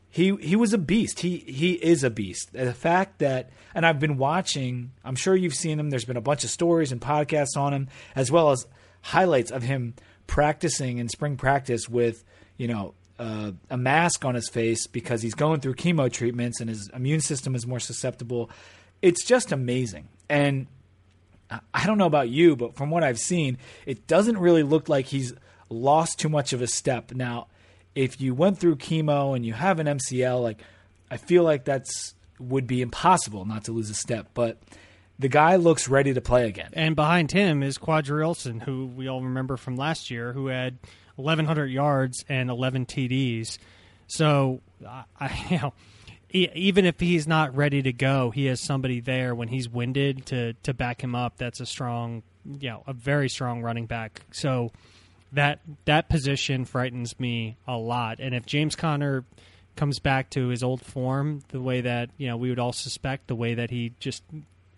He 0.10 0.36
he 0.36 0.56
was 0.56 0.74
a 0.74 0.78
beast. 0.78 1.22
He 1.22 1.38
he 1.40 1.74
is 1.74 2.04
a 2.04 2.12
beast. 2.12 2.54
The 2.54 2.74
fact 2.74 3.20
that 3.20 3.50
and 3.74 3.84
I've 3.86 4.00
been 4.00 4.18
watching, 4.18 4.92
I'm 5.04 5.16
sure 5.16 5.36
you've 5.36 5.56
seen 5.56 5.80
him. 5.80 5.90
There's 5.90 6.06
been 6.06 6.18
a 6.18 6.22
bunch 6.22 6.44
of 6.44 6.52
stories 6.52 6.92
and 6.92 7.02
podcasts 7.02 7.58
on 7.58 7.74
him 7.74 7.88
as 8.16 8.32
well 8.32 8.52
as 8.52 8.68
highlights 9.02 9.50
of 9.50 9.64
him 9.64 9.96
practicing 10.28 11.00
in 11.00 11.10
spring 11.10 11.36
practice 11.36 11.90
with, 11.90 12.24
you 12.58 12.68
know, 12.68 12.94
uh, 13.20 13.52
a 13.70 13.78
mask 13.78 14.24
on 14.26 14.36
his 14.36 14.50
face 14.50 14.88
because 14.88 15.22
he's 15.22 15.36
going 15.36 15.60
through 15.62 15.76
chemo 15.76 16.12
treatments 16.12 16.60
and 16.60 16.70
his 16.70 16.90
immune 16.94 17.22
system 17.22 17.56
is 17.56 17.66
more 17.66 17.80
susceptible. 17.80 18.50
It's 19.02 19.26
just 19.26 19.52
amazing. 19.52 20.08
And 20.30 20.68
I 21.74 21.86
don't 21.86 21.98
know 21.98 22.06
about 22.06 22.30
you, 22.30 22.56
but 22.56 22.76
from 22.76 22.90
what 22.90 23.04
I've 23.04 23.20
seen, 23.20 23.58
it 23.86 24.08
doesn't 24.08 24.38
really 24.38 24.64
look 24.64 24.90
like 24.90 25.06
he's 25.06 25.34
lost 25.74 26.20
too 26.20 26.30
much 26.30 26.54
of 26.54 26.62
a 26.62 26.68
step. 26.68 27.12
Now, 27.12 27.48
if 27.96 28.20
you 28.22 28.34
went 28.34 28.60
through 28.60 28.78
chemo 28.78 29.36
and 29.36 29.46
you 29.46 29.54
have 29.54 29.80
an 29.80 29.88
MCL, 29.88 30.42
like 30.42 30.62
I 31.12 31.18
feel 31.18 31.44
like 31.44 31.66
that's 31.66 32.16
would 32.40 32.68
be 32.68 32.82
impossible 32.82 33.46
not 33.46 33.66
to 33.66 33.72
lose 33.72 33.90
a 33.90 33.94
step, 33.94 34.28
but 34.34 34.58
the 35.20 35.28
guy 35.28 35.56
looks 35.56 35.88
ready 35.88 36.14
to 36.14 36.22
play 36.22 36.48
again. 36.48 36.72
And 36.74 36.96
behind 36.96 37.32
him 37.32 37.64
is 37.64 37.78
Qadree 37.78 38.24
Ollison, 38.26 38.62
who 38.62 38.88
we 38.88 39.08
all 39.08 39.22
remember 39.22 39.58
from 39.58 39.76
last 39.76 40.10
year, 40.10 40.34
who 40.34 40.48
had 40.48 40.78
1,100 41.16 41.68
yards 41.68 42.26
and 42.28 42.50
11 42.50 42.88
TDs. 42.88 43.60
So, 44.08 44.62
I, 44.86 45.46
you 45.50 45.60
know, 45.60 45.74
even 46.34 46.86
if 46.86 47.00
he's 47.00 47.28
not 47.28 47.56
ready 47.56 47.84
to 47.84 47.94
go, 47.94 48.32
he 48.32 48.46
has 48.46 48.60
somebody 48.60 49.00
there 49.00 49.36
when 49.36 49.50
he's 49.50 49.70
winded 49.70 50.26
to 50.28 50.54
to 50.64 50.74
back 50.74 51.04
him 51.04 51.14
up. 51.14 51.38
That's 51.38 51.60
a 51.60 51.66
strong, 51.66 52.24
you 52.44 52.70
know, 52.70 52.84
a 52.88 52.94
very 52.94 53.30
strong 53.30 53.62
running 53.62 53.86
back. 53.86 54.22
So 54.32 54.72
that 55.34 55.60
that 55.86 56.10
position 56.10 56.66
frightens 56.66 57.20
me 57.20 57.58
a 57.68 57.78
lot. 57.78 58.20
And 58.20 58.34
if 58.34 58.46
James 58.46 58.76
Conner 58.76 59.26
comes 59.76 60.00
back 60.00 60.30
to 60.32 60.48
his 60.48 60.64
old 60.64 60.82
form, 60.82 61.42
the 61.50 61.60
way 61.60 61.82
that 61.82 62.10
you 62.18 62.28
know 62.28 62.38
we 62.38 62.50
would 62.50 62.60
all 62.60 62.74
suspect, 62.74 63.28
the 63.28 63.36
way 63.36 63.56
that 63.56 63.70
he 63.70 63.94
just 64.00 64.24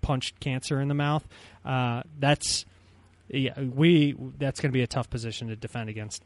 punched 0.02 0.40
cancer 0.40 0.80
in 0.82 0.88
the 0.88 0.94
mouth, 0.94 1.28
uh, 1.64 2.04
that's 2.20 2.66
yeah, 3.28 3.60
we 3.60 4.16
that's 4.38 4.60
going 4.60 4.72
to 4.72 4.74
be 4.74 4.84
a 4.84 4.88
tough 4.88 5.10
position 5.10 5.50
to 5.50 5.56
defend 5.56 5.90
against. 5.90 6.24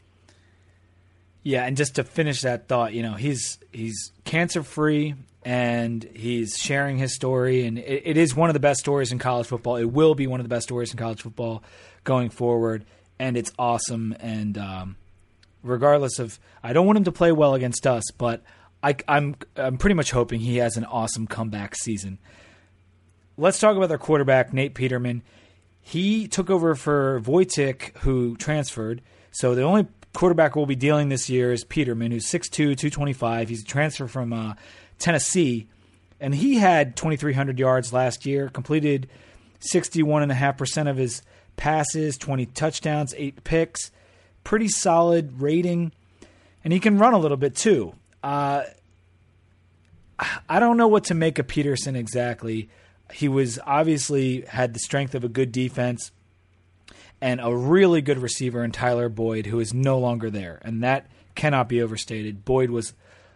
Yeah, 1.42 1.66
and 1.66 1.78
just 1.78 1.96
to 1.96 2.04
finish 2.04 2.42
that 2.42 2.68
thought, 2.68 2.94
you 2.94 3.02
know, 3.02 3.14
he's 3.14 3.58
he's 3.72 4.12
cancer 4.26 4.62
free 4.62 5.16
and 5.44 6.04
he's 6.14 6.58
sharing 6.58 6.98
his 6.98 7.16
story, 7.16 7.66
and 7.66 7.80
it, 7.80 8.04
it 8.06 8.18
is 8.18 8.36
one 8.36 8.50
of 8.50 8.54
the 8.54 8.60
best 8.60 8.80
stories 8.82 9.12
in 9.12 9.18
college 9.18 9.48
football. 9.48 9.78
It 9.78 9.86
will 9.86 10.14
be 10.14 10.28
one 10.28 10.40
of 10.40 10.44
the 10.44 10.54
best 10.54 10.68
stories 10.68 10.92
in 10.92 10.98
college 10.98 11.22
football 11.22 11.64
going 12.04 12.30
forward 12.30 12.86
and 13.20 13.38
it's 13.38 13.52
awesome. 13.60 14.16
And 14.20 14.58
um, 14.58 14.96
regardless 15.62 16.18
of, 16.20 16.40
I 16.64 16.74
don't 16.74 16.88
want 16.88 16.98
him 16.98 17.04
to 17.04 17.12
play 17.12 17.32
well 17.32 17.54
against 17.54 17.86
us, 17.86 18.04
but 18.18 18.42
I, 18.82 18.96
I'm 19.08 19.36
I'm 19.58 19.78
pretty 19.78 19.94
much 19.94 20.12
hoping 20.12 20.40
he 20.40 20.58
has 20.58 20.78
an 20.78 20.86
awesome 20.86 21.28
comeback 21.28 21.76
season. 21.76 22.18
Let's 23.38 23.60
talk 23.60 23.76
about 23.76 23.90
their 23.90 23.98
quarterback, 23.98 24.54
Nate 24.54 24.74
Peterman. 24.74 25.22
He 25.82 26.28
took 26.28 26.50
over 26.50 26.76
for 26.76 27.22
Voytik, 27.22 27.98
who 28.00 28.36
transferred. 28.38 29.02
So 29.32 29.56
the 29.56 29.64
only 29.64 29.88
quarterback 30.14 30.56
we'll 30.56 30.66
be 30.66 30.76
dealing 30.76 31.10
this 31.10 31.30
year 31.30 31.54
is 31.54 31.64
Peterman, 31.64 32.12
who's 32.12 32.26
6'2", 32.26 32.52
225. 32.52 33.50
He's 33.50 33.62
a 33.62 33.66
transfer 33.66 34.08
from 34.08 34.34
uh, 34.34 34.56
Tennessee, 34.98 35.68
and 36.20 36.36
he 36.36 36.56
had 36.56 36.96
2,300 36.96 37.60
yards 37.60 37.94
last 37.94 38.26
year, 38.26 38.50
completed 38.50 39.10
61.5% 39.74 40.90
of 40.90 40.98
his 40.98 41.22
passes, 41.60 42.18
20 42.18 42.48
touchdowns, 42.48 43.14
8 43.16 43.44
picks. 43.44 43.92
Pretty 44.44 44.70
solid 44.70 45.40
rating. 45.40 45.92
And 46.64 46.74
he 46.74 46.80
can 46.80 46.98
run 46.98 47.14
a 47.14 47.20
little 47.20 47.38
bit 47.38 47.56
too. 47.56 47.94
Uh, 48.24 48.64
I 50.50 50.60
don't 50.60 50.78
know 50.78 50.88
what 50.88 51.04
to 51.06 51.14
make 51.14 51.38
of 51.38 51.48
Peterson 51.48 51.96
exactly. 51.96 52.70
He 53.12 53.28
was 53.28 53.60
obviously 53.66 54.42
had 54.42 54.74
the 54.74 54.80
strength 54.80 55.14
of 55.14 55.24
a 55.24 55.30
good 55.30 55.52
defense 55.52 56.12
and 57.22 57.40
a 57.42 57.54
really 57.54 58.02
good 58.02 58.18
receiver 58.18 58.64
in 58.64 58.72
Tyler 58.72 59.10
Boyd, 59.10 59.46
who 59.46 59.60
is 59.60 59.74
no 59.74 60.00
longer 60.00 60.30
there. 60.30 60.60
And 60.64 60.84
that 60.84 61.08
cannot 61.36 61.68
be 61.68 61.82
overstated. 61.82 62.46
Boyd 62.46 62.70
was 62.70 62.94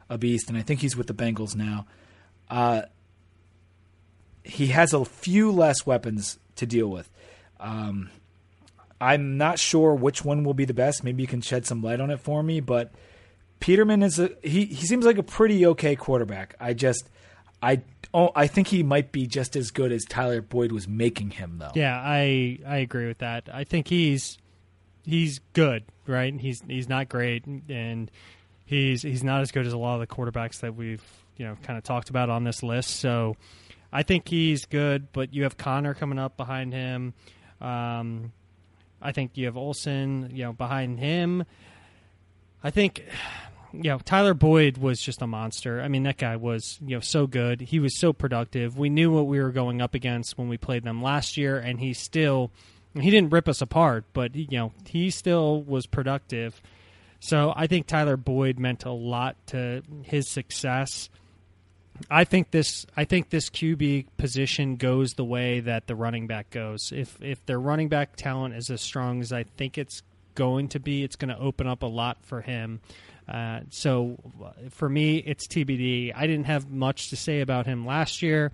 a 0.09 0.17
beast, 0.17 0.49
and 0.49 0.57
I 0.57 0.61
think 0.61 0.79
he's 0.79 0.95
with 0.95 1.07
the 1.07 1.13
Bengals 1.13 1.55
now. 1.55 1.85
Uh, 2.49 2.83
he 4.43 4.67
has 4.67 4.93
a 4.93 5.03
few 5.03 5.51
less 5.51 5.85
weapons 5.85 6.39
to 6.55 6.65
deal 6.65 6.87
with. 6.87 7.09
Um, 7.63 8.09
I'm 9.01 9.37
not 9.37 9.57
sure 9.57 9.95
which 9.95 10.23
one 10.23 10.43
will 10.43 10.53
be 10.53 10.65
the 10.65 10.73
best. 10.73 11.03
Maybe 11.03 11.23
you 11.23 11.27
can 11.27 11.41
shed 11.41 11.65
some 11.65 11.81
light 11.81 11.99
on 11.99 12.11
it 12.11 12.19
for 12.19 12.43
me. 12.43 12.59
But 12.59 12.93
Peterman 13.59 14.03
is 14.03 14.19
a 14.19 14.29
he. 14.43 14.65
He 14.65 14.85
seems 14.85 15.05
like 15.05 15.17
a 15.17 15.23
pretty 15.23 15.65
okay 15.67 15.95
quarterback. 15.95 16.55
I 16.59 16.73
just 16.73 17.09
I 17.61 17.81
oh 18.13 18.29
I 18.35 18.47
think 18.47 18.67
he 18.67 18.83
might 18.83 19.11
be 19.11 19.25
just 19.25 19.55
as 19.55 19.71
good 19.71 19.91
as 19.91 20.03
Tyler 20.05 20.41
Boyd 20.41 20.71
was 20.71 20.87
making 20.87 21.31
him 21.31 21.57
though. 21.57 21.71
Yeah, 21.73 21.97
I 21.97 22.59
I 22.67 22.77
agree 22.77 23.07
with 23.07 23.19
that. 23.19 23.49
I 23.51 23.63
think 23.63 23.87
he's 23.87 24.37
he's 25.05 25.39
good, 25.53 25.83
right? 26.05 26.33
He's 26.37 26.61
he's 26.67 26.89
not 26.89 27.09
great, 27.09 27.45
and 27.45 28.11
he's 28.65 29.01
he's 29.01 29.23
not 29.23 29.41
as 29.41 29.51
good 29.51 29.65
as 29.65 29.73
a 29.73 29.77
lot 29.77 29.95
of 29.95 30.01
the 30.01 30.13
quarterbacks 30.13 30.59
that 30.59 30.75
we've 30.75 31.03
you 31.37 31.45
know 31.45 31.57
kind 31.63 31.77
of 31.77 31.83
talked 31.83 32.09
about 32.09 32.29
on 32.29 32.43
this 32.43 32.63
list. 32.63 32.99
So 32.99 33.37
I 33.93 34.03
think 34.03 34.27
he's 34.27 34.65
good, 34.65 35.11
but 35.13 35.33
you 35.33 35.43
have 35.43 35.55
Conner 35.57 35.93
coming 35.93 36.19
up 36.19 36.35
behind 36.35 36.73
him. 36.73 37.13
Um, 37.63 38.33
I 39.01 39.11
think 39.11 39.31
you 39.37 39.45
have 39.45 39.55
Ollison, 39.55 40.35
you 40.35 40.43
know, 40.43 40.53
behind 40.53 40.99
him. 40.99 41.45
I 42.63 42.69
think, 42.69 43.03
you 43.71 43.83
know, 43.83 43.99
Tyler 43.99 44.33
Boyd 44.33 44.77
was 44.77 45.01
just 45.01 45.21
a 45.21 45.27
monster. 45.27 45.81
I 45.81 45.87
mean, 45.87 46.03
that 46.03 46.17
guy 46.17 46.35
was, 46.35 46.77
you 46.85 46.95
know, 46.95 47.01
so 47.01 47.27
good. 47.27 47.61
He 47.61 47.79
was 47.79 47.97
so 47.97 48.13
productive. 48.13 48.77
We 48.77 48.89
knew 48.89 49.11
what 49.11 49.27
we 49.27 49.39
were 49.39 49.51
going 49.51 49.81
up 49.81 49.95
against 49.95 50.37
when 50.37 50.49
we 50.49 50.57
played 50.57 50.83
them 50.83 51.01
last 51.01 51.37
year, 51.37 51.57
and 51.57 51.79
he 51.79 51.93
still 51.93 52.51
He 52.95 53.09
didn't 53.09 53.31
rip 53.31 53.47
us 53.47 53.61
apart, 53.61 54.05
but 54.13 54.35
you 54.35 54.47
know 54.51 54.71
he 54.85 55.09
still 55.09 55.63
was 55.63 55.87
productive. 55.87 56.61
So 57.19 57.51
I 57.55 57.65
think 57.67 57.87
Tyler 57.87 58.17
Boyd 58.17 58.59
meant 58.59 58.85
a 58.85 58.91
lot 58.91 59.35
to 59.47 59.81
his 60.03 60.29
success. 60.29 61.09
I 62.09 62.23
think 62.23 62.51
this 62.51 62.85
I 62.97 63.05
think 63.05 63.29
this 63.29 63.49
QB 63.49 64.07
position 64.17 64.77
goes 64.77 65.13
the 65.13 65.23
way 65.23 65.59
that 65.61 65.87
the 65.87 65.95
running 65.95 66.27
back 66.27 66.49
goes. 66.49 66.91
If 66.91 67.21
if 67.21 67.45
their 67.45 67.59
running 67.59 67.89
back 67.89 68.15
talent 68.15 68.55
is 68.55 68.69
as 68.69 68.81
strong 68.81 69.21
as 69.21 69.31
I 69.31 69.43
think 69.43 69.77
it's 69.77 70.01
going 70.35 70.69
to 70.69 70.79
be, 70.79 71.03
it's 71.03 71.15
going 71.15 71.29
to 71.29 71.39
open 71.39 71.67
up 71.67 71.83
a 71.83 71.87
lot 71.87 72.17
for 72.23 72.41
him. 72.41 72.81
Uh, 73.27 73.61
so 73.69 74.17
for 74.71 74.89
me, 74.89 75.17
it's 75.17 75.47
TBD. 75.47 76.11
I 76.15 76.27
didn't 76.27 76.45
have 76.45 76.69
much 76.69 77.09
to 77.09 77.15
say 77.15 77.41
about 77.41 77.65
him 77.65 77.85
last 77.85 78.21
year. 78.21 78.51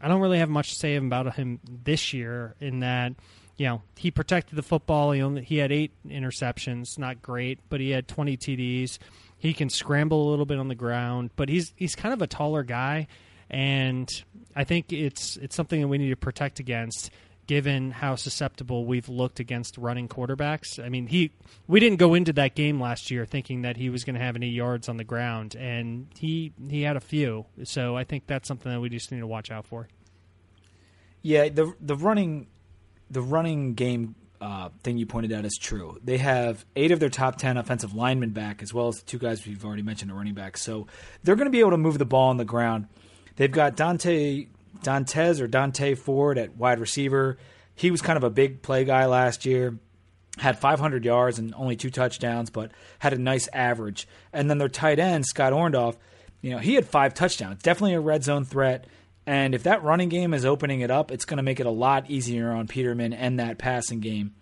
I 0.00 0.08
don't 0.08 0.20
really 0.20 0.38
have 0.38 0.50
much 0.50 0.70
to 0.70 0.78
say 0.78 0.96
about 0.96 1.34
him 1.34 1.60
this 1.64 2.12
year 2.12 2.54
in 2.60 2.80
that 2.80 3.14
you 3.56 3.66
know 3.66 3.82
he 3.96 4.10
protected 4.10 4.56
the 4.56 4.62
football. 4.62 5.12
He 5.12 5.22
only 5.22 5.42
he 5.42 5.56
had 5.56 5.72
eight 5.72 5.92
interceptions, 6.06 6.98
not 6.98 7.22
great, 7.22 7.58
but 7.68 7.80
he 7.80 7.90
had 7.90 8.06
20 8.06 8.36
TDs. 8.36 8.98
He 9.44 9.52
can 9.52 9.68
scramble 9.68 10.26
a 10.26 10.30
little 10.30 10.46
bit 10.46 10.58
on 10.58 10.68
the 10.68 10.74
ground, 10.74 11.28
but 11.36 11.50
he's 11.50 11.74
he's 11.76 11.94
kind 11.94 12.14
of 12.14 12.22
a 12.22 12.26
taller 12.26 12.62
guy, 12.62 13.08
and 13.50 14.08
I 14.56 14.64
think 14.64 14.90
it's 14.90 15.36
it's 15.36 15.54
something 15.54 15.82
that 15.82 15.88
we 15.88 15.98
need 15.98 16.08
to 16.08 16.16
protect 16.16 16.60
against 16.60 17.10
given 17.46 17.90
how 17.90 18.14
susceptible 18.16 18.86
we've 18.86 19.10
looked 19.10 19.40
against 19.40 19.76
running 19.76 20.08
quarterbacks. 20.08 20.82
I 20.82 20.88
mean, 20.88 21.06
he 21.06 21.30
we 21.66 21.78
didn't 21.78 21.98
go 21.98 22.14
into 22.14 22.32
that 22.32 22.54
game 22.54 22.80
last 22.80 23.10
year 23.10 23.26
thinking 23.26 23.60
that 23.62 23.76
he 23.76 23.90
was 23.90 24.02
going 24.02 24.14
to 24.14 24.20
have 24.22 24.34
any 24.34 24.48
yards 24.48 24.88
on 24.88 24.96
the 24.96 25.04
ground, 25.04 25.54
and 25.56 26.06
he 26.18 26.54
he 26.70 26.80
had 26.80 26.96
a 26.96 27.00
few. 27.00 27.44
So 27.64 27.98
I 27.98 28.04
think 28.04 28.26
that's 28.26 28.48
something 28.48 28.72
that 28.72 28.80
we 28.80 28.88
just 28.88 29.12
need 29.12 29.20
to 29.20 29.26
watch 29.26 29.50
out 29.50 29.66
for. 29.66 29.88
Yeah, 31.20 31.50
the 31.50 31.74
the 31.82 31.96
running 31.96 32.46
the 33.10 33.20
running 33.20 33.74
game 33.74 34.14
uh, 34.44 34.68
thing 34.82 34.98
you 34.98 35.06
pointed 35.06 35.32
out 35.32 35.46
is 35.46 35.56
true. 35.58 35.98
They 36.04 36.18
have 36.18 36.66
eight 36.76 36.92
of 36.92 37.00
their 37.00 37.08
top 37.08 37.36
ten 37.36 37.56
offensive 37.56 37.94
linemen 37.94 38.30
back, 38.30 38.62
as 38.62 38.74
well 38.74 38.88
as 38.88 38.96
the 38.96 39.06
two 39.06 39.18
guys 39.18 39.46
we've 39.46 39.64
already 39.64 39.82
mentioned 39.82 40.10
at 40.10 40.16
running 40.16 40.34
back. 40.34 40.58
So 40.58 40.86
they're 41.22 41.34
going 41.34 41.46
to 41.46 41.50
be 41.50 41.60
able 41.60 41.70
to 41.70 41.78
move 41.78 41.96
the 41.96 42.04
ball 42.04 42.28
on 42.28 42.36
the 42.36 42.44
ground. 42.44 42.86
They've 43.36 43.50
got 43.50 43.74
Dante 43.74 44.48
Dantes 44.82 45.40
or 45.40 45.46
Dante 45.46 45.94
Ford 45.94 46.36
at 46.36 46.58
wide 46.58 46.78
receiver. 46.78 47.38
He 47.74 47.90
was 47.90 48.02
kind 48.02 48.18
of 48.18 48.22
a 48.22 48.30
big 48.30 48.60
play 48.60 48.84
guy 48.84 49.06
last 49.06 49.46
year. 49.46 49.78
Had 50.36 50.58
500 50.58 51.04
yards 51.04 51.38
and 51.38 51.54
only 51.54 51.76
two 51.76 51.90
touchdowns, 51.90 52.50
but 52.50 52.70
had 52.98 53.14
a 53.14 53.18
nice 53.18 53.48
average. 53.52 54.06
And 54.32 54.50
then 54.50 54.58
their 54.58 54.68
tight 54.68 54.98
end 54.98 55.24
Scott 55.24 55.52
Orndorff, 55.52 55.96
you 56.42 56.50
know, 56.50 56.58
he 56.58 56.74
had 56.74 56.86
five 56.86 57.14
touchdowns. 57.14 57.62
Definitely 57.62 57.94
a 57.94 58.00
red 58.00 58.24
zone 58.24 58.44
threat. 58.44 58.86
And 59.26 59.54
if 59.54 59.62
that 59.62 59.82
running 59.82 60.10
game 60.10 60.34
is 60.34 60.44
opening 60.44 60.80
it 60.80 60.90
up, 60.90 61.10
it's 61.10 61.24
going 61.24 61.38
to 61.38 61.42
make 61.42 61.60
it 61.60 61.66
a 61.66 61.70
lot 61.70 62.10
easier 62.10 62.52
on 62.52 62.68
Peterman 62.68 63.12
and 63.12 63.38
that 63.38 63.58
passing 63.58 64.00
game. 64.00 64.34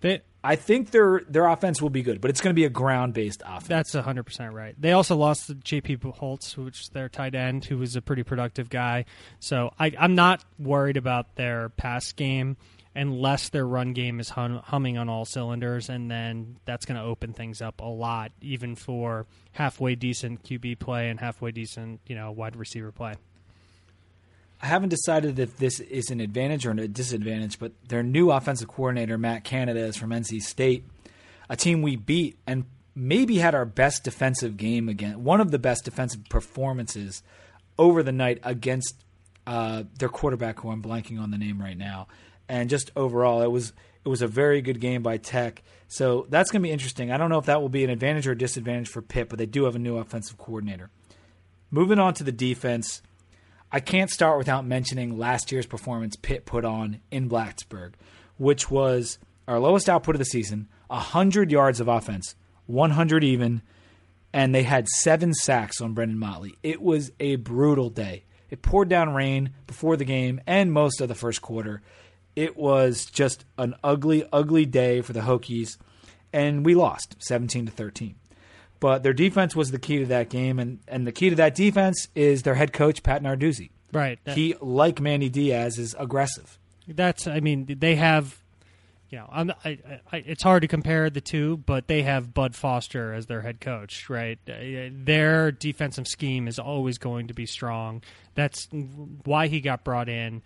They, 0.00 0.22
I 0.44 0.56
think 0.56 0.90
their 0.90 1.22
their 1.28 1.46
offense 1.46 1.80
will 1.80 1.90
be 1.90 2.02
good, 2.02 2.20
but 2.20 2.30
it's 2.30 2.40
going 2.40 2.52
to 2.52 2.58
be 2.58 2.64
a 2.64 2.70
ground 2.70 3.14
based 3.14 3.42
offense. 3.46 3.92
That's 3.92 3.94
100% 3.94 4.52
right. 4.52 4.74
They 4.78 4.92
also 4.92 5.16
lost 5.16 5.58
JP 5.60 6.02
Holtz, 6.16 6.56
which 6.56 6.82
is 6.82 6.88
their 6.88 7.08
tight 7.08 7.34
end, 7.34 7.64
who 7.64 7.78
was 7.78 7.94
a 7.94 8.02
pretty 8.02 8.24
productive 8.24 8.68
guy. 8.68 9.04
So 9.38 9.72
I, 9.78 9.92
I'm 9.98 10.14
not 10.14 10.44
worried 10.58 10.96
about 10.96 11.36
their 11.36 11.68
pass 11.68 12.12
game 12.12 12.56
unless 12.94 13.48
their 13.48 13.66
run 13.66 13.92
game 13.92 14.20
is 14.20 14.28
hum, 14.30 14.60
humming 14.64 14.98
on 14.98 15.08
all 15.08 15.24
cylinders, 15.24 15.88
and 15.88 16.10
then 16.10 16.58
that's 16.64 16.84
going 16.84 17.00
to 17.00 17.06
open 17.06 17.32
things 17.32 17.62
up 17.62 17.80
a 17.80 17.84
lot, 17.84 18.32
even 18.40 18.74
for 18.74 19.26
halfway 19.52 19.94
decent 19.94 20.42
QB 20.42 20.78
play 20.78 21.08
and 21.08 21.18
halfway 21.18 21.52
decent, 21.52 22.00
you 22.06 22.14
know, 22.14 22.30
wide 22.32 22.56
receiver 22.56 22.92
play. 22.92 23.14
I 24.62 24.66
haven't 24.66 24.90
decided 24.90 25.40
if 25.40 25.56
this 25.56 25.80
is 25.80 26.10
an 26.10 26.20
advantage 26.20 26.64
or 26.64 26.70
a 26.70 26.86
disadvantage, 26.86 27.58
but 27.58 27.72
their 27.88 28.04
new 28.04 28.30
offensive 28.30 28.68
coordinator, 28.68 29.18
Matt 29.18 29.42
Canada, 29.42 29.80
is 29.80 29.96
from 29.96 30.10
NC 30.10 30.40
State, 30.40 30.84
a 31.48 31.56
team 31.56 31.82
we 31.82 31.96
beat 31.96 32.38
and 32.46 32.64
maybe 32.94 33.38
had 33.38 33.56
our 33.56 33.64
best 33.64 34.04
defensive 34.04 34.56
game 34.56 34.88
again, 34.88 35.24
one 35.24 35.40
of 35.40 35.50
the 35.50 35.58
best 35.58 35.84
defensive 35.84 36.28
performances 36.28 37.24
over 37.76 38.04
the 38.04 38.12
night 38.12 38.38
against 38.44 39.04
uh, 39.48 39.82
their 39.98 40.08
quarterback, 40.08 40.60
who 40.60 40.70
I'm 40.70 40.80
blanking 40.80 41.20
on 41.20 41.32
the 41.32 41.38
name 41.38 41.60
right 41.60 41.76
now. 41.76 42.06
And 42.48 42.70
just 42.70 42.92
overall, 42.94 43.42
it 43.42 43.50
was 43.50 43.72
it 44.04 44.08
was 44.08 44.22
a 44.22 44.28
very 44.28 44.62
good 44.62 44.80
game 44.80 45.02
by 45.02 45.16
Tech. 45.16 45.62
So 45.88 46.26
that's 46.28 46.50
going 46.50 46.62
to 46.62 46.66
be 46.66 46.72
interesting. 46.72 47.10
I 47.12 47.16
don't 47.16 47.30
know 47.30 47.38
if 47.38 47.46
that 47.46 47.60
will 47.60 47.68
be 47.68 47.84
an 47.84 47.90
advantage 47.90 48.26
or 48.26 48.32
a 48.32 48.38
disadvantage 48.38 48.88
for 48.88 49.02
Pitt, 49.02 49.28
but 49.28 49.38
they 49.38 49.46
do 49.46 49.64
have 49.64 49.76
a 49.76 49.78
new 49.78 49.96
offensive 49.96 50.38
coordinator. 50.38 50.90
Moving 51.70 51.98
on 51.98 52.14
to 52.14 52.24
the 52.24 52.32
defense. 52.32 53.02
I 53.74 53.80
can't 53.80 54.10
start 54.10 54.36
without 54.36 54.66
mentioning 54.66 55.16
last 55.16 55.50
year's 55.50 55.64
performance 55.64 56.14
Pitt 56.14 56.44
put 56.44 56.62
on 56.66 57.00
in 57.10 57.26
Blacksburg, 57.26 57.94
which 58.36 58.70
was 58.70 59.18
our 59.48 59.58
lowest 59.58 59.88
output 59.88 60.14
of 60.14 60.18
the 60.18 60.26
season 60.26 60.68
100 60.88 61.50
yards 61.50 61.80
of 61.80 61.88
offense, 61.88 62.34
100 62.66 63.24
even, 63.24 63.62
and 64.30 64.54
they 64.54 64.64
had 64.64 64.88
seven 64.88 65.32
sacks 65.32 65.80
on 65.80 65.94
Brenden 65.94 66.16
Motley. 66.16 66.54
It 66.62 66.82
was 66.82 67.12
a 67.18 67.36
brutal 67.36 67.88
day. 67.88 68.24
It 68.50 68.60
poured 68.60 68.90
down 68.90 69.14
rain 69.14 69.54
before 69.66 69.96
the 69.96 70.04
game 70.04 70.38
and 70.46 70.70
most 70.70 71.00
of 71.00 71.08
the 71.08 71.14
first 71.14 71.40
quarter. 71.40 71.80
It 72.36 72.58
was 72.58 73.06
just 73.06 73.46
an 73.56 73.74
ugly, 73.82 74.22
ugly 74.34 74.66
day 74.66 75.00
for 75.00 75.14
the 75.14 75.20
Hokies, 75.20 75.78
and 76.30 76.66
we 76.66 76.74
lost 76.74 77.16
17 77.20 77.64
to 77.64 77.72
13. 77.72 78.16
But 78.82 79.04
their 79.04 79.12
defense 79.12 79.54
was 79.54 79.70
the 79.70 79.78
key 79.78 80.00
to 80.00 80.06
that 80.06 80.28
game, 80.28 80.58
and, 80.58 80.80
and 80.88 81.06
the 81.06 81.12
key 81.12 81.30
to 81.30 81.36
that 81.36 81.54
defense 81.54 82.08
is 82.16 82.42
their 82.42 82.56
head 82.56 82.72
coach 82.72 83.04
Pat 83.04 83.22
Narduzzi. 83.22 83.70
Right. 83.92 84.18
he, 84.26 84.56
like 84.60 85.00
Manny 85.00 85.28
Diaz, 85.28 85.78
is 85.78 85.94
aggressive. 85.96 86.58
That's. 86.88 87.28
I 87.28 87.38
mean, 87.38 87.76
they 87.78 87.94
have. 87.94 88.42
You 89.08 89.18
know, 89.18 89.28
I'm, 89.30 89.52
I, 89.64 89.78
I, 90.10 90.16
it's 90.26 90.42
hard 90.42 90.62
to 90.62 90.68
compare 90.68 91.10
the 91.10 91.20
two, 91.20 91.58
but 91.58 91.86
they 91.86 92.02
have 92.02 92.34
Bud 92.34 92.56
Foster 92.56 93.14
as 93.14 93.26
their 93.26 93.42
head 93.42 93.60
coach, 93.60 94.10
right? 94.10 94.38
Uh, 94.48 94.88
their 94.90 95.52
defensive 95.52 96.08
scheme 96.08 96.48
is 96.48 96.58
always 96.58 96.98
going 96.98 97.28
to 97.28 97.34
be 97.34 97.46
strong. 97.46 98.02
That's 98.34 98.66
why 99.24 99.46
he 99.46 99.60
got 99.60 99.84
brought 99.84 100.08
in. 100.08 100.42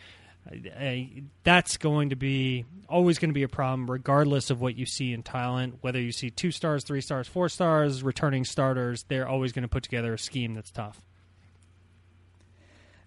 That's 1.44 1.76
going 1.76 2.11
to 2.11 2.16
be 2.16 2.64
always 2.88 3.18
going 3.18 3.30
to 3.30 3.34
be 3.34 3.42
a 3.42 3.49
problem, 3.49 3.90
regardless 3.90 4.51
of 4.51 4.61
what 4.61 4.76
you 4.76 4.86
see 4.86 5.12
in 5.12 5.22
talent. 5.22 5.78
Whether 5.80 6.01
you 6.01 6.12
see 6.12 6.30
two 6.30 6.51
stars, 6.51 6.84
three 6.84 7.01
stars, 7.01 7.26
four 7.26 7.49
stars, 7.49 8.03
returning 8.03 8.44
starters, 8.44 9.05
they're 9.09 9.28
always 9.28 9.53
going 9.53 9.62
to 9.62 9.68
put 9.68 9.82
together 9.82 10.14
a 10.14 10.18
scheme 10.18 10.55
that's 10.55 10.70
tough. 10.70 11.01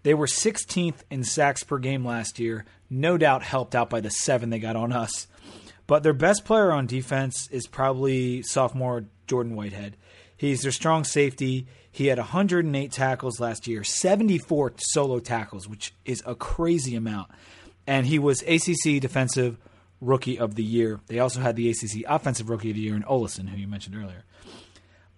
They 0.03 0.13
were 0.13 0.27
16th 0.27 1.03
in 1.09 1.23
sacks 1.23 1.63
per 1.63 1.77
game 1.77 2.05
last 2.05 2.39
year, 2.39 2.65
no 2.89 3.17
doubt 3.17 3.43
helped 3.43 3.75
out 3.75 3.89
by 3.89 3.99
the 3.99 4.09
seven 4.09 4.49
they 4.49 4.59
got 4.59 4.75
on 4.75 4.93
us. 4.93 5.27
But 5.87 6.03
their 6.03 6.13
best 6.13 6.45
player 6.45 6.71
on 6.71 6.85
defense 6.85 7.49
is 7.51 7.67
probably 7.67 8.43
sophomore 8.43 9.05
Jordan 9.27 9.55
Whitehead. 9.55 9.97
He's 10.37 10.61
their 10.61 10.71
strong 10.71 11.03
safety. 11.03 11.67
He 11.91 12.07
had 12.07 12.17
108 12.17 12.91
tackles 12.91 13.39
last 13.39 13.67
year, 13.67 13.83
74 13.83 14.73
solo 14.77 15.19
tackles, 15.19 15.67
which 15.67 15.93
is 16.05 16.21
a 16.25 16.35
crazy 16.35 16.95
amount. 16.95 17.29
And 17.87 18.05
he 18.05 18.19
was 18.19 18.43
ACC 18.43 19.01
Defensive 19.01 19.57
Rookie 20.01 20.39
of 20.39 20.55
the 20.55 20.63
Year. 20.63 20.99
They 21.07 21.19
also 21.19 21.39
had 21.39 21.55
the 21.55 21.69
ACC 21.69 22.03
Offensive 22.07 22.49
Rookie 22.49 22.69
of 22.69 22.75
the 22.75 22.81
Year 22.81 22.95
in 22.95 23.03
Ollison, 23.03 23.49
who 23.49 23.57
you 23.57 23.67
mentioned 23.67 23.95
earlier. 23.95 24.23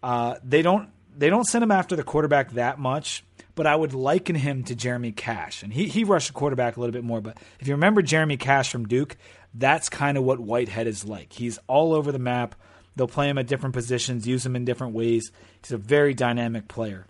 Uh, 0.01 0.35
they 0.43 0.61
don't 0.61 0.89
they 1.15 1.29
don't 1.29 1.43
send 1.43 1.63
him 1.63 1.71
after 1.71 1.95
the 1.95 2.03
quarterback 2.03 2.51
that 2.53 2.79
much, 2.79 3.23
but 3.55 3.67
I 3.67 3.75
would 3.75 3.93
liken 3.93 4.35
him 4.35 4.63
to 4.63 4.75
Jeremy 4.75 5.11
Cash. 5.11 5.61
And 5.61 5.73
he, 5.73 5.87
he 5.87 6.03
rushed 6.03 6.27
the 6.27 6.33
quarterback 6.33 6.77
a 6.77 6.79
little 6.79 6.93
bit 6.93 7.03
more. 7.03 7.21
But 7.21 7.37
if 7.59 7.67
you 7.67 7.73
remember 7.73 8.01
Jeremy 8.01 8.37
Cash 8.37 8.71
from 8.71 8.87
Duke, 8.87 9.17
that's 9.53 9.89
kind 9.89 10.17
of 10.17 10.23
what 10.23 10.39
Whitehead 10.39 10.87
is 10.87 11.05
like. 11.05 11.33
He's 11.33 11.59
all 11.67 11.93
over 11.93 12.11
the 12.11 12.19
map. 12.19 12.55
They'll 12.95 13.07
play 13.07 13.29
him 13.29 13.37
at 13.37 13.47
different 13.47 13.73
positions, 13.73 14.27
use 14.27 14.45
him 14.45 14.55
in 14.55 14.65
different 14.65 14.93
ways. 14.93 15.31
He's 15.61 15.71
a 15.71 15.77
very 15.77 16.13
dynamic 16.13 16.67
player. 16.67 17.05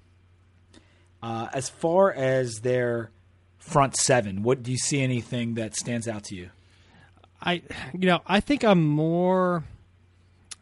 Uh, 1.23 1.47
as 1.53 1.69
far 1.69 2.11
as 2.11 2.59
their 2.61 3.11
front 3.57 3.95
seven, 3.95 4.43
what 4.43 4.63
do 4.63 4.71
you 4.71 4.77
see 4.77 5.01
anything 5.01 5.55
that 5.55 5.75
stands 5.75 6.07
out 6.07 6.23
to 6.25 6.35
you? 6.35 6.49
I, 7.41 7.63
you 7.93 8.07
know, 8.07 8.21
I 8.27 8.39
think 8.39 8.63
I'm 8.63 8.85
more 8.87 9.63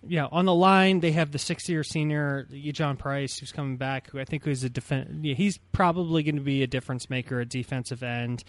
yeah, 0.08 0.28
on 0.32 0.46
the 0.46 0.54
line 0.54 1.02
they 1.02 1.12
have 1.12 1.32
the 1.32 1.40
six-year 1.40 1.84
senior 1.84 2.48
Ejuan 2.52 2.98
Price, 2.98 3.38
who's 3.38 3.52
coming 3.52 3.78
back. 3.78 4.10
Who 4.10 4.20
I 4.20 4.26
think 4.26 4.48
is 4.48 4.64
a 4.64 4.70
defense. 4.70 5.10
Yeah, 5.22 5.34
he's 5.34 5.58
probably 5.72 6.24
going 6.24 6.36
to 6.36 6.42
be 6.42 6.64
a 6.64 6.68
difference 6.68 7.10
maker 7.10 7.42
at 7.42 7.50
defensive 7.50 8.02
end. 8.02 8.44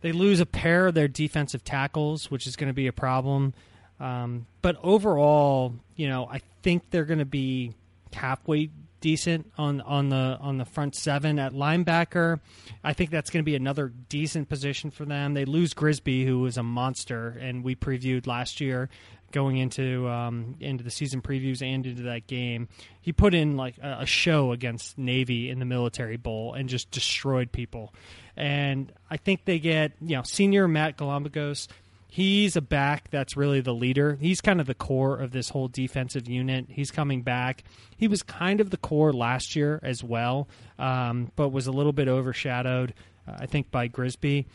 They 0.00 0.12
lose 0.12 0.40
a 0.40 0.46
pair 0.46 0.86
of 0.86 0.94
their 0.94 1.08
defensive 1.08 1.64
tackles, 1.64 2.30
which 2.30 2.46
is 2.46 2.56
going 2.56 2.68
to 2.68 2.74
be 2.74 2.86
a 2.86 2.92
problem. 2.92 3.52
Um, 4.00 4.46
but 4.62 4.76
overall, 4.82 5.74
you 5.96 6.08
know, 6.08 6.28
I 6.30 6.40
think 6.62 6.90
they're 6.90 7.04
going 7.04 7.18
to 7.18 7.24
be 7.24 7.74
halfway 8.12 8.70
decent 9.00 9.50
on 9.56 9.80
on 9.82 10.08
the 10.08 10.38
on 10.40 10.58
the 10.58 10.64
front 10.64 10.94
seven 10.94 11.38
at 11.38 11.52
linebacker. 11.52 12.40
I 12.82 12.92
think 12.92 13.10
that's 13.10 13.30
going 13.30 13.42
to 13.42 13.44
be 13.44 13.56
another 13.56 13.92
decent 14.08 14.48
position 14.48 14.90
for 14.90 15.04
them. 15.04 15.34
They 15.34 15.44
lose 15.44 15.74
Grigsby, 15.74 16.24
who 16.24 16.40
was 16.40 16.56
a 16.56 16.62
monster, 16.62 17.36
and 17.40 17.62
we 17.62 17.74
previewed 17.76 18.26
last 18.26 18.60
year 18.60 18.88
going 19.30 19.58
into 19.58 20.08
um, 20.08 20.56
into 20.60 20.84
the 20.84 20.90
season 20.90 21.20
previews 21.20 21.62
and 21.62 21.86
into 21.86 22.02
that 22.04 22.26
game. 22.26 22.68
He 23.00 23.12
put 23.12 23.34
in 23.34 23.56
like 23.56 23.78
a, 23.78 23.98
a, 24.00 24.06
show 24.06 24.52
against 24.52 24.98
Navy 24.98 25.50
in 25.50 25.58
the 25.58 25.64
Military 25.64 26.16
Bowl 26.16 26.54
and 26.54 26.68
just 26.68 26.90
destroyed 26.90 27.52
people. 27.52 27.92
And 28.36 28.92
I 29.10 29.16
think 29.16 29.44
they 29.44 29.58
get 29.58 29.92
you 30.00 30.16
know 30.16 30.22
senior 30.22 30.68
Matt 30.68 30.96
Galambagos. 30.96 31.68
He's 32.10 32.56
a 32.56 32.62
back 32.62 33.10
that's 33.10 33.36
really 33.36 33.60
the 33.60 33.74
leader. 33.74 34.16
He's 34.20 34.40
kind 34.40 34.60
of 34.60 34.66
the 34.66 34.74
core 34.74 35.18
of 35.18 35.30
this 35.30 35.50
whole 35.50 35.68
defensive 35.68 36.26
unit. 36.26 36.66
He's 36.68 36.90
coming 36.90 37.22
back. 37.22 37.64
He 37.96 38.08
was 38.08 38.22
kind 38.22 38.62
of 38.62 38.70
the 38.70 38.78
core 38.78 39.12
last 39.12 39.54
year 39.54 39.78
as 39.82 40.02
well, 40.02 40.48
um, 40.78 41.30
but 41.36 41.50
was 41.50 41.66
a 41.66 41.72
little 41.72 41.92
bit 41.92 42.08
overshadowed, 42.08 42.94
uh, 43.26 43.36
I 43.40 43.46
think, 43.46 43.70
by 43.70 43.88
Grigsby. 43.88 44.46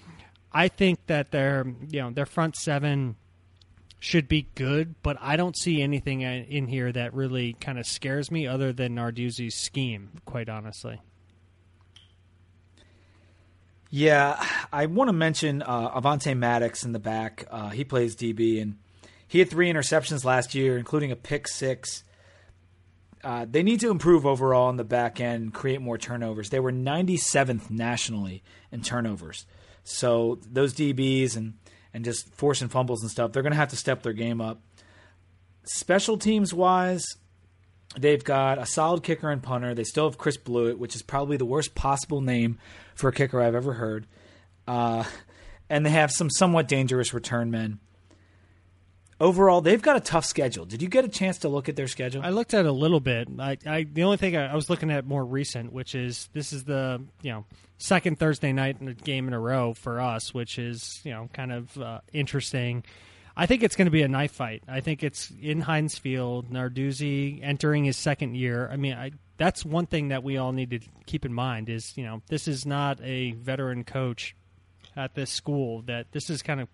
I 0.51 0.67
think 0.67 1.05
that 1.07 1.31
their 1.31 1.65
you 1.89 2.01
know 2.01 2.11
their 2.11 2.25
front 2.25 2.55
seven 2.55 3.15
should 3.99 4.27
be 4.27 4.49
good, 4.55 4.95
but 5.01 5.17
I 5.21 5.37
don't 5.37 5.55
see 5.55 5.81
anything 5.81 6.21
in 6.21 6.67
here 6.67 6.91
that 6.91 7.13
really 7.13 7.53
kind 7.53 7.79
of 7.79 7.85
scares 7.85 8.29
me 8.29 8.45
other 8.45 8.73
than 8.73 8.95
Narduzzi's 8.95 9.55
scheme, 9.55 10.09
quite 10.25 10.49
honestly. 10.49 11.01
Yeah, 13.95 14.43
I 14.71 14.87
want 14.87 15.09
to 15.09 15.13
mention 15.13 15.61
uh, 15.61 15.91
Avonte 15.91 16.35
Maddox 16.35 16.83
in 16.83 16.93
the 16.93 16.99
back. 16.99 17.45
Uh, 17.51 17.69
he 17.69 17.83
plays 17.83 18.15
DB, 18.15 18.59
and 18.59 18.77
he 19.27 19.37
had 19.37 19.51
three 19.51 19.71
interceptions 19.71 20.25
last 20.25 20.55
year, 20.55 20.79
including 20.79 21.11
a 21.11 21.15
pick 21.15 21.47
six. 21.47 22.03
Uh, 23.23 23.45
they 23.47 23.61
need 23.61 23.81
to 23.81 23.91
improve 23.91 24.25
overall 24.25 24.71
in 24.71 24.77
the 24.77 24.83
back 24.83 25.21
end, 25.21 25.53
create 25.53 25.79
more 25.79 25.99
turnovers. 25.99 26.49
They 26.49 26.59
were 26.59 26.71
97th 26.71 27.69
nationally 27.69 28.41
in 28.71 28.81
turnovers. 28.81 29.45
So 29.83 30.39
those 30.51 30.73
DBs 30.73 31.37
and 31.37 31.53
and 31.93 32.03
just 32.03 32.33
forcing 32.33 32.69
fumbles 32.69 33.03
and 33.03 33.11
stuff, 33.11 33.31
they're 33.31 33.43
going 33.43 33.53
to 33.53 33.57
have 33.57 33.69
to 33.69 33.75
step 33.75 34.01
their 34.01 34.13
game 34.13 34.41
up. 34.41 34.59
Special 35.65 36.17
teams 36.17 36.51
wise, 36.51 37.05
they've 37.97 38.23
got 38.23 38.57
a 38.57 38.65
solid 38.65 39.03
kicker 39.03 39.29
and 39.29 39.41
punter. 39.41 39.73
They 39.73 39.83
still 39.83 40.09
have 40.09 40.17
Chris 40.17 40.37
Blewitt, 40.37 40.77
which 40.77 40.95
is 40.95 41.01
probably 41.01 41.37
the 41.37 41.45
worst 41.45 41.75
possible 41.75 42.21
name 42.21 42.57
for 42.95 43.09
a 43.09 43.13
kicker 43.13 43.41
I've 43.41 43.55
ever 43.55 43.73
heard. 43.73 44.07
Uh, 44.67 45.03
and 45.69 45.85
they 45.85 45.91
have 45.91 46.11
some 46.11 46.29
somewhat 46.29 46.67
dangerous 46.67 47.13
return 47.13 47.51
men. 47.51 47.79
Overall, 49.19 49.61
they've 49.61 49.81
got 49.81 49.95
a 49.95 50.01
tough 50.01 50.25
schedule. 50.25 50.65
Did 50.65 50.81
you 50.81 50.89
get 50.89 51.05
a 51.05 51.07
chance 51.07 51.37
to 51.39 51.49
look 51.49 51.69
at 51.69 51.75
their 51.75 51.87
schedule? 51.87 52.21
I 52.23 52.29
looked 52.31 52.53
at 52.53 52.65
a 52.65 52.71
little 52.71 52.99
bit. 52.99 53.27
I, 53.39 53.57
I 53.65 53.83
the 53.83 54.03
only 54.03 54.17
thing 54.17 54.35
I, 54.35 54.51
I, 54.51 54.55
was 54.55 54.69
looking 54.69 54.91
at 54.91 55.05
more 55.05 55.23
recent, 55.23 55.71
which 55.71 55.95
is 55.95 56.29
this 56.33 56.51
is 56.51 56.63
the 56.65 57.01
you 57.21 57.31
know 57.31 57.45
second 57.77 58.19
Thursday 58.19 58.51
night 58.51 59.03
game 59.03 59.27
in 59.27 59.33
a 59.33 59.39
row 59.39 59.73
for 59.73 60.01
us, 60.01 60.33
which 60.33 60.57
is 60.57 60.99
you 61.03 61.11
know 61.11 61.29
kind 61.31 61.53
of 61.53 61.77
uh, 61.77 62.01
interesting. 62.11 62.83
I 63.35 63.45
think 63.45 63.63
it's 63.63 63.75
going 63.75 63.87
to 63.87 63.91
be 63.91 64.03
a 64.03 64.07
knife 64.07 64.31
fight. 64.31 64.63
I 64.67 64.81
think 64.81 65.03
it's 65.03 65.31
in 65.41 65.61
Heinz 65.61 65.97
Field. 65.97 66.51
Narduzzi 66.51 67.39
entering 67.41 67.83
his 67.83 67.97
second 67.97 68.35
year. 68.35 68.69
I 68.71 68.77
mean, 68.77 68.93
I, 68.93 69.11
that's 69.37 69.65
one 69.65 69.85
thing 69.85 70.09
that 70.09 70.23
we 70.23 70.37
all 70.37 70.51
need 70.51 70.69
to 70.71 70.79
keep 71.05 71.25
in 71.25 71.33
mind 71.33 71.69
is 71.69 71.97
you 71.97 72.03
know 72.03 72.21
this 72.27 72.47
is 72.47 72.65
not 72.65 72.99
a 73.01 73.31
veteran 73.31 73.83
coach 73.83 74.35
at 74.95 75.15
this 75.15 75.29
school 75.29 75.81
that 75.83 76.11
this 76.11 76.29
is 76.29 76.41
kind 76.41 76.61
of 76.61 76.67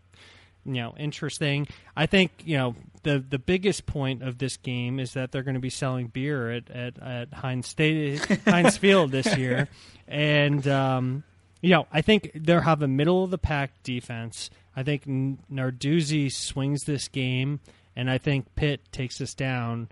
you 0.65 0.73
know 0.73 0.93
interesting 0.97 1.67
i 1.95 2.05
think 2.05 2.31
you 2.43 2.57
know 2.57 2.75
the 3.03 3.23
the 3.29 3.39
biggest 3.39 3.85
point 3.85 4.21
of 4.21 4.37
this 4.37 4.57
game 4.57 4.99
is 4.99 5.13
that 5.13 5.31
they're 5.31 5.43
going 5.43 5.55
to 5.55 5.61
be 5.61 5.69
selling 5.69 6.07
beer 6.07 6.51
at 6.51 6.69
at, 6.69 7.01
at 7.01 7.33
heinz 7.33 7.67
state 7.67 8.19
heinz 8.45 8.77
field 8.77 9.11
this 9.11 9.37
year 9.37 9.67
and 10.07 10.67
um, 10.67 11.23
you 11.61 11.69
know 11.69 11.87
i 11.91 12.01
think 12.01 12.29
they'll 12.35 12.59
have 12.59 12.81
a 12.81 12.87
middle 12.87 13.23
of 13.23 13.31
the 13.31 13.37
pack 13.37 13.71
defense 13.83 14.49
i 14.79 14.83
think 14.83 15.03
narduzzi 15.51 16.31
swings 16.31 16.83
this 16.85 17.07
game 17.07 17.59
and 17.95 18.09
i 18.09 18.17
think 18.17 18.55
pitt 18.55 18.81
takes 18.91 19.19
us 19.21 19.33
down 19.33 19.89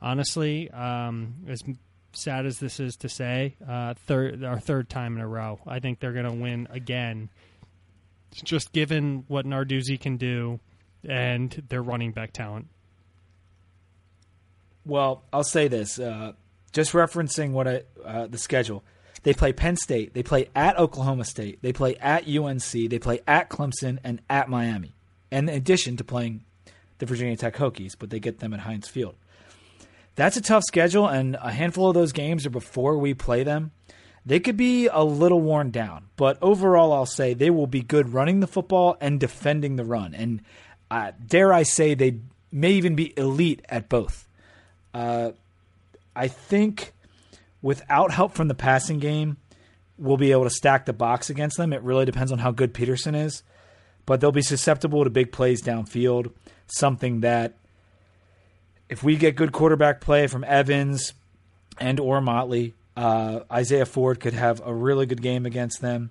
honestly 0.00 0.70
um, 0.70 1.34
as 1.48 1.62
sad 2.16 2.46
as 2.46 2.58
this 2.58 2.80
is 2.80 2.96
to 2.96 3.08
say, 3.08 3.56
uh, 3.66 3.94
third 3.94 4.44
our 4.44 4.58
third 4.58 4.88
time 4.88 5.16
in 5.16 5.22
a 5.22 5.28
row. 5.28 5.60
I 5.66 5.80
think 5.80 6.00
they're 6.00 6.12
going 6.12 6.24
to 6.24 6.32
win 6.32 6.68
again. 6.70 7.28
Just 8.32 8.72
given 8.72 9.24
what 9.28 9.46
Narduzzi 9.46 10.00
can 10.00 10.16
do 10.16 10.58
and 11.04 11.50
their 11.68 11.82
running 11.82 12.12
back 12.12 12.32
talent. 12.32 12.66
Well, 14.84 15.22
I'll 15.32 15.44
say 15.44 15.68
this, 15.68 15.98
uh, 15.98 16.32
just 16.72 16.92
referencing 16.92 17.52
what 17.52 17.68
I, 17.68 17.82
uh, 18.04 18.26
the 18.26 18.38
schedule. 18.38 18.84
They 19.24 19.34
play 19.34 19.52
Penn 19.52 19.76
State. 19.76 20.14
They 20.14 20.22
play 20.22 20.48
at 20.54 20.78
Oklahoma 20.78 21.24
State. 21.24 21.60
They 21.60 21.72
play 21.72 21.96
at 21.96 22.28
UNC. 22.28 22.62
They 22.62 22.98
play 22.98 23.20
at 23.26 23.50
Clemson 23.50 23.98
and 24.04 24.22
at 24.30 24.48
Miami. 24.48 24.94
in 25.32 25.48
addition 25.48 25.96
to 25.96 26.04
playing 26.04 26.44
the 26.98 27.06
Virginia 27.06 27.36
Tech 27.36 27.56
Hokies, 27.56 27.96
but 27.98 28.10
they 28.10 28.20
get 28.20 28.38
them 28.38 28.54
at 28.54 28.60
Heinz 28.60 28.86
Field 28.86 29.16
that's 30.16 30.36
a 30.36 30.40
tough 30.40 30.64
schedule, 30.64 31.08
and 31.08 31.36
a 31.40 31.50
handful 31.50 31.88
of 31.88 31.94
those 31.94 32.12
games 32.12 32.46
are 32.46 32.50
before 32.50 32.96
we 32.98 33.14
play 33.14 33.42
them. 33.42 33.72
They 34.26 34.40
could 34.40 34.56
be 34.56 34.86
a 34.86 35.04
little 35.04 35.40
worn 35.40 35.70
down, 35.70 36.06
but 36.16 36.38
overall, 36.40 36.92
I'll 36.92 37.04
say 37.04 37.34
they 37.34 37.50
will 37.50 37.66
be 37.66 37.82
good 37.82 38.12
running 38.12 38.40
the 38.40 38.46
football 38.46 38.96
and 39.00 39.20
defending 39.20 39.76
the 39.76 39.84
run. 39.84 40.14
And 40.14 40.40
uh, 40.90 41.12
dare 41.26 41.52
I 41.52 41.62
say, 41.62 41.94
they 41.94 42.20
may 42.50 42.72
even 42.72 42.94
be 42.94 43.12
elite 43.18 43.62
at 43.68 43.88
both. 43.88 44.26
Uh, 44.94 45.32
I 46.16 46.28
think 46.28 46.92
without 47.64 48.12
help 48.12 48.34
from 48.34 48.48
the 48.48 48.54
passing 48.54 48.98
game, 48.98 49.38
we'll 49.96 50.18
be 50.18 50.32
able 50.32 50.44
to 50.44 50.50
stack 50.50 50.84
the 50.84 50.92
box 50.92 51.30
against 51.30 51.56
them. 51.56 51.72
It 51.72 51.82
really 51.82 52.04
depends 52.04 52.30
on 52.30 52.38
how 52.38 52.50
good 52.50 52.74
Peterson 52.74 53.14
is, 53.14 53.42
but 54.04 54.20
they'll 54.20 54.30
be 54.30 54.42
susceptible 54.42 55.02
to 55.02 55.08
big 55.08 55.32
plays 55.32 55.62
downfield, 55.62 56.30
something 56.66 57.20
that 57.20 57.56
if 58.90 59.02
we 59.02 59.16
get 59.16 59.34
good 59.34 59.52
quarterback 59.52 60.02
play 60.02 60.26
from 60.26 60.44
Evans 60.44 61.14
and 61.78 61.98
or 61.98 62.20
Motley, 62.20 62.74
uh, 62.98 63.40
Isaiah 63.50 63.86
Ford 63.86 64.20
could 64.20 64.34
have 64.34 64.60
a 64.62 64.74
really 64.74 65.06
good 65.06 65.22
game 65.22 65.46
against 65.46 65.80
them. 65.80 66.10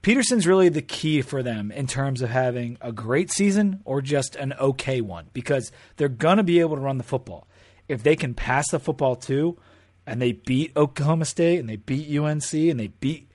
Peterson's 0.00 0.46
really 0.46 0.68
the 0.68 0.80
key 0.80 1.22
for 1.22 1.42
them 1.42 1.72
in 1.72 1.88
terms 1.88 2.22
of 2.22 2.30
having 2.30 2.78
a 2.80 2.92
great 2.92 3.32
season 3.32 3.80
or 3.84 4.00
just 4.00 4.36
an 4.36 4.52
okay 4.60 5.00
one 5.00 5.26
because 5.32 5.72
they're 5.96 6.08
going 6.08 6.36
to 6.36 6.44
be 6.44 6.60
able 6.60 6.76
to 6.76 6.82
run 6.82 6.98
the 6.98 7.04
football. 7.04 7.48
If 7.88 8.04
they 8.04 8.14
can 8.14 8.34
pass 8.34 8.70
the 8.70 8.78
football 8.78 9.16
too, 9.16 9.58
and 10.06 10.20
they 10.20 10.32
beat 10.32 10.72
Oklahoma 10.76 11.24
State 11.24 11.58
and 11.58 11.68
they 11.68 11.76
beat 11.76 12.16
UNC 12.16 12.52
and 12.52 12.78
they 12.80 12.88
beat 13.00 13.28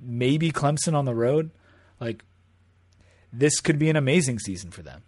maybe 0.00 0.50
Clemson 0.50 0.94
on 0.94 1.04
the 1.04 1.14
road, 1.14 1.50
like 2.00 2.24
this 3.32 3.60
could 3.60 3.78
be 3.78 3.90
an 3.90 3.96
amazing 3.96 4.38
season 4.38 4.70
for 4.70 4.82
them. 4.82 5.02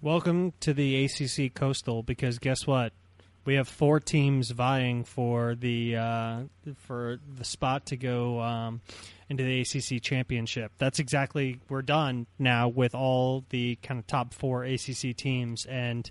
Welcome 0.00 0.52
to 0.60 0.74
the 0.74 1.04
ACC 1.04 1.54
Coastal 1.54 2.02
because 2.02 2.38
guess 2.38 2.66
what? 2.66 2.92
We 3.44 3.54
have 3.56 3.68
four 3.68 4.00
teams 4.00 4.50
vying 4.50 5.04
for 5.04 5.54
the 5.54 5.96
uh, 5.96 6.40
for 6.76 7.18
the 7.36 7.44
spot 7.44 7.86
to 7.86 7.96
go 7.96 8.40
um, 8.40 8.80
into 9.28 9.44
the 9.44 9.60
ACC 9.60 10.02
championship. 10.02 10.72
That's 10.78 10.98
exactly 10.98 11.60
we're 11.68 11.82
done 11.82 12.26
now 12.38 12.68
with 12.68 12.94
all 12.94 13.44
the 13.50 13.76
kind 13.82 14.00
of 14.00 14.06
top 14.06 14.32
four 14.32 14.64
ACC 14.64 15.14
teams, 15.14 15.66
and 15.66 16.10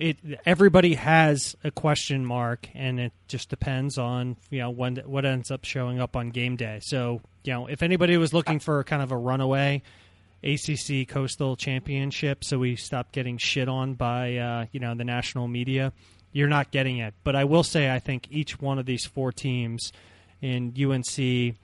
it 0.00 0.18
everybody 0.46 0.94
has 0.94 1.54
a 1.62 1.70
question 1.70 2.24
mark, 2.24 2.68
and 2.74 2.98
it 2.98 3.12
just 3.28 3.50
depends 3.50 3.98
on 3.98 4.36
you 4.48 4.58
know 4.60 4.70
when 4.70 4.96
what 4.96 5.24
ends 5.24 5.50
up 5.50 5.64
showing 5.64 6.00
up 6.00 6.16
on 6.16 6.30
game 6.30 6.56
day. 6.56 6.80
So 6.82 7.20
you 7.44 7.52
know 7.52 7.66
if 7.66 7.82
anybody 7.82 8.16
was 8.16 8.32
looking 8.32 8.58
for 8.58 8.82
kind 8.82 9.02
of 9.02 9.12
a 9.12 9.16
runaway 9.16 9.82
ACC 10.42 11.06
Coastal 11.06 11.54
Championship, 11.54 12.44
so 12.44 12.58
we 12.58 12.76
stopped 12.76 13.12
getting 13.12 13.36
shit 13.36 13.68
on 13.68 13.94
by 13.94 14.36
uh, 14.36 14.66
you 14.72 14.80
know 14.80 14.94
the 14.94 15.04
national 15.04 15.48
media. 15.48 15.92
You're 16.32 16.48
not 16.48 16.70
getting 16.70 16.98
it, 16.98 17.12
but 17.22 17.36
I 17.36 17.44
will 17.44 17.64
say 17.64 17.92
I 17.92 17.98
think 17.98 18.28
each 18.30 18.60
one 18.60 18.78
of 18.78 18.86
these 18.86 19.04
four 19.04 19.32
teams 19.32 19.92
in 20.40 20.72
UNC, 20.80 21.18
you 21.18 21.54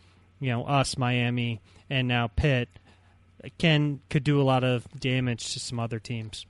know 0.40 0.64
us, 0.64 0.98
Miami, 0.98 1.62
and 1.88 2.06
now 2.06 2.26
Pitt 2.28 2.68
can 3.56 4.00
could 4.10 4.24
do 4.24 4.40
a 4.40 4.44
lot 4.44 4.62
of 4.62 4.86
damage 5.00 5.54
to 5.54 5.60
some 5.60 5.80
other 5.80 5.98
teams. 5.98 6.44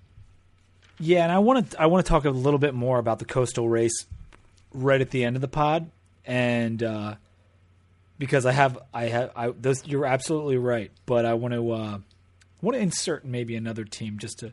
Yeah, 0.99 1.25
and 1.25 1.33
I 1.33 1.39
want 1.39 1.71
to 1.71 1.81
I 1.81 1.87
want 1.87 2.05
to 2.05 2.09
talk 2.09 2.25
a 2.25 2.31
little 2.31 2.59
bit 2.59 2.75
more 2.75 2.99
about 2.99 3.19
the 3.19 3.25
coastal 3.25 3.69
race 3.69 4.07
right 4.73 5.01
at 5.01 5.11
the 5.11 5.25
end 5.25 5.37
of 5.37 5.43
the 5.43 5.49
pod, 5.49 5.91
and 6.25 6.83
uh, 6.83 7.15
because 8.19 8.47
I 8.47 8.53
have 8.53 8.79
I 8.95 9.05
have 9.05 9.31
I 9.37 9.51
those 9.51 9.87
you're 9.87 10.07
absolutely 10.07 10.57
right, 10.57 10.91
but 11.05 11.27
I 11.27 11.35
want 11.35 11.55
to 11.55 11.71
uh, 11.71 11.99
want 12.63 12.77
to 12.77 12.81
insert 12.81 13.25
maybe 13.25 13.57
another 13.57 13.85
team 13.85 14.19
just 14.19 14.39
to 14.39 14.53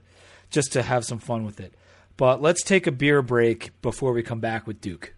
just 0.49 0.73
to 0.73 0.83
have 0.83 1.05
some 1.05 1.19
fun 1.19 1.45
with 1.45 1.59
it. 1.59 1.73
But 2.17 2.41
let's 2.41 2.61
take 2.63 2.87
a 2.87 2.91
beer 2.91 3.21
break 3.21 3.71
before 3.81 4.13
we 4.13 4.21
come 4.21 4.39
back 4.39 4.67
with 4.67 4.81
Duke. 4.81 5.13